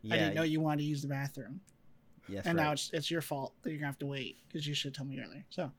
Yeah. 0.00 0.14
I 0.14 0.18
didn't 0.18 0.34
know 0.36 0.42
you 0.42 0.60
wanted 0.60 0.78
to 0.78 0.84
use 0.84 1.02
the 1.02 1.08
bathroom, 1.08 1.60
Yes, 2.28 2.46
and 2.46 2.56
right. 2.56 2.64
now 2.64 2.72
it's 2.72 2.90
it's 2.94 3.10
your 3.10 3.20
fault 3.20 3.52
that 3.62 3.70
you're 3.70 3.78
gonna 3.78 3.88
have 3.88 3.98
to 3.98 4.06
wait 4.06 4.38
because 4.48 4.66
you 4.66 4.72
should 4.74 4.94
tell 4.94 5.04
me 5.04 5.20
earlier. 5.20 5.44
So 5.50 5.70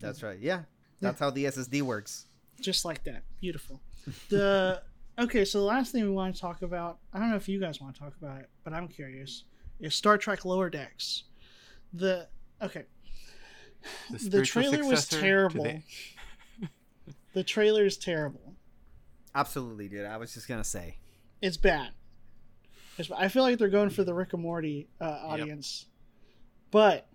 That's 0.00 0.22
right. 0.24 0.38
Yeah. 0.40 0.62
That's 1.00 1.20
how 1.20 1.30
the 1.30 1.44
SSD 1.44 1.82
works. 1.82 2.26
just 2.60 2.84
like 2.84 3.04
that. 3.04 3.22
Beautiful. 3.40 3.80
The 4.30 4.82
okay, 5.18 5.44
so 5.44 5.58
the 5.60 5.64
last 5.64 5.92
thing 5.92 6.02
we 6.04 6.10
want 6.10 6.34
to 6.34 6.40
talk 6.40 6.62
about, 6.62 6.98
I 7.12 7.18
don't 7.20 7.30
know 7.30 7.36
if 7.36 7.48
you 7.48 7.60
guys 7.60 7.80
want 7.80 7.94
to 7.94 8.00
talk 8.00 8.14
about 8.20 8.40
it, 8.40 8.48
but 8.64 8.72
I'm 8.72 8.88
curious, 8.88 9.44
is 9.80 9.94
Star 9.94 10.18
Trek 10.18 10.44
Lower 10.44 10.70
Decks. 10.70 11.24
The 11.92 12.28
okay, 12.60 12.84
the, 14.10 14.18
spiritual 14.18 14.62
trailer 14.62 14.84
was 14.84 15.08
terrible. 15.08 15.64
the- 15.64 15.82
The 17.34 17.44
trailer 17.44 17.84
is 17.84 17.96
terrible. 17.96 18.54
Absolutely, 19.34 19.88
dude. 19.88 20.06
I 20.06 20.16
was 20.16 20.34
just 20.34 20.48
gonna 20.48 20.64
say. 20.64 20.96
It's 21.40 21.56
bad. 21.56 21.90
It's, 22.96 23.10
I 23.10 23.28
feel 23.28 23.42
like 23.42 23.58
they're 23.58 23.68
going 23.68 23.90
for 23.90 24.02
the 24.02 24.14
Rick 24.14 24.32
and 24.32 24.42
Morty 24.42 24.88
uh, 25.00 25.20
audience. 25.22 25.86
But 26.70 27.08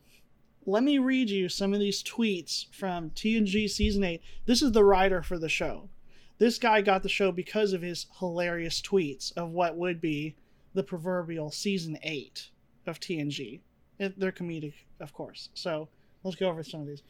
let 0.65 0.83
me 0.83 0.97
read 0.97 1.29
you 1.29 1.49
some 1.49 1.73
of 1.73 1.79
these 1.79 2.01
tweets 2.01 2.73
from 2.73 3.09
TNG 3.09 3.69
season 3.69 4.03
eight. 4.03 4.21
This 4.45 4.61
is 4.61 4.71
the 4.71 4.83
writer 4.85 5.21
for 5.21 5.37
the 5.37 5.49
show. 5.49 5.89
This 6.37 6.57
guy 6.57 6.81
got 6.81 7.03
the 7.03 7.09
show 7.09 7.31
because 7.31 7.73
of 7.73 7.81
his 7.81 8.07
hilarious 8.19 8.81
tweets 8.81 9.35
of 9.35 9.51
what 9.51 9.77
would 9.77 9.99
be 9.99 10.35
the 10.73 10.83
proverbial 10.83 11.51
season 11.51 11.97
eight 12.01 12.49
of 12.87 12.99
TNG. 12.99 13.61
It, 13.99 14.19
they're 14.19 14.31
comedic, 14.31 14.73
of 14.99 15.13
course. 15.13 15.49
So 15.53 15.87
let's 16.23 16.35
go 16.35 16.49
over 16.49 16.63
some 16.63 16.81
of 16.81 16.87
these. 16.87 17.03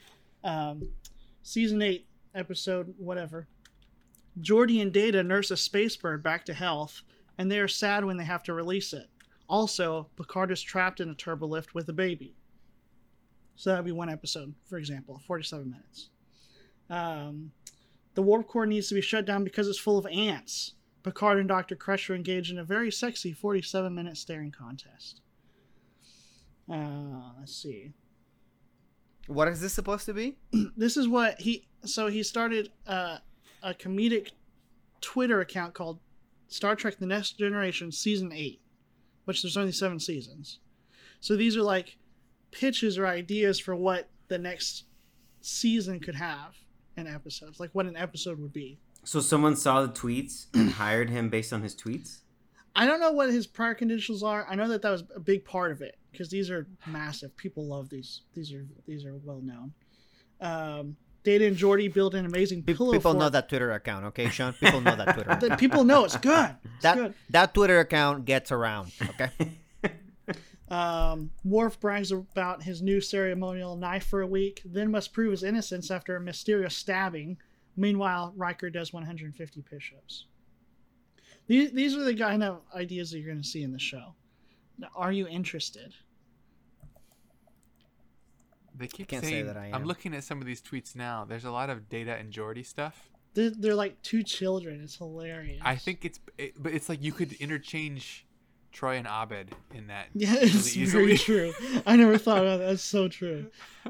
Um, 0.43 0.89
season 1.43 1.81
eight, 1.81 2.07
episode 2.36 2.93
whatever. 2.97 3.47
Geordi 4.41 4.81
and 4.81 4.91
Data 4.91 5.23
nurse 5.23 5.51
a 5.51 5.57
space 5.57 5.95
bird 5.95 6.23
back 6.23 6.45
to 6.45 6.53
health, 6.53 7.01
and 7.38 7.51
they 7.51 7.59
are 7.59 7.67
sad 7.67 8.03
when 8.03 8.17
they 8.17 8.23
have 8.23 8.43
to 8.43 8.53
release 8.53 8.93
it. 8.93 9.07
Also, 9.47 10.09
Picard 10.15 10.51
is 10.51 10.62
trapped 10.62 10.99
in 10.99 11.09
a 11.09 11.15
turbolift 11.15 11.73
with 11.73 11.88
a 11.89 11.93
baby. 11.93 12.36
So 13.55 13.69
that 13.69 13.77
would 13.77 13.86
be 13.86 13.91
one 13.91 14.09
episode, 14.09 14.53
for 14.65 14.77
example, 14.77 15.21
47 15.27 15.69
minutes. 15.69 16.09
Um, 16.89 17.51
the 18.15 18.21
warp 18.21 18.47
core 18.47 18.65
needs 18.65 18.89
to 18.89 18.95
be 18.95 19.01
shut 19.01 19.25
down 19.25 19.43
because 19.43 19.67
it's 19.67 19.79
full 19.79 19.97
of 19.97 20.07
ants. 20.07 20.73
Picard 21.03 21.38
and 21.38 21.47
Dr. 21.47 21.75
Crusher 21.75 22.15
engage 22.15 22.49
in 22.49 22.57
a 22.57 22.63
very 22.63 22.91
sexy 22.91 23.33
47 23.33 23.93
minute 23.93 24.17
staring 24.17 24.51
contest. 24.51 25.21
Uh, 26.71 27.32
let's 27.39 27.56
see. 27.56 27.93
What 29.28 29.47
is 29.47 29.62
this 29.62 29.73
supposed 29.73 30.06
to 30.06 30.13
be? 30.13 30.38
this 30.78 30.97
is 30.97 31.08
what 31.08 31.39
he 31.39 31.67
so 31.86 32.08
he 32.08 32.23
started 32.23 32.71
uh, 32.88 33.17
a 33.62 33.73
comedic 33.73 34.30
twitter 35.02 35.41
account 35.41 35.73
called 35.73 35.99
star 36.47 36.76
trek 36.76 36.97
the 36.97 37.06
next 37.06 37.38
generation 37.38 37.91
season 37.91 38.32
8 38.32 38.62
which 39.26 39.41
there's 39.41 39.58
only 39.58 39.73
seven 39.73 39.99
seasons 39.99 40.60
so 41.19 41.36
these 41.36 41.58
are 41.58 41.62
like 41.62 41.98
pitches 42.52 42.98
or 42.98 43.06
ideas 43.06 43.60
for 43.60 43.75
what 43.75 44.10
the 44.29 44.37
next 44.37 44.85
season 45.42 46.00
could 46.00 46.15
have 46.15 46.56
in 46.96 47.06
episodes 47.06 47.60
like 47.60 47.69
what 47.73 47.85
an 47.85 47.98
episode 47.98 48.40
would 48.40 48.54
be 48.54 48.79
So 49.04 49.19
someone 49.19 49.58
saw 49.58 49.81
the 49.81 49.90
tweets 49.92 50.46
and 50.54 50.71
hired 50.71 51.10
him 51.10 51.27
based 51.29 51.52
on 51.52 51.62
his 51.62 51.75
tweets. 51.75 52.19
I 52.76 52.86
don't 52.86 53.00
know 53.00 53.12
what 53.12 53.30
his 53.30 53.48
prior 53.48 53.76
credentials 53.76 54.24
are 54.24 54.46
i 54.50 54.56
know 54.56 54.67
that 54.67 54.82
that 54.82 54.90
was 54.90 55.04
a 55.15 55.19
big 55.19 55.46
part 55.46 55.71
of 55.71 55.82
it 55.82 55.98
because 56.12 56.30
these 56.30 56.50
are 56.50 56.67
massive 56.88 57.36
people 57.38 57.65
love 57.65 57.90
these 57.90 58.21
these 58.34 58.52
are 58.54 58.65
these 58.88 59.06
are 59.06 59.15
well 59.24 59.42
known 59.42 59.74
um, 60.42 60.96
data 61.24 61.46
and 61.46 61.56
geordi 61.56 61.94
build 61.94 62.15
an 62.15 62.26
amazing 62.26 62.63
pillow 62.63 62.92
people 62.92 63.13
know 63.13 63.30
that 63.30 63.48
Twitter 63.48 63.71
account, 63.71 64.06
okay, 64.06 64.30
Sean? 64.30 64.54
People 64.54 64.82
know 64.82 64.96
that 64.96 65.13
Twitter. 65.13 65.30
Account. 65.32 65.60
people 65.60 65.84
know 65.84 66.04
it's 66.04 66.17
good. 66.17 66.56
It's 66.63 66.84
that 66.84 66.96
good. 66.98 67.13
that 67.30 67.54
Twitter 67.54 67.80
account 67.80 68.26
gets 68.26 68.52
around, 68.52 68.92
okay? 69.10 69.30
Um, 70.74 71.30
Worf 71.44 71.80
brags 71.80 72.12
about 72.12 72.63
his 72.63 72.82
new 72.82 73.00
ceremonial 73.00 73.76
knife 73.76 74.08
for 74.08 74.21
a 74.21 74.28
week, 74.28 74.63
then 74.65 74.90
must 74.90 75.13
prove 75.13 75.30
his 75.30 75.44
innocence 75.44 75.92
after 75.92 76.15
a 76.15 76.19
mysterious 76.19 76.76
stabbing. 76.76 77.38
Meanwhile, 77.78 78.34
Riker 78.36 78.71
does 78.71 78.92
150 78.92 79.62
push-ups. 79.62 80.26
These 81.48 81.71
these 81.71 81.96
are 81.96 82.04
the 82.04 82.15
kind 82.15 82.44
of 82.44 82.62
ideas 82.75 83.12
that 83.12 83.19
you're 83.19 83.27
going 83.27 83.41
to 83.41 83.48
see 83.48 83.63
in 83.63 83.71
the 83.71 83.79
show. 83.79 84.15
Are 84.96 85.12
you 85.12 85.27
interested? 85.27 85.94
They 88.75 88.87
keep 88.87 89.08
can't 89.08 89.23
say 89.23 89.44
that 89.44 89.56
I 89.58 89.67
am 89.67 89.75
I'm 89.75 89.85
looking 89.85 90.13
at 90.15 90.23
some 90.23 90.39
of 90.39 90.48
these 90.48 90.62
tweets 90.62 90.96
now. 90.96 91.25
There's 91.25 91.46
a 91.46 91.52
lot 91.52 91.69
of 91.69 91.89
Data 91.89 92.15
and 92.15 92.33
Geordi 92.33 92.65
stuff. 92.65 93.10
They're, 93.33 93.52
they're 93.52 93.75
like 93.75 94.02
two 94.02 94.23
children. 94.23 94.81
It's 94.83 94.98
hilarious. 94.98 95.62
I 95.63 95.75
think 95.75 96.06
it's, 96.06 96.19
it, 96.37 96.54
but 96.62 96.73
it's 96.73 96.89
like 96.89 97.02
you 97.02 97.12
could 97.12 97.33
interchange 97.33 98.25
Troy 98.71 98.98
and 98.98 99.08
Abed 99.08 99.56
in 99.73 99.87
that. 99.87 100.08
Yeah, 100.13 100.33
really 100.33 100.46
it's 100.48 100.75
very 100.75 101.13
easily. 101.13 101.17
true. 101.54 101.81
I 101.85 101.96
never 101.96 102.17
thought 102.17 102.39
about 102.39 102.58
that. 102.60 102.65
That's 102.65 102.83
so 102.83 103.08
true. 103.08 103.48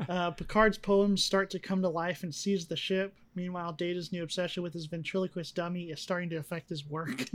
Uh, 0.08 0.32
Picard's 0.32 0.78
poems 0.78 1.24
start 1.24 1.50
to 1.52 1.60
come 1.60 1.82
to 1.82 1.90
life 1.90 2.24
and 2.24 2.34
seize 2.34 2.68
the 2.68 2.76
ship. 2.78 3.16
Meanwhile, 3.36 3.74
Data's 3.74 4.12
new 4.12 4.24
obsession 4.24 4.64
with 4.64 4.74
his 4.74 4.86
ventriloquist 4.86 5.56
dummy 5.56 5.86
is 5.86 6.00
starting 6.00 6.30
to 6.30 6.36
affect 6.38 6.70
his 6.70 6.86
work. 6.86 7.30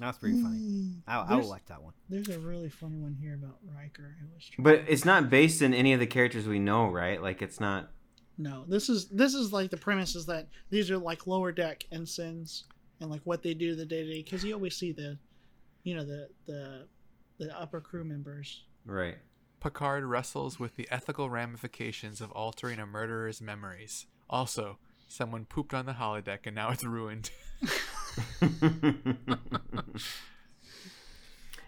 That's 0.00 0.16
pretty 0.16 0.40
funny. 0.40 0.56
Hmm. 0.56 0.90
I, 1.06 1.18
I 1.20 1.34
would 1.36 1.44
like 1.44 1.66
that 1.66 1.82
one. 1.82 1.92
There's 2.08 2.30
a 2.30 2.38
really 2.38 2.70
funny 2.70 2.98
one 2.98 3.14
here 3.20 3.34
about 3.34 3.58
Riker. 3.76 4.16
It 4.20 4.34
was 4.34 4.46
true. 4.46 4.64
But 4.64 4.84
it's 4.88 5.04
not 5.04 5.28
based 5.28 5.60
in 5.60 5.74
any 5.74 5.92
of 5.92 6.00
the 6.00 6.06
characters 6.06 6.48
we 6.48 6.58
know, 6.58 6.88
right? 6.88 7.22
Like 7.22 7.42
it's 7.42 7.60
not. 7.60 7.90
No, 8.38 8.64
this 8.66 8.88
is 8.88 9.08
this 9.08 9.34
is 9.34 9.52
like 9.52 9.70
the 9.70 9.76
premise 9.76 10.16
is 10.16 10.24
that 10.26 10.48
these 10.70 10.90
are 10.90 10.96
like 10.96 11.26
lower 11.26 11.52
deck 11.52 11.84
ensigns 11.92 12.64
and 13.00 13.10
like 13.10 13.20
what 13.24 13.42
they 13.42 13.52
do 13.52 13.74
the 13.74 13.84
day 13.84 14.02
to 14.02 14.10
day 14.10 14.22
because 14.22 14.42
you 14.42 14.54
always 14.54 14.74
see 14.74 14.92
the, 14.92 15.18
you 15.84 15.94
know 15.94 16.04
the 16.04 16.28
the 16.46 16.86
the 17.38 17.60
upper 17.60 17.82
crew 17.82 18.04
members. 18.04 18.64
Right. 18.86 19.18
Picard 19.60 20.04
wrestles 20.04 20.58
with 20.58 20.76
the 20.76 20.88
ethical 20.90 21.30
ramifications 21.30 22.20
of 22.20 22.30
altering 22.32 22.78
a 22.78 22.86
murderer's 22.86 23.40
memories. 23.40 24.06
Also, 24.28 24.78
someone 25.06 25.44
pooped 25.44 25.74
on 25.74 25.86
the 25.86 25.92
holodeck 25.92 26.40
and 26.46 26.54
now 26.54 26.70
it's 26.70 26.84
ruined. 26.84 27.30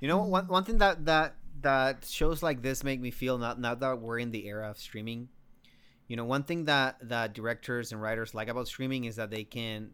You 0.02 0.08
know, 0.08 0.18
one 0.18 0.48
one 0.48 0.64
thing 0.64 0.78
that 0.78 1.04
that 1.04 1.36
that 1.60 2.04
shows 2.04 2.42
like 2.42 2.60
this 2.60 2.82
make 2.82 3.00
me 3.00 3.12
feel 3.12 3.38
not 3.38 3.60
now 3.60 3.76
that 3.76 4.00
we're 4.00 4.18
in 4.18 4.32
the 4.32 4.48
era 4.48 4.68
of 4.68 4.76
streaming. 4.76 5.28
You 6.08 6.16
know, 6.16 6.24
one 6.24 6.42
thing 6.42 6.64
that 6.64 6.96
that 7.08 7.34
directors 7.34 7.92
and 7.92 8.02
writers 8.02 8.34
like 8.34 8.48
about 8.48 8.66
streaming 8.66 9.04
is 9.04 9.14
that 9.14 9.30
they 9.30 9.44
can 9.44 9.90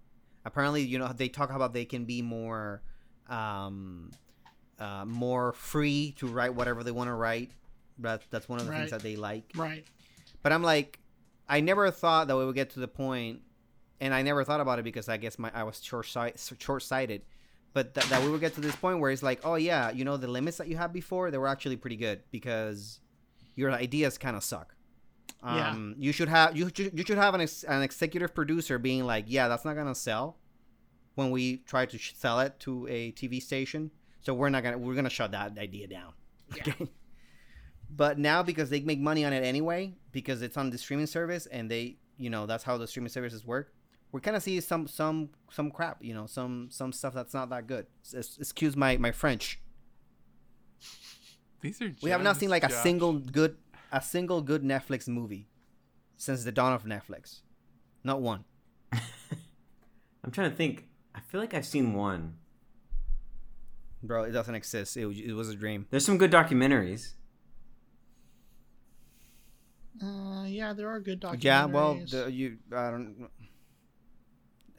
apparently 0.46 0.80
you 0.80 0.98
know 0.98 1.12
they 1.12 1.28
talk 1.28 1.52
about 1.52 1.74
they 1.74 1.84
can 1.84 2.06
be 2.06 2.22
more 2.22 2.80
um 3.28 4.10
uh, 4.78 5.04
more 5.04 5.52
free 5.52 6.14
to 6.16 6.26
write 6.26 6.54
whatever 6.54 6.82
they 6.82 6.90
want 6.90 7.08
to 7.08 7.14
write. 7.14 7.52
That 8.00 8.22
that's 8.30 8.48
one 8.48 8.60
of 8.60 8.66
the 8.66 8.72
Right. 8.72 8.78
things 8.80 8.90
that 8.92 9.02
they 9.02 9.16
like. 9.16 9.50
Right. 9.56 9.84
But 10.42 10.52
I'm 10.52 10.62
like, 10.62 10.98
I 11.48 11.60
never 11.60 11.90
thought 11.90 12.28
that 12.28 12.36
we 12.36 12.44
would 12.44 12.54
get 12.54 12.70
to 12.70 12.80
the 12.80 12.88
point, 12.88 13.40
and 14.00 14.14
I 14.14 14.22
never 14.22 14.44
thought 14.44 14.60
about 14.60 14.78
it 14.78 14.82
because 14.84 15.08
I 15.08 15.16
guess 15.16 15.38
my 15.38 15.50
I 15.54 15.62
was 15.64 15.82
short 15.82 16.06
short 16.06 16.82
sighted. 16.82 17.22
But 17.74 17.94
that 17.94 18.04
that 18.04 18.22
we 18.22 18.30
would 18.30 18.40
get 18.40 18.54
to 18.54 18.60
this 18.60 18.74
point 18.76 18.98
where 19.00 19.10
it's 19.10 19.22
like, 19.22 19.40
oh 19.44 19.56
yeah, 19.56 19.90
you 19.90 20.04
know, 20.04 20.16
the 20.16 20.28
limits 20.28 20.56
that 20.58 20.68
you 20.68 20.76
had 20.76 20.92
before, 20.92 21.30
they 21.30 21.38
were 21.38 21.48
actually 21.48 21.76
pretty 21.76 21.96
good 21.96 22.22
because 22.30 23.00
your 23.56 23.70
ideas 23.72 24.16
kind 24.18 24.36
of 24.36 24.42
suck. 24.44 24.74
Yeah. 25.44 25.70
Um, 25.70 25.94
you 25.98 26.10
should 26.12 26.28
have 26.28 26.56
you 26.56 26.70
should, 26.74 26.98
you 26.98 27.04
should 27.04 27.18
have 27.18 27.34
an, 27.34 27.42
ex- 27.42 27.62
an 27.64 27.82
executive 27.82 28.34
producer 28.34 28.78
being 28.78 29.04
like, 29.04 29.26
yeah, 29.28 29.48
that's 29.48 29.64
not 29.64 29.74
gonna 29.74 29.94
sell 29.94 30.38
when 31.14 31.30
we 31.30 31.58
try 31.58 31.84
to 31.86 31.98
sh- 31.98 32.14
sell 32.16 32.40
it 32.40 32.58
to 32.60 32.86
a 32.88 33.12
TV 33.12 33.40
station. 33.42 33.90
So 34.20 34.34
we're 34.34 34.48
not 34.48 34.62
gonna 34.62 34.78
we're 34.78 34.94
gonna 34.94 35.10
shut 35.10 35.32
that 35.32 35.56
idea 35.58 35.86
down. 35.86 36.12
Okay. 36.52 36.72
But 37.90 38.18
now 38.18 38.42
because 38.42 38.70
they 38.70 38.80
make 38.80 39.00
money 39.00 39.24
on 39.24 39.32
it 39.32 39.42
anyway, 39.42 39.94
because 40.12 40.42
it's 40.42 40.56
on 40.56 40.70
the 40.70 40.78
streaming 40.78 41.06
service 41.06 41.46
and 41.46 41.70
they, 41.70 41.96
you 42.16 42.30
know, 42.30 42.46
that's 42.46 42.64
how 42.64 42.76
the 42.76 42.86
streaming 42.86 43.08
services 43.08 43.44
work. 43.46 43.72
We're 44.12 44.20
kind 44.20 44.36
of 44.36 44.42
seeing 44.42 44.60
some 44.60 44.86
some 44.86 45.30
some 45.50 45.70
crap, 45.70 46.02
you 46.02 46.14
know, 46.14 46.26
some 46.26 46.68
some 46.70 46.92
stuff 46.92 47.14
that's 47.14 47.34
not 47.34 47.50
that 47.50 47.66
good. 47.66 47.86
S- 48.14 48.36
excuse 48.38 48.76
my 48.76 48.96
my 48.96 49.12
French. 49.12 49.60
These 51.60 51.82
are. 51.82 51.92
We 52.02 52.10
have 52.10 52.22
not 52.22 52.36
seen 52.36 52.50
like 52.50 52.64
a 52.64 52.68
Josh. 52.68 52.82
single 52.82 53.14
good 53.14 53.56
a 53.92 54.00
single 54.00 54.40
good 54.40 54.62
Netflix 54.62 55.08
movie 55.08 55.48
since 56.16 56.44
the 56.44 56.52
dawn 56.52 56.72
of 56.72 56.84
Netflix. 56.84 57.40
Not 58.04 58.20
one. 58.20 58.44
I'm 58.92 60.30
trying 60.30 60.50
to 60.50 60.56
think. 60.56 60.86
I 61.14 61.20
feel 61.20 61.40
like 61.40 61.52
I've 61.54 61.66
seen 61.66 61.94
one. 61.94 62.34
Bro, 64.02 64.24
it 64.24 64.30
doesn't 64.30 64.54
exist. 64.54 64.96
It, 64.96 65.06
it 65.06 65.32
was 65.32 65.48
a 65.48 65.54
dream. 65.54 65.86
There's 65.90 66.04
some 66.04 66.18
good 66.18 66.30
documentaries. 66.30 67.14
Uh, 70.02 70.44
yeah, 70.46 70.72
there 70.72 70.88
are 70.88 71.00
good 71.00 71.20
documentaries. 71.20 71.42
Yeah, 71.44 71.64
well, 71.66 72.00
the, 72.10 72.30
you 72.30 72.58
I 72.72 72.90
don't 72.90 73.28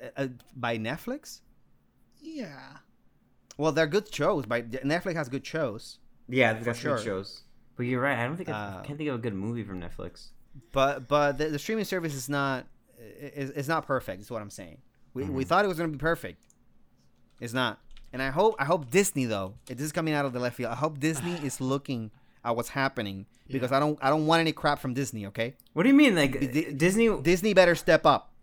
uh, 0.02 0.06
uh, 0.18 0.28
by 0.56 0.78
Netflix? 0.78 1.42
yeah. 2.22 2.78
Well, 3.58 3.74
they're 3.74 3.88
good 3.88 4.14
shows. 4.14 4.46
By 4.46 4.62
Netflix 4.62 5.16
has 5.16 5.28
good 5.28 5.46
shows. 5.46 6.00
Yeah, 6.30 6.54
they've 6.54 6.64
got 6.64 6.78
sure. 6.78 6.96
good 6.96 7.04
shows. 7.04 7.42
But 7.76 7.88
you're 7.88 8.00
right. 8.02 8.18
I 8.18 8.26
don't 8.26 8.38
think 8.38 8.48
I've, 8.48 8.56
Uh, 8.56 8.80
I 8.80 8.86
can't 8.86 8.98
think 8.98 9.10
of 9.10 9.16
a 9.16 9.18
good 9.18 9.34
movie 9.34 9.64
from 9.64 9.82
Netflix. 9.82 10.28
but 10.72 11.08
but 11.10 11.38
the, 11.38 11.50
the 11.50 11.60
streaming 11.60 11.84
service 11.86 12.14
is 12.14 12.30
not 12.30 12.66
is, 13.20 13.50
is 13.52 13.68
not 13.68 13.86
perfect. 13.86 14.22
Is 14.22 14.32
what 14.32 14.42
I'm 14.42 14.50
saying. 14.50 14.78
We, 15.14 15.24
we 15.26 15.44
Mhm. 15.44 15.48
thought 15.48 15.66
it 15.66 15.68
was 15.68 15.78
gonna 15.78 15.90
be 15.92 15.98
perfect. 15.98 16.42
It's 17.42 17.54
not. 17.54 17.80
And 18.14 18.22
I 18.22 18.30
hope 18.30 18.56
I 18.60 18.66
hope 18.66 18.90
Disney 18.90 19.26
though. 19.26 19.56
This 19.66 19.82
is 19.82 19.92
coming 19.92 20.14
out 20.14 20.26
of 20.26 20.32
the 20.34 20.40
left 20.40 20.56
field. 20.56 20.72
I 20.72 20.76
hope 20.76 21.00
Disney 21.00 21.34
is 21.46 21.60
looking 21.60 22.12
at 22.50 22.56
what's 22.56 22.70
happening 22.70 23.26
because 23.48 23.72
I 23.72 23.80
don't 23.80 23.98
I 24.02 24.10
don't 24.10 24.26
want 24.26 24.42
any 24.42 24.52
crap 24.52 24.80
from 24.80 24.94
Disney. 24.94 25.28
Okay, 25.28 25.56
What 25.74 25.84
do 25.84 25.90
you 25.90 25.96
mean? 25.96 26.16
Like 26.16 26.40
Di- 26.40 26.74
Disney? 26.74 27.22
Disney 27.22 27.54
better 27.54 27.76
step 27.76 28.06
up. 28.06 28.34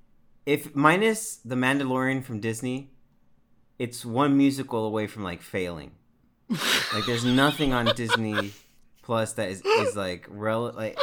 If 0.46 0.74
minus 0.74 1.36
the 1.44 1.56
Mandalorian 1.56 2.24
from 2.24 2.40
Disney, 2.40 2.90
it's 3.78 4.04
one 4.06 4.36
musical 4.36 4.86
away 4.86 5.08
from 5.08 5.24
like 5.24 5.42
failing. 5.42 5.92
like 6.48 7.04
there's 7.06 7.24
nothing 7.24 7.72
on 7.72 7.86
Disney 7.96 8.52
Plus 9.02 9.32
that 9.34 9.48
is, 9.48 9.62
is 9.62 9.96
like 9.96 10.26
rel 10.30 10.72
like 10.72 10.98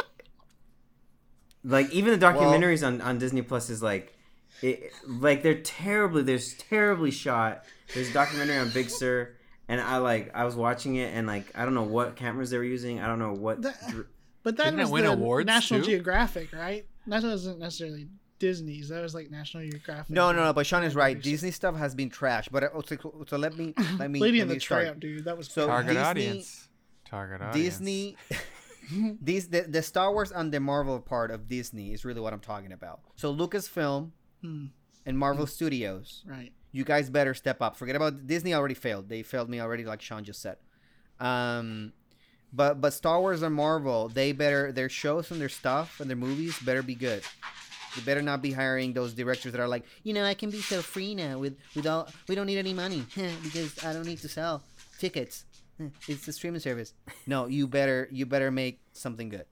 like 1.62 1.90
even 1.90 2.18
the 2.18 2.26
documentaries 2.26 2.86
on, 2.86 3.00
on 3.02 3.18
Disney 3.18 3.42
Plus 3.42 3.68
is 3.68 3.82
like 3.82 4.16
it, 4.62 4.92
like 5.06 5.42
they're 5.42 5.60
terribly 5.60 6.22
there's 6.22 6.54
terribly 6.54 7.10
shot. 7.10 7.64
There's 7.92 8.08
a 8.08 8.12
documentary 8.14 8.56
on 8.56 8.70
Big 8.70 8.88
Sur 8.88 9.34
and 9.68 9.80
I 9.80 9.98
like 9.98 10.30
I 10.34 10.44
was 10.44 10.54
watching 10.56 10.96
it 10.96 11.14
and 11.14 11.26
like 11.26 11.46
I 11.54 11.64
don't 11.64 11.74
know 11.74 11.82
what 11.82 12.16
cameras 12.16 12.50
they 12.50 12.58
were 12.58 12.64
using. 12.64 13.00
I 13.00 13.06
don't 13.06 13.18
know 13.18 13.32
what 13.32 13.62
That- 13.62 13.80
dr- 13.88 14.06
But 14.42 14.56
that 14.58 14.64
Didn't 14.64 14.80
it 14.80 14.82
was 14.84 14.90
win 14.90 15.04
the 15.04 15.12
awards, 15.12 15.46
National 15.46 15.80
too? 15.80 15.86
Geographic, 15.86 16.52
right? 16.52 16.86
That 17.06 17.22
wasn't 17.22 17.58
necessarily 17.60 18.08
Disney's. 18.38 18.88
That 18.90 19.00
was 19.02 19.14
like 19.14 19.30
National 19.30 19.62
Geographic. 19.68 20.10
No, 20.10 20.32
no, 20.32 20.44
no. 20.44 20.52
But 20.52 20.66
Sean 20.66 20.84
is 20.84 20.94
right. 20.94 21.16
Disney. 21.16 21.30
Disney 21.32 21.50
stuff 21.52 21.76
has 21.76 21.94
been 21.94 22.10
trash. 22.10 22.48
But 22.50 22.64
uh, 22.64 22.82
so, 22.84 23.24
so 23.26 23.36
let 23.38 23.56
me 23.56 23.72
let 23.98 24.10
me 24.10 24.20
Lady 24.20 24.38
let 24.38 24.42
in 24.42 24.48
the 24.48 24.54
me 24.54 24.60
start. 24.60 24.82
Tramp, 24.84 25.00
dude. 25.00 25.24
That 25.24 25.38
was 25.38 25.48
So 25.48 25.66
Target 25.66 25.94
Disney- 25.94 26.02
audience. 26.04 26.68
Target 27.06 27.40
audience. 27.42 27.78
Disney, 27.78 28.16
these 29.22 29.48
the, 29.48 29.62
the 29.62 29.82
Star 29.82 30.12
Wars 30.12 30.30
and 30.30 30.52
the 30.52 30.60
Marvel 30.60 31.00
part 31.00 31.30
of 31.30 31.48
Disney 31.48 31.92
is 31.92 32.04
really 32.04 32.20
what 32.20 32.32
I'm 32.32 32.40
talking 32.40 32.72
about. 32.72 33.00
So 33.16 33.34
Lucasfilm 33.34 34.10
Hmm, 34.42 34.66
and 35.06 35.18
Marvel 35.18 35.46
Studios, 35.46 36.22
right. 36.26 36.52
You 36.74 36.82
guys 36.82 37.08
better 37.08 37.34
step 37.34 37.62
up. 37.62 37.76
Forget 37.76 37.94
about 37.94 38.26
Disney. 38.26 38.52
Already 38.52 38.74
failed. 38.74 39.08
They 39.08 39.22
failed 39.22 39.48
me 39.48 39.60
already, 39.60 39.84
like 39.84 40.02
Sean 40.02 40.24
just 40.24 40.42
said. 40.42 40.56
Um, 41.20 41.92
but 42.52 42.80
but 42.80 42.92
Star 42.92 43.20
Wars 43.20 43.42
and 43.42 43.54
Marvel, 43.54 44.08
they 44.08 44.32
better 44.32 44.72
their 44.72 44.88
shows 44.88 45.30
and 45.30 45.40
their 45.40 45.48
stuff 45.48 46.00
and 46.00 46.10
their 46.10 46.16
movies 46.16 46.58
better 46.58 46.82
be 46.82 46.96
good. 46.96 47.22
They 47.94 48.02
better 48.02 48.22
not 48.22 48.42
be 48.42 48.50
hiring 48.50 48.92
those 48.92 49.14
directors 49.14 49.52
that 49.52 49.60
are 49.60 49.68
like, 49.68 49.84
you 50.02 50.12
know, 50.12 50.24
I 50.24 50.34
can 50.34 50.50
be 50.50 50.60
so 50.60 50.82
free 50.82 51.14
now 51.14 51.38
with 51.38 51.56
without 51.76 52.10
we 52.26 52.34
don't 52.34 52.46
need 52.46 52.58
any 52.58 52.74
money 52.74 53.06
because 53.44 53.82
I 53.84 53.92
don't 53.92 54.06
need 54.06 54.18
to 54.18 54.28
sell 54.28 54.64
tickets. 54.98 55.44
It's 56.08 56.28
a 56.28 56.32
streaming 56.32 56.60
service. 56.60 56.92
No, 57.26 57.46
you 57.46 57.68
better 57.68 58.08
you 58.10 58.26
better 58.26 58.50
make 58.50 58.80
something 58.92 59.28
good. 59.28 59.46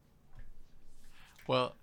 Well, 1.48 1.74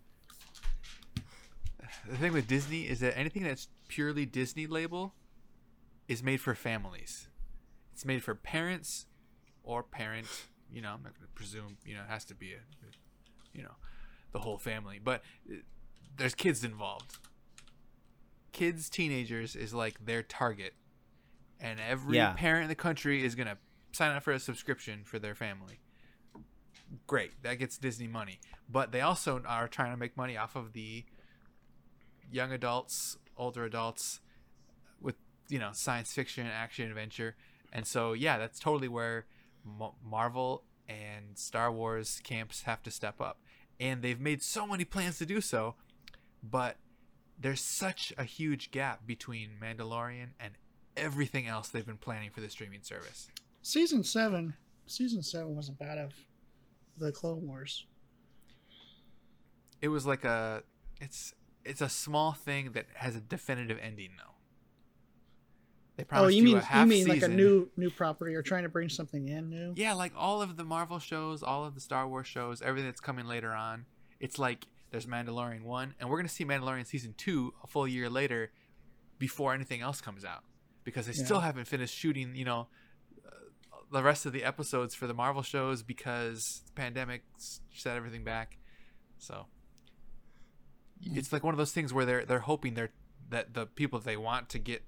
the 2.09 2.17
thing 2.17 2.33
with 2.33 2.47
Disney 2.47 2.81
is 2.83 2.99
that 3.01 3.17
anything 3.17 3.43
that's 3.43 3.67
purely 3.89 4.25
Disney 4.25 4.65
label 4.65 5.13
is 6.09 6.21
made 6.21 6.41
for 6.41 6.53
families. 6.55 7.29
It's 7.93 8.03
made 8.03 8.21
for 8.23 8.35
parents 8.35 9.05
or 9.63 9.83
parent. 9.83 10.27
You 10.71 10.81
know, 10.81 10.89
I'm 10.89 11.03
not 11.03 11.13
going 11.13 11.27
to 11.27 11.33
presume. 11.33 11.77
You 11.85 11.95
know, 11.95 12.01
it 12.01 12.09
has 12.09 12.25
to 12.25 12.35
be 12.35 12.51
a, 12.53 12.57
you 13.53 13.63
know, 13.63 13.75
the 14.33 14.39
whole 14.39 14.57
family. 14.57 14.99
But 15.01 15.21
uh, 15.49 15.55
there's 16.17 16.35
kids 16.35 16.63
involved. 16.65 17.17
Kids, 18.51 18.89
teenagers 18.89 19.55
is 19.55 19.73
like 19.73 20.05
their 20.05 20.23
target, 20.23 20.73
and 21.59 21.79
every 21.79 22.17
Yeah. 22.17 22.33
parent 22.33 22.63
in 22.63 22.69
the 22.69 22.75
country 22.75 23.23
is 23.23 23.35
going 23.35 23.47
to 23.47 23.57
sign 23.91 24.15
up 24.15 24.23
for 24.23 24.33
a 24.33 24.39
subscription 24.39 25.03
for 25.03 25.17
their 25.19 25.33
family 25.35 25.79
great 27.05 27.31
that 27.43 27.55
gets 27.59 27.77
disney 27.77 28.07
money 28.07 28.39
but 28.67 28.91
they 28.91 29.01
also 29.01 29.41
are 29.47 29.67
trying 29.67 29.91
to 29.91 29.97
make 29.97 30.15
money 30.17 30.35
off 30.37 30.55
of 30.55 30.73
the 30.73 31.03
young 32.31 32.51
adults 32.51 33.17
older 33.37 33.63
adults 33.63 34.21
you 35.49 35.59
know 35.59 35.69
science 35.73 36.13
fiction 36.13 36.47
action 36.47 36.89
adventure 36.89 37.35
and 37.73 37.85
so 37.85 38.13
yeah 38.13 38.37
that's 38.37 38.59
totally 38.59 38.87
where 38.87 39.25
Ma- 39.65 39.91
marvel 40.03 40.63
and 40.87 41.37
star 41.37 41.71
wars 41.71 42.21
camps 42.23 42.63
have 42.63 42.81
to 42.83 42.91
step 42.91 43.19
up 43.19 43.39
and 43.79 44.01
they've 44.01 44.19
made 44.19 44.41
so 44.41 44.65
many 44.65 44.85
plans 44.85 45.17
to 45.17 45.25
do 45.25 45.41
so 45.41 45.75
but 46.41 46.77
there's 47.37 47.61
such 47.61 48.13
a 48.17 48.23
huge 48.23 48.71
gap 48.71 49.05
between 49.05 49.51
mandalorian 49.61 50.29
and 50.39 50.53
everything 50.95 51.47
else 51.47 51.67
they've 51.67 51.85
been 51.85 51.97
planning 51.97 52.29
for 52.29 52.41
the 52.41 52.49
streaming 52.49 52.81
service 52.81 53.29
season 53.61 54.03
seven. 54.03 54.53
Season 54.87 55.21
seven 55.21 55.55
wasn't 55.55 55.77
bad 55.77 55.97
of 55.97 56.13
the 56.97 57.11
Clone 57.11 57.45
Wars. 57.47 57.85
It 59.81 59.89
was 59.89 60.05
like 60.05 60.25
a 60.25 60.63
it's 60.99 61.33
it's 61.63 61.81
a 61.81 61.89
small 61.89 62.33
thing 62.33 62.71
that 62.71 62.87
has 62.95 63.15
a 63.15 63.21
definitive 63.21 63.77
ending 63.81 64.11
though. 64.17 64.33
They 65.99 66.17
Oh, 66.17 66.27
you 66.27 66.43
mean 66.43 66.57
a 66.57 66.61
half 66.61 66.85
you 66.85 66.89
mean 66.89 67.07
like 67.07 67.23
a 67.23 67.27
new 67.27 67.69
new 67.75 67.89
property 67.89 68.33
or 68.33 68.41
trying 68.41 68.63
to 68.63 68.69
bring 68.69 68.87
something 68.87 69.27
in 69.27 69.49
new? 69.49 69.73
Yeah, 69.75 69.93
like 69.93 70.13
all 70.15 70.41
of 70.41 70.55
the 70.55 70.63
Marvel 70.63 70.99
shows, 70.99 71.43
all 71.43 71.65
of 71.65 71.75
the 71.75 71.81
Star 71.81 72.07
Wars 72.07 72.25
shows, 72.25 72.61
everything 72.61 72.87
that's 72.87 73.01
coming 73.01 73.25
later 73.25 73.51
on. 73.51 73.85
It's 74.19 74.39
like 74.39 74.67
there's 74.91 75.05
Mandalorian 75.05 75.63
1 75.63 75.95
and 75.99 76.09
we're 76.09 76.15
going 76.15 76.27
to 76.27 76.33
see 76.33 76.45
Mandalorian 76.45 76.87
season 76.87 77.13
2 77.17 77.53
a 77.63 77.67
full 77.67 77.87
year 77.87 78.09
later 78.09 78.51
before 79.17 79.53
anything 79.53 79.81
else 79.81 79.99
comes 79.99 80.23
out 80.23 80.43
because 80.83 81.05
they 81.05 81.13
still 81.13 81.41
haven't 81.41 81.65
finished 81.65 81.93
shooting, 81.93 82.33
you 82.35 82.45
know, 82.45 82.67
uh, 83.25 83.29
the 83.91 84.01
rest 84.01 84.25
of 84.25 84.31
the 84.31 84.43
episodes 84.43 84.95
for 84.95 85.05
the 85.05 85.13
Marvel 85.13 85.43
shows 85.43 85.83
because 85.83 86.61
the 86.65 86.71
pandemic 86.73 87.23
set 87.37 87.97
everything 87.97 88.23
back. 88.23 88.57
So 89.17 89.47
it's 91.01 91.33
like 91.33 91.43
one 91.43 91.53
of 91.53 91.57
those 91.57 91.73
things 91.73 91.93
where 91.93 92.05
they're 92.05 92.25
they're 92.25 92.39
hoping 92.39 92.73
they're 92.73 92.91
that 93.29 93.53
the 93.53 93.65
people 93.65 93.99
they 93.99 94.17
want 94.17 94.49
to 94.49 94.59
get 94.59 94.83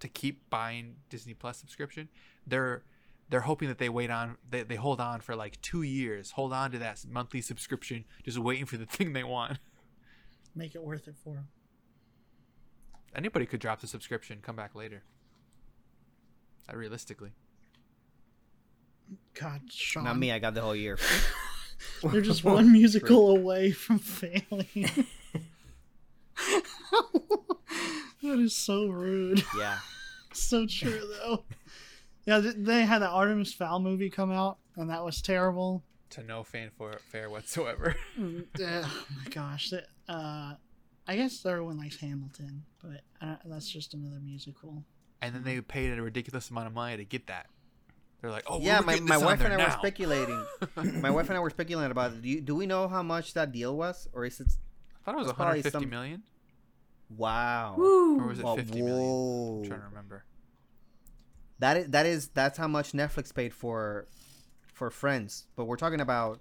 to 0.00 0.08
keep 0.08 0.48
buying 0.50 0.96
Disney 1.10 1.34
Plus 1.34 1.58
subscription, 1.58 2.08
they're 2.46 2.82
they're 3.30 3.40
hoping 3.40 3.68
that 3.68 3.78
they 3.78 3.88
wait 3.88 4.10
on 4.10 4.36
they, 4.48 4.62
they 4.62 4.76
hold 4.76 5.00
on 5.00 5.20
for 5.20 5.36
like 5.36 5.60
two 5.60 5.82
years, 5.82 6.32
hold 6.32 6.52
on 6.52 6.70
to 6.70 6.78
that 6.78 7.04
monthly 7.08 7.40
subscription, 7.40 8.04
just 8.24 8.38
waiting 8.38 8.66
for 8.66 8.76
the 8.76 8.86
thing 8.86 9.12
they 9.12 9.24
want. 9.24 9.58
Make 10.54 10.74
it 10.74 10.82
worth 10.82 11.08
it 11.08 11.16
for 11.22 11.34
them. 11.34 11.48
Anybody 13.14 13.46
could 13.46 13.60
drop 13.60 13.80
the 13.80 13.86
subscription, 13.86 14.38
come 14.42 14.56
back 14.56 14.74
later. 14.74 15.02
Uh, 16.70 16.76
realistically, 16.76 17.32
God, 19.34 19.62
Sean. 19.70 20.04
Not 20.04 20.18
me. 20.18 20.32
I 20.32 20.38
got 20.38 20.54
the 20.54 20.60
whole 20.60 20.76
year. 20.76 20.98
They're 22.02 22.20
just 22.20 22.44
one 22.44 22.72
musical 22.72 23.30
away 23.30 23.70
from 23.70 23.98
failing. 23.98 25.06
That 28.22 28.38
is 28.38 28.56
so 28.56 28.86
rude. 28.88 29.42
Yeah. 29.58 29.78
so 30.32 30.66
true 30.66 31.00
though. 31.20 31.44
Yeah, 32.26 32.40
they 32.56 32.84
had 32.84 32.98
the 33.00 33.08
Artemis 33.08 33.54
Fowl 33.54 33.80
movie 33.80 34.10
come 34.10 34.30
out, 34.30 34.58
and 34.76 34.90
that 34.90 35.02
was 35.04 35.22
terrible. 35.22 35.82
to 36.10 36.22
no 36.22 36.42
fanfare 36.44 37.30
whatsoever. 37.30 37.94
Mm, 38.18 38.42
uh, 38.60 38.82
oh 38.84 39.04
my 39.24 39.30
gosh, 39.30 39.70
that, 39.70 39.86
uh, 40.08 40.54
I 41.06 41.16
guess 41.16 41.44
everyone 41.46 41.78
likes 41.78 41.96
Hamilton, 42.00 42.64
but 42.82 43.00
uh, 43.22 43.36
that's 43.46 43.68
just 43.68 43.94
another 43.94 44.20
musical. 44.20 44.84
and 45.22 45.34
then 45.34 45.42
they 45.44 45.60
paid 45.62 45.96
a 45.98 46.02
ridiculous 46.02 46.50
amount 46.50 46.66
of 46.66 46.74
money 46.74 46.96
to 46.98 47.04
get 47.04 47.28
that. 47.28 47.46
They're 48.20 48.30
like, 48.32 48.44
oh, 48.48 48.58
yeah, 48.60 48.80
we're 48.80 48.86
my, 48.86 48.92
getting 48.94 49.08
my 49.08 49.14
on 49.16 49.24
wife 49.24 49.40
and 49.44 49.52
I 49.52 49.56
there 49.56 49.66
were 49.66 49.72
speculating. 49.72 50.44
my 51.00 51.10
wife 51.10 51.28
and 51.28 51.38
I 51.38 51.40
were 51.40 51.50
speculating 51.50 51.92
about 51.92 52.12
it. 52.12 52.20
Do, 52.22 52.28
you, 52.28 52.40
do 52.40 52.54
we 52.56 52.66
know 52.66 52.88
how 52.88 53.02
much 53.02 53.32
that 53.34 53.52
deal 53.52 53.76
was, 53.76 54.08
or 54.12 54.24
is 54.26 54.40
it? 54.40 54.48
I 55.00 55.04
thought 55.04 55.14
it 55.14 55.18
was 55.18 55.26
That's 55.28 55.36
probably 55.36 55.60
150 55.60 55.70
some- 55.84 55.88
million, 55.88 56.22
Wow. 57.10 57.76
or 57.78 58.26
was 58.26 58.38
it 58.38 58.44
Well, 58.44 58.56
50 58.56 58.82
million? 58.82 58.98
whoa. 58.98 59.60
I'm 59.62 59.68
trying 59.68 59.80
to 59.80 59.86
remember. 59.86 60.24
That 61.60 61.76
is 61.76 61.88
that 61.88 62.06
is 62.06 62.28
that's 62.28 62.56
how 62.58 62.68
much 62.68 62.92
Netflix 62.92 63.34
paid 63.34 63.52
for 63.52 64.06
for 64.72 64.90
Friends. 64.90 65.46
But 65.56 65.64
we're 65.64 65.76
talking 65.76 66.00
about 66.00 66.40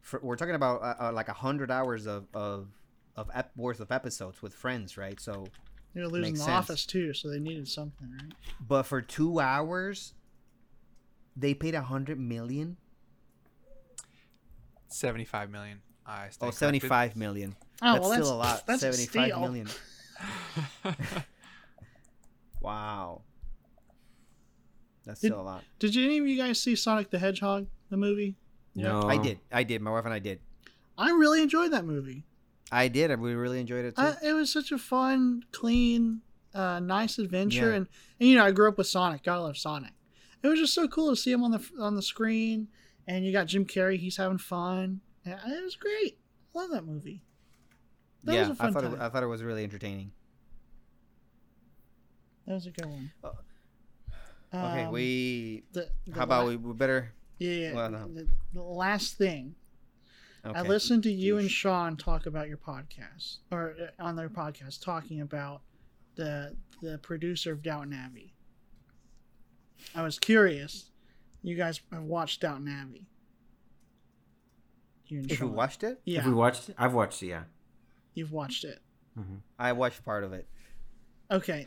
for, 0.00 0.20
we're 0.22 0.36
talking 0.36 0.54
about 0.54 0.82
uh, 0.82 0.94
uh, 1.08 1.12
like 1.12 1.28
a 1.28 1.32
hundred 1.32 1.70
hours 1.70 2.06
of 2.06 2.26
of 2.34 2.68
of 3.16 3.30
ep- 3.34 3.50
worth 3.56 3.80
of 3.80 3.90
episodes 3.90 4.42
with 4.42 4.54
Friends, 4.54 4.96
right? 4.96 5.18
So, 5.20 5.46
They're 5.94 6.06
losing 6.06 6.32
Makes 6.34 6.40
The 6.40 6.44
sense. 6.46 6.56
Office 6.56 6.86
too, 6.86 7.14
so 7.14 7.30
they 7.30 7.38
needed 7.40 7.66
something, 7.68 8.08
right? 8.12 8.32
but 8.60 8.82
for 8.84 9.00
two 9.00 9.40
hours, 9.40 10.14
they 11.36 11.54
paid 11.54 11.74
a 11.74 11.82
hundred 11.82 12.18
million. 12.20 12.76
75 14.88 15.50
million. 15.50 15.80
I 16.06 16.28
stand 16.30 16.48
Oh, 16.48 16.50
75 16.52 17.16
million. 17.16 17.56
Oh, 17.82 17.94
that's 17.94 18.00
well, 18.08 18.12
still 18.12 18.32
a 18.32 18.36
lot. 18.36 18.66
that's 18.66 18.82
a 18.82 18.92
Seventy-five 18.92 19.26
steal. 19.28 19.40
million. 19.40 19.68
Wow. 22.60 23.22
That's 25.04 25.20
Did- 25.20 25.28
still 25.28 25.40
a 25.40 25.42
lot. 25.42 25.64
Did 25.78 25.96
any 25.96 26.18
of 26.18 26.26
you 26.26 26.36
guys 26.36 26.60
see 26.62 26.74
Sonic 26.74 27.10
the 27.10 27.18
Hedgehog, 27.18 27.66
the 27.90 27.96
movie? 27.96 28.36
No, 28.74 29.02
I 29.02 29.18
did. 29.18 29.38
I 29.52 29.62
did. 29.62 29.82
My 29.82 29.90
wife 29.90 30.04
and 30.04 30.14
I 30.14 30.18
did. 30.18 30.40
I 30.96 31.10
really 31.10 31.42
enjoyed 31.42 31.72
that 31.72 31.84
movie. 31.84 32.24
I 32.72 32.88
did. 32.88 33.16
We 33.20 33.34
really 33.34 33.60
enjoyed 33.60 33.84
it 33.84 33.96
too. 33.96 34.02
Uh, 34.02 34.14
it 34.22 34.32
was 34.32 34.50
such 34.52 34.72
a 34.72 34.78
fun, 34.78 35.44
clean, 35.52 36.22
uh, 36.54 36.80
nice 36.80 37.18
adventure, 37.18 37.70
Yeah. 37.70 37.76
and, 37.76 37.86
and 38.18 38.28
you 38.28 38.36
know 38.36 38.44
I 38.44 38.50
grew 38.50 38.68
up 38.68 38.78
with 38.78 38.86
Sonic. 38.86 39.22
Gotta 39.24 39.42
love 39.42 39.58
Sonic. 39.58 39.92
It 40.42 40.48
was 40.48 40.58
just 40.58 40.74
so 40.74 40.88
cool 40.88 41.10
to 41.10 41.16
see 41.16 41.30
him 41.30 41.44
on 41.44 41.50
the 41.52 41.62
on 41.78 41.94
the 41.94 42.02
screen, 42.02 42.68
and 43.06 43.24
you 43.24 43.32
got 43.32 43.46
Jim 43.46 43.64
Carrey. 43.66 43.98
He's 43.98 44.16
having 44.16 44.38
fun. 44.38 45.02
Yeah, 45.26 45.38
it 45.46 45.62
was 45.62 45.76
great. 45.76 46.18
I 46.54 46.58
love 46.60 46.70
that 46.70 46.86
movie. 46.86 47.22
That 48.24 48.34
yeah, 48.34 48.40
was 48.48 48.50
a 48.50 48.54
fun 48.54 48.68
I 48.68 48.72
thought 48.72 48.82
time. 48.82 48.94
it, 48.94 49.00
I 49.00 49.08
thought 49.08 49.22
it 49.22 49.26
was 49.26 49.42
really 49.42 49.64
entertaining. 49.64 50.12
that 52.46 52.54
was 52.54 52.66
a 52.66 52.70
good 52.70 52.86
one. 52.86 53.12
Uh, 53.22 53.30
Okay, 54.56 54.84
Um, 54.84 54.92
we. 54.92 55.64
the- 55.72 55.90
the 56.06 56.14
How 56.14 56.22
about 56.22 56.44
la- 56.44 56.50
we, 56.50 56.56
we 56.56 56.72
better? 56.74 57.12
Yeah, 57.38 57.50
yeah. 57.52 57.74
well, 57.74 57.90
no. 57.90 58.06
the, 58.08 58.28
the 58.52 58.62
last 58.62 59.18
thing 59.18 59.56
Okay. 60.46 60.56
I 60.58 60.62
listened 60.62 61.02
to 61.04 61.10
you 61.10 61.38
and 61.38 61.50
Sean 61.50 61.96
talk 61.96 62.26
about 62.26 62.46
your 62.48 62.58
podcast, 62.58 63.38
or 63.50 63.74
uh, 63.98 64.02
on 64.02 64.14
their 64.14 64.28
podcast, 64.28 64.80
talking 64.82 65.20
about 65.22 65.62
the 66.14 66.54
the 66.82 66.98
producer 66.98 67.50
of 67.52 67.62
Downton 67.64 67.94
Abbey. 67.94 68.32
I 69.94 70.02
was 70.02 70.18
curious. 70.20 70.90
You 71.42 71.56
guys 71.56 71.80
have 71.90 72.02
watched 72.04 72.40
Downton 72.42 72.68
Abbey. 72.68 73.06
You 75.06 75.18
and 75.18 75.26
If 75.26 75.40
you 75.40 75.46
Sean. 75.46 75.54
watched 75.54 75.82
it, 75.82 76.00
yeah, 76.04 76.20
Have 76.20 76.30
we 76.30 76.34
watched 76.36 76.68
it? 76.68 76.76
I've 76.78 76.92
watched 76.94 77.22
it. 77.22 77.26
Yeah. 77.26 77.44
You've 78.14 78.32
watched 78.32 78.64
it. 78.64 78.80
I 79.58 79.72
watched 79.72 80.04
part 80.04 80.24
of 80.24 80.32
it. 80.32 80.46
Okay. 81.30 81.66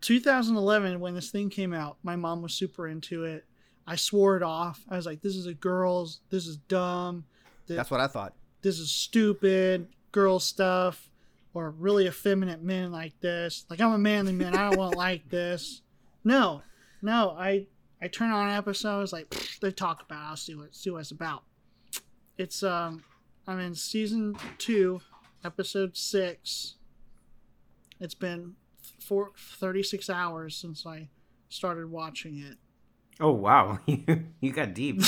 2011, 0.00 1.00
when 1.00 1.14
this 1.14 1.30
thing 1.30 1.50
came 1.50 1.72
out, 1.74 1.98
my 2.02 2.16
mom 2.16 2.40
was 2.42 2.54
super 2.54 2.88
into 2.88 3.24
it. 3.24 3.44
I 3.86 3.96
swore 3.96 4.36
it 4.36 4.42
off. 4.42 4.82
I 4.88 4.96
was 4.96 5.04
like, 5.06 5.20
"This 5.20 5.36
is 5.36 5.46
a 5.46 5.54
girls. 5.54 6.20
This 6.30 6.46
is 6.46 6.56
dumb. 6.56 7.24
Th- 7.66 7.76
That's 7.76 7.90
what 7.90 8.00
I 8.00 8.06
thought. 8.06 8.34
this 8.62 8.78
is 8.78 8.90
stupid 8.90 9.86
girl 10.12 10.38
stuff 10.38 11.10
or 11.54 11.70
really 11.70 12.06
effeminate 12.06 12.62
men 12.62 12.90
like 12.92 13.18
this 13.20 13.64
like 13.70 13.80
i'm 13.80 13.92
a 13.92 13.98
manly 13.98 14.32
man 14.32 14.54
i 14.56 14.68
don't 14.68 14.76
want 14.78 14.96
like 15.06 15.26
this 15.30 15.80
no 16.24 16.60
no 17.00 17.30
i 17.38 17.64
i 18.02 18.08
turn 18.08 18.30
on 18.30 18.48
an 18.48 18.54
episode 18.56 18.96
I 18.96 19.00
was 19.00 19.12
like 19.14 19.30
they 19.62 19.70
talk 19.70 20.02
about 20.02 20.18
it. 20.18 20.28
i'll 20.30 20.36
see 20.36 20.54
what 20.56 20.74
see 20.74 20.90
what 20.90 20.98
it's 20.98 21.10
about 21.12 21.44
it's 22.36 22.62
um 22.62 23.02
i'm 23.50 23.58
in 23.58 23.74
season 23.74 24.34
two 24.58 25.00
episode 25.44 25.96
six 25.96 26.76
it's 27.98 28.14
been 28.14 28.54
four, 29.00 29.32
36 29.36 30.08
hours 30.08 30.56
since 30.56 30.86
i 30.86 31.08
started 31.48 31.90
watching 31.90 32.38
it 32.38 32.56
Oh 33.22 33.32
wow, 33.32 33.78
you 33.86 34.50
got 34.50 34.72
deep. 34.72 35.02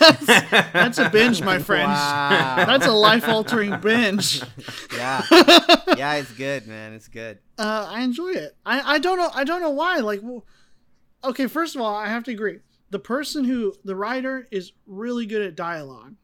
that's, 0.00 0.24
that's 0.26 0.96
a 0.96 1.10
binge 1.10 1.42
my 1.42 1.58
friends 1.58 1.88
Wow. 1.90 2.64
that's 2.66 2.86
a 2.86 2.92
life-altering 2.92 3.78
binge 3.82 4.40
yeah, 4.96 5.22
yeah. 5.94 6.14
It's 6.14 6.32
good, 6.32 6.66
man. 6.66 6.94
It's 6.94 7.08
good. 7.08 7.40
uh, 7.58 7.86
I 7.90 8.00
enjoy 8.04 8.30
it. 8.30 8.56
I, 8.64 8.94
I 8.94 8.98
don't 8.98 9.18
know 9.18 9.28
I 9.34 9.44
don't 9.44 9.60
know 9.60 9.68
why. 9.68 9.98
Like, 9.98 10.20
well, 10.22 10.46
okay, 11.22 11.46
first 11.46 11.74
of 11.76 11.82
all, 11.82 11.94
I 11.94 12.08
have 12.08 12.24
to 12.24 12.30
agree. 12.30 12.60
The 12.88 13.00
person 13.00 13.44
who 13.44 13.74
the 13.84 13.94
writer 13.94 14.48
is 14.50 14.72
really 14.86 15.26
good 15.26 15.42
at 15.42 15.54
dialogue. 15.54 16.14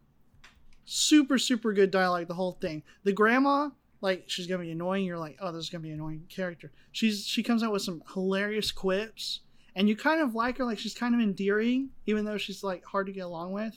Super 0.84 1.38
super 1.38 1.72
good 1.72 1.90
dialogue. 1.90 2.28
The 2.28 2.34
whole 2.34 2.52
thing. 2.52 2.82
The 3.04 3.12
grandma, 3.12 3.70
like, 4.00 4.24
she's 4.26 4.46
gonna 4.46 4.62
be 4.62 4.70
annoying. 4.70 5.04
You're 5.04 5.18
like, 5.18 5.38
oh, 5.40 5.52
this 5.52 5.64
is 5.64 5.70
gonna 5.70 5.82
be 5.82 5.90
an 5.90 5.96
annoying 5.96 6.26
character. 6.28 6.72
She's 6.92 7.26
she 7.26 7.42
comes 7.42 7.62
out 7.62 7.72
with 7.72 7.82
some 7.82 8.02
hilarious 8.12 8.70
quips, 8.72 9.40
and 9.74 9.88
you 9.88 9.96
kind 9.96 10.20
of 10.20 10.34
like 10.34 10.58
her. 10.58 10.64
Like, 10.64 10.78
she's 10.78 10.94
kind 10.94 11.14
of 11.14 11.20
endearing, 11.20 11.90
even 12.06 12.24
though 12.24 12.38
she's 12.38 12.62
like 12.62 12.84
hard 12.84 13.06
to 13.06 13.12
get 13.12 13.24
along 13.24 13.52
with, 13.52 13.74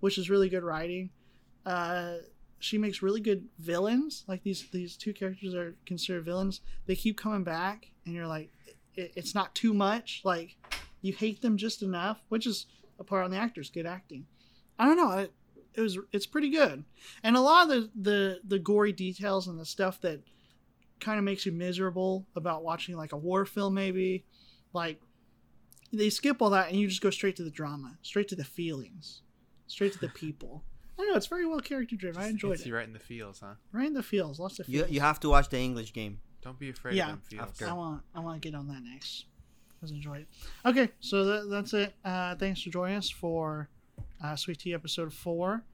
which 0.00 0.18
is 0.18 0.30
really 0.30 0.48
good 0.48 0.62
writing. 0.62 1.10
Uh, 1.64 2.18
she 2.58 2.78
makes 2.78 3.02
really 3.02 3.20
good 3.20 3.46
villains. 3.58 4.24
Like 4.26 4.42
these 4.42 4.66
these 4.72 4.96
two 4.96 5.12
characters 5.12 5.54
are 5.54 5.76
considered 5.84 6.24
villains. 6.24 6.60
They 6.86 6.96
keep 6.96 7.16
coming 7.18 7.44
back, 7.44 7.90
and 8.04 8.14
you're 8.14 8.26
like, 8.26 8.50
it, 8.94 9.12
it's 9.16 9.34
not 9.34 9.54
too 9.54 9.74
much. 9.74 10.22
Like 10.24 10.56
you 11.02 11.12
hate 11.12 11.42
them 11.42 11.56
just 11.56 11.82
enough, 11.82 12.20
which 12.28 12.46
is 12.46 12.66
a 12.98 13.04
part 13.04 13.24
on 13.24 13.30
the 13.30 13.36
actors. 13.36 13.70
Good 13.70 13.86
acting. 13.86 14.26
I 14.78 14.86
don't 14.86 14.96
know. 14.96 15.28
It 15.76 15.80
was 15.80 15.98
it's 16.12 16.26
pretty 16.26 16.50
good, 16.50 16.84
and 17.22 17.36
a 17.36 17.40
lot 17.40 17.64
of 17.64 17.68
the 17.68 17.90
the 17.94 18.40
the 18.46 18.58
gory 18.58 18.92
details 18.92 19.46
and 19.48 19.58
the 19.58 19.64
stuff 19.66 20.00
that 20.02 20.20
kind 21.00 21.18
of 21.18 21.24
makes 21.24 21.44
you 21.44 21.52
miserable 21.52 22.26
about 22.34 22.62
watching 22.64 22.96
like 22.96 23.12
a 23.12 23.16
war 23.16 23.44
film, 23.44 23.74
maybe 23.74 24.24
like 24.72 25.00
they 25.92 26.10
skip 26.10 26.40
all 26.42 26.50
that 26.50 26.68
and 26.70 26.78
you 26.80 26.88
just 26.88 27.00
go 27.02 27.10
straight 27.10 27.36
to 27.36 27.42
the 27.44 27.50
drama, 27.50 27.96
straight 28.02 28.28
to 28.28 28.36
the 28.36 28.44
feelings, 28.44 29.22
straight 29.66 29.92
to 29.92 29.98
the 29.98 30.08
people. 30.24 30.64
I 30.98 31.02
don't 31.02 31.10
know. 31.10 31.16
It's 31.16 31.26
very 31.26 31.46
well 31.46 31.60
character 31.60 31.94
driven. 31.96 32.22
I 32.22 32.28
enjoyed 32.28 32.52
Hits 32.52 32.62
it. 32.62 32.68
you 32.68 32.74
right 32.74 32.86
in 32.86 32.94
the 32.94 32.98
feels, 32.98 33.40
huh? 33.40 33.54
Right 33.72 33.86
in 33.86 33.92
the 33.92 34.02
feels, 34.02 34.40
lots 34.40 34.58
of 34.58 34.68
You 34.68 34.80
feels. 34.80 34.90
you 34.92 35.00
have 35.00 35.20
to 35.20 35.28
watch 35.28 35.48
the 35.50 35.58
English 35.58 35.92
game. 35.92 36.20
Don't 36.42 36.58
be 36.58 36.70
afraid 36.70 36.94
Yeah. 36.96 37.04
of 37.04 37.10
them 37.10 37.22
feels. 37.28 37.42
After. 37.48 37.68
I 37.68 37.72
want 37.74 38.02
I 38.14 38.20
want 38.20 38.40
to 38.40 38.48
get 38.48 38.56
on 38.56 38.66
that 38.68 38.82
next. 38.82 39.26
has 39.82 39.90
enjoyed 39.90 40.22
it. 40.22 40.28
Okay, 40.64 40.88
so 41.00 41.24
that, 41.26 41.50
that's 41.50 41.74
it. 41.74 41.92
Uh, 42.02 42.34
thanks 42.36 42.62
for 42.62 42.70
joining 42.70 42.96
us 42.96 43.10
for 43.10 43.68
uh, 44.22 44.36
Sweet 44.36 44.58
Tea 44.58 44.74
episode 44.74 45.12
four. 45.12 45.64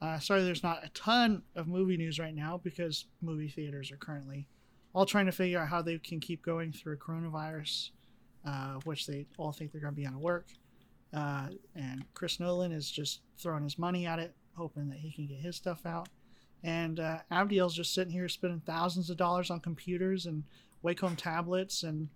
Uh, 0.00 0.18
sorry, 0.18 0.42
there's 0.42 0.62
not 0.62 0.84
a 0.84 0.88
ton 0.90 1.42
of 1.54 1.68
movie 1.68 1.96
news 1.96 2.18
right 2.18 2.34
now 2.34 2.60
because 2.62 3.06
movie 3.20 3.48
theaters 3.48 3.92
are 3.92 3.96
currently 3.96 4.48
all 4.94 5.06
trying 5.06 5.26
to 5.26 5.32
figure 5.32 5.58
out 5.60 5.68
how 5.68 5.80
they 5.80 5.96
can 5.98 6.20
keep 6.20 6.44
going 6.44 6.72
through 6.72 6.96
coronavirus, 6.98 7.90
uh, 8.46 8.74
which 8.84 9.06
they 9.06 9.26
all 9.38 9.52
think 9.52 9.72
they're 9.72 9.80
going 9.80 9.94
to 9.94 10.00
be 10.00 10.06
out 10.06 10.14
of 10.14 10.20
work. 10.20 10.48
Uh, 11.14 11.48
and 11.74 12.04
Chris 12.14 12.40
Nolan 12.40 12.72
is 12.72 12.90
just 12.90 13.20
throwing 13.38 13.62
his 13.62 13.78
money 13.78 14.06
at 14.06 14.18
it, 14.18 14.34
hoping 14.56 14.88
that 14.88 14.98
he 14.98 15.12
can 15.12 15.26
get 15.26 15.38
his 15.38 15.56
stuff 15.56 15.86
out. 15.86 16.08
And 16.64 17.00
uh, 17.00 17.18
Abdiel's 17.30 17.74
just 17.74 17.94
sitting 17.94 18.12
here 18.12 18.28
spending 18.28 18.60
thousands 18.60 19.08
of 19.10 19.16
dollars 19.16 19.50
on 19.50 19.60
computers 19.60 20.26
and 20.26 20.44
Wacom 20.84 21.16
tablets 21.16 21.82
and 21.82 22.08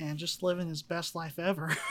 and 0.00 0.18
just 0.18 0.42
living 0.42 0.68
his 0.68 0.82
best 0.82 1.14
life 1.14 1.38
ever. 1.38 1.76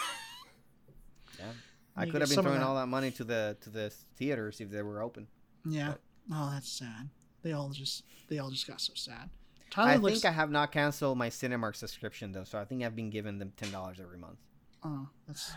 Yeah. 1.40 1.54
I 2.02 2.06
could 2.10 2.22
have 2.22 2.30
been 2.30 2.42
throwing 2.44 2.62
all 2.62 2.76
that 2.76 2.88
money 2.88 3.12
to 3.12 3.24
the 3.24 3.58
to 3.62 3.70
the 3.70 3.90
theaters 4.18 4.60
if 4.62 4.70
they 4.70 4.82
were 4.82 5.02
open. 5.02 5.28
yeah. 5.66 5.94
Oh, 6.34 6.52
that's 6.54 6.70
sad. 6.72 7.10
They 7.44 7.52
all 7.54 7.70
just 7.70 8.04
they 8.30 8.38
all 8.40 8.50
just 8.52 8.68
got 8.68 8.80
so 8.80 8.94
sad. 8.96 9.30
Tyler 9.72 9.92
I 9.92 9.96
looks. 9.96 10.16
think 10.22 10.26
I 10.26 10.32
have 10.32 10.52
not 10.52 10.72
canceled 10.72 11.18
my 11.18 11.30
Cinemark 11.30 11.76
subscription 11.76 12.32
though, 12.32 12.44
so 12.44 12.60
I 12.60 12.66
think 12.66 12.84
I've 12.84 12.96
been 12.96 13.10
giving 13.10 13.40
them 13.40 13.52
ten 13.58 13.72
dollars 13.72 14.00
every 14.02 14.18
month. 14.18 14.38
oh, 14.84 15.08
that's 15.28 15.52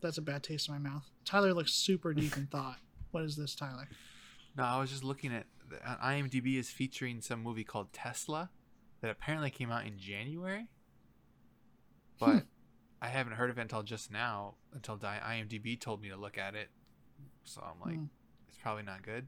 that's 0.00 0.18
a 0.18 0.22
bad 0.22 0.42
taste 0.42 0.68
in 0.68 0.74
my 0.74 0.78
mouth. 0.90 1.04
Tyler 1.24 1.52
looks 1.52 1.72
super 1.72 2.14
deep 2.14 2.36
in 2.36 2.46
thought. 2.46 2.76
What 3.10 3.24
is 3.24 3.36
this, 3.36 3.54
Tyler? 3.54 3.88
No, 4.56 4.64
I 4.64 4.78
was 4.80 4.90
just 4.90 5.04
looking 5.04 5.32
at 5.34 5.46
uh, 5.84 5.96
IMDb 6.04 6.56
is 6.58 6.70
featuring 6.70 7.20
some 7.20 7.42
movie 7.42 7.64
called 7.64 7.92
Tesla 7.92 8.50
that 9.00 9.10
apparently 9.10 9.50
came 9.50 9.70
out 9.70 9.86
in 9.86 9.98
January, 9.98 10.66
but 12.18 12.44
I 13.00 13.08
haven't 13.08 13.34
heard 13.34 13.50
of 13.50 13.58
it 13.58 13.62
until 13.62 13.82
just 13.82 14.10
now. 14.10 14.54
Until 14.72 14.96
IMDb 14.98 15.78
told 15.78 16.02
me 16.02 16.08
to 16.08 16.16
look 16.16 16.36
at 16.38 16.54
it, 16.54 16.68
so 17.44 17.62
I'm 17.62 17.80
like, 17.80 17.98
Hmm. 17.98 18.06
it's 18.48 18.58
probably 18.58 18.82
not 18.82 19.02
good. 19.02 19.26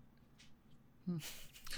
Hmm. 1.06 1.18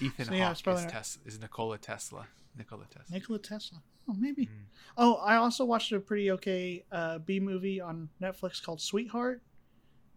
Ethan 0.01 0.25
So, 0.27 0.33
yeah, 0.35 0.55
Hawke 0.55 0.67
is, 0.79 0.87
Tes- 0.87 1.19
is 1.27 1.39
Nikola 1.41 1.79
Tesla. 1.79 2.27
Nikola 2.57 2.87
Tesla. 2.87 3.15
Nikola 3.15 3.39
Tesla. 3.39 3.79
Oh, 4.09 4.15
maybe. 4.15 4.47
Mm. 4.47 4.51
Oh, 4.97 5.15
I 5.17 5.37
also 5.37 5.65
watched 5.65 5.93
a 5.93 6.01
pretty 6.01 6.31
okay 6.33 6.85
uh, 6.91 7.19
B 7.19 7.39
movie 7.41 7.81
on 7.81 8.09
Netflix 8.21 8.63
called 8.63 8.81
Sweetheart. 8.81 9.43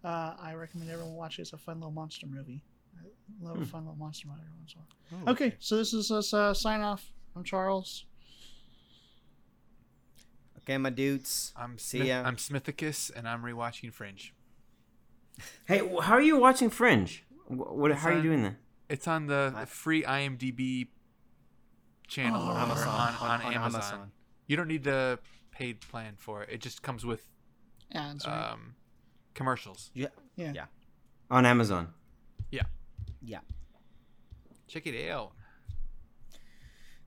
Uh, 0.03 0.35
I 0.39 0.53
recommend 0.53 0.89
everyone 0.89 1.13
watch 1.15 1.39
it. 1.39 1.43
It's 1.43 1.53
a 1.53 1.57
fun 1.57 1.79
little 1.79 1.91
monster 1.91 2.25
movie. 2.25 2.63
I 2.97 3.07
love 3.45 3.57
a 3.57 3.59
Hmm. 3.59 3.65
fun 3.65 3.81
little 3.81 3.95
monster 3.97 4.27
movie 4.27 4.41
every 4.41 4.57
once 4.59 4.73
in 4.73 5.17
a 5.17 5.19
while. 5.25 5.33
Okay, 5.33 5.55
so 5.59 5.77
this 5.77 5.93
is 5.93 6.09
us 6.11 6.33
uh, 6.33 6.53
sign 6.53 6.81
off. 6.81 7.11
I'm 7.35 7.43
Charles. 7.43 8.05
Okay, 10.65 10.77
my 10.79 10.89
dudes. 10.89 11.53
I'm 11.55 11.77
See 11.77 11.99
Smith- 11.99 12.07
ya. 12.09 12.23
I'm 12.25 12.37
Smithicus, 12.37 13.11
and 13.15 13.27
I'm 13.27 13.43
rewatching 13.43 13.93
Fringe. 13.93 14.33
Hey, 15.65 15.79
wh- 15.79 16.03
how 16.03 16.15
are 16.15 16.21
you 16.21 16.37
watching 16.39 16.69
Fringe? 16.71 17.23
Wh- 17.47 17.51
What? 17.75 17.91
It's 17.91 18.01
How 18.01 18.09
are 18.09 18.13
you 18.13 18.17
on- 18.19 18.23
doing 18.23 18.43
that? 18.43 18.55
It's 18.89 19.07
on 19.07 19.27
the 19.27 19.65
free 19.67 20.03
IMDb 20.03 20.87
channel 22.07 22.41
Oh. 22.41 22.51
or 22.53 22.57
Amazon. 22.57 22.87
on, 22.87 23.15
on, 23.15 23.41
on 23.41 23.53
Amazon. 23.53 23.81
Amazon. 23.81 24.11
You 24.47 24.57
don't 24.57 24.67
need 24.67 24.83
the 24.83 25.19
paid 25.51 25.81
plan 25.81 26.15
for 26.17 26.43
it. 26.43 26.49
It 26.51 26.61
just 26.61 26.81
comes 26.81 27.05
with 27.05 27.27
Ads, 27.93 28.25
right? 28.27 28.51
um, 28.51 28.75
commercials. 29.33 29.91
Yeah. 29.93 30.07
yeah. 30.35 30.51
yeah. 30.53 30.65
On 31.29 31.45
Amazon. 31.45 31.93
Yeah, 32.51 32.63
Yeah. 33.21 33.39
Check 34.67 34.87
it 34.87 35.09
out. 35.09 35.31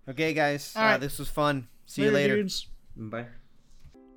Okay, 0.09 0.33
guys. 0.33 0.73
All 0.77 0.83
uh, 0.83 0.87
right. 0.93 1.01
this 1.01 1.19
was 1.19 1.29
fun. 1.29 1.69
See 1.87 2.03
you 2.03 2.11
later. 2.11 2.37
dudes. 2.37 2.67
Bye. 2.97 3.27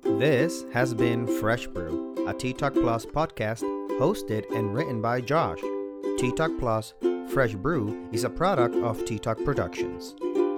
This 0.04 0.64
has 0.72 0.94
been 0.94 1.28
Fresh 1.38 1.68
Brew, 1.68 2.26
a 2.26 2.34
Tea 2.34 2.52
Talk 2.52 2.74
Plus 2.74 3.06
podcast 3.06 3.62
hosted 4.00 4.44
and 4.54 4.74
written 4.74 5.00
by 5.00 5.20
Josh. 5.20 5.60
Tea 6.18 6.32
Talk 6.32 6.50
Plus 6.58 6.92
Fresh 7.28 7.54
Brew 7.54 8.08
is 8.10 8.24
a 8.24 8.30
product 8.30 8.74
of 8.74 9.04
Tea 9.04 9.20
Talk 9.20 9.42
Productions. 9.44 10.16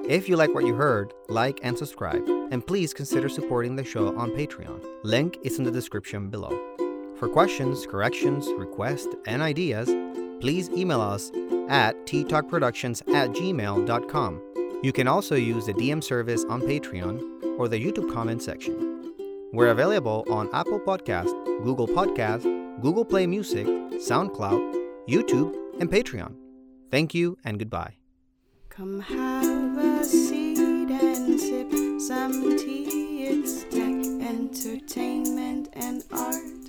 If 0.09 0.31
you 0.31 0.37
like 0.37 0.55
what 0.55 0.67
you 0.67 0.75
heard, 0.75 1.13
like 1.29 1.61
and 1.63 1.77
subscribe, 1.77 2.27
and 2.51 2.67
please 2.67 2.95
consider 2.95 3.29
supporting 3.29 3.77
the 3.77 3.85
show 3.85 4.17
on 4.17 4.31
Patreon. 4.31 4.83
Link 5.03 5.39
is 5.43 5.59
in 5.59 5.65
the 5.65 5.71
description 5.71 6.31
below. 6.31 6.59
For 7.17 7.29
questions, 7.29 7.87
corrections, 7.87 8.49
requests, 8.57 9.15
and 9.27 9.43
ideas, 9.43 9.91
please 10.41 10.71
email 10.71 11.03
us 11.03 11.31
at 11.69 12.07
ttalkproductions 12.07 13.07
at 13.15 13.31
gmail.com. 13.31 14.81
You 14.83 14.93
can 14.93 15.07
also 15.07 15.35
use 15.35 15.67
the 15.67 15.75
DM 15.75 16.03
service 16.03 16.45
on 16.49 16.63
Patreon 16.63 17.59
or 17.59 17.69
the 17.69 17.79
YouTube 17.79 18.13
comment 18.13 18.43
section. 18.43 18.94
We're 19.55 19.69
available 19.69 20.25
on 20.29 20.51
Apple 20.53 20.81
Podcast, 20.81 21.31
Google 21.63 21.87
Podcast, 21.87 22.43
Google 22.83 23.05
Play 23.05 23.25
Music, 23.29 23.65
SoundCloud, 24.03 25.07
YouTube, 25.09 25.55
and 25.79 25.89
Patreon. 25.89 26.35
Thank 26.91 27.15
you 27.15 27.39
and 27.45 27.61
goodbye. 27.61 27.95
Come 28.69 28.99
have 28.99 29.79
a 29.79 30.05
seat 30.05 30.59
and 30.59 31.39
sip 31.39 31.71
some 32.01 32.59
tea. 32.59 33.27
It's 33.27 33.63
tech, 33.63 33.95
entertainment, 34.29 35.69
and 35.75 36.03
art. 36.11 36.64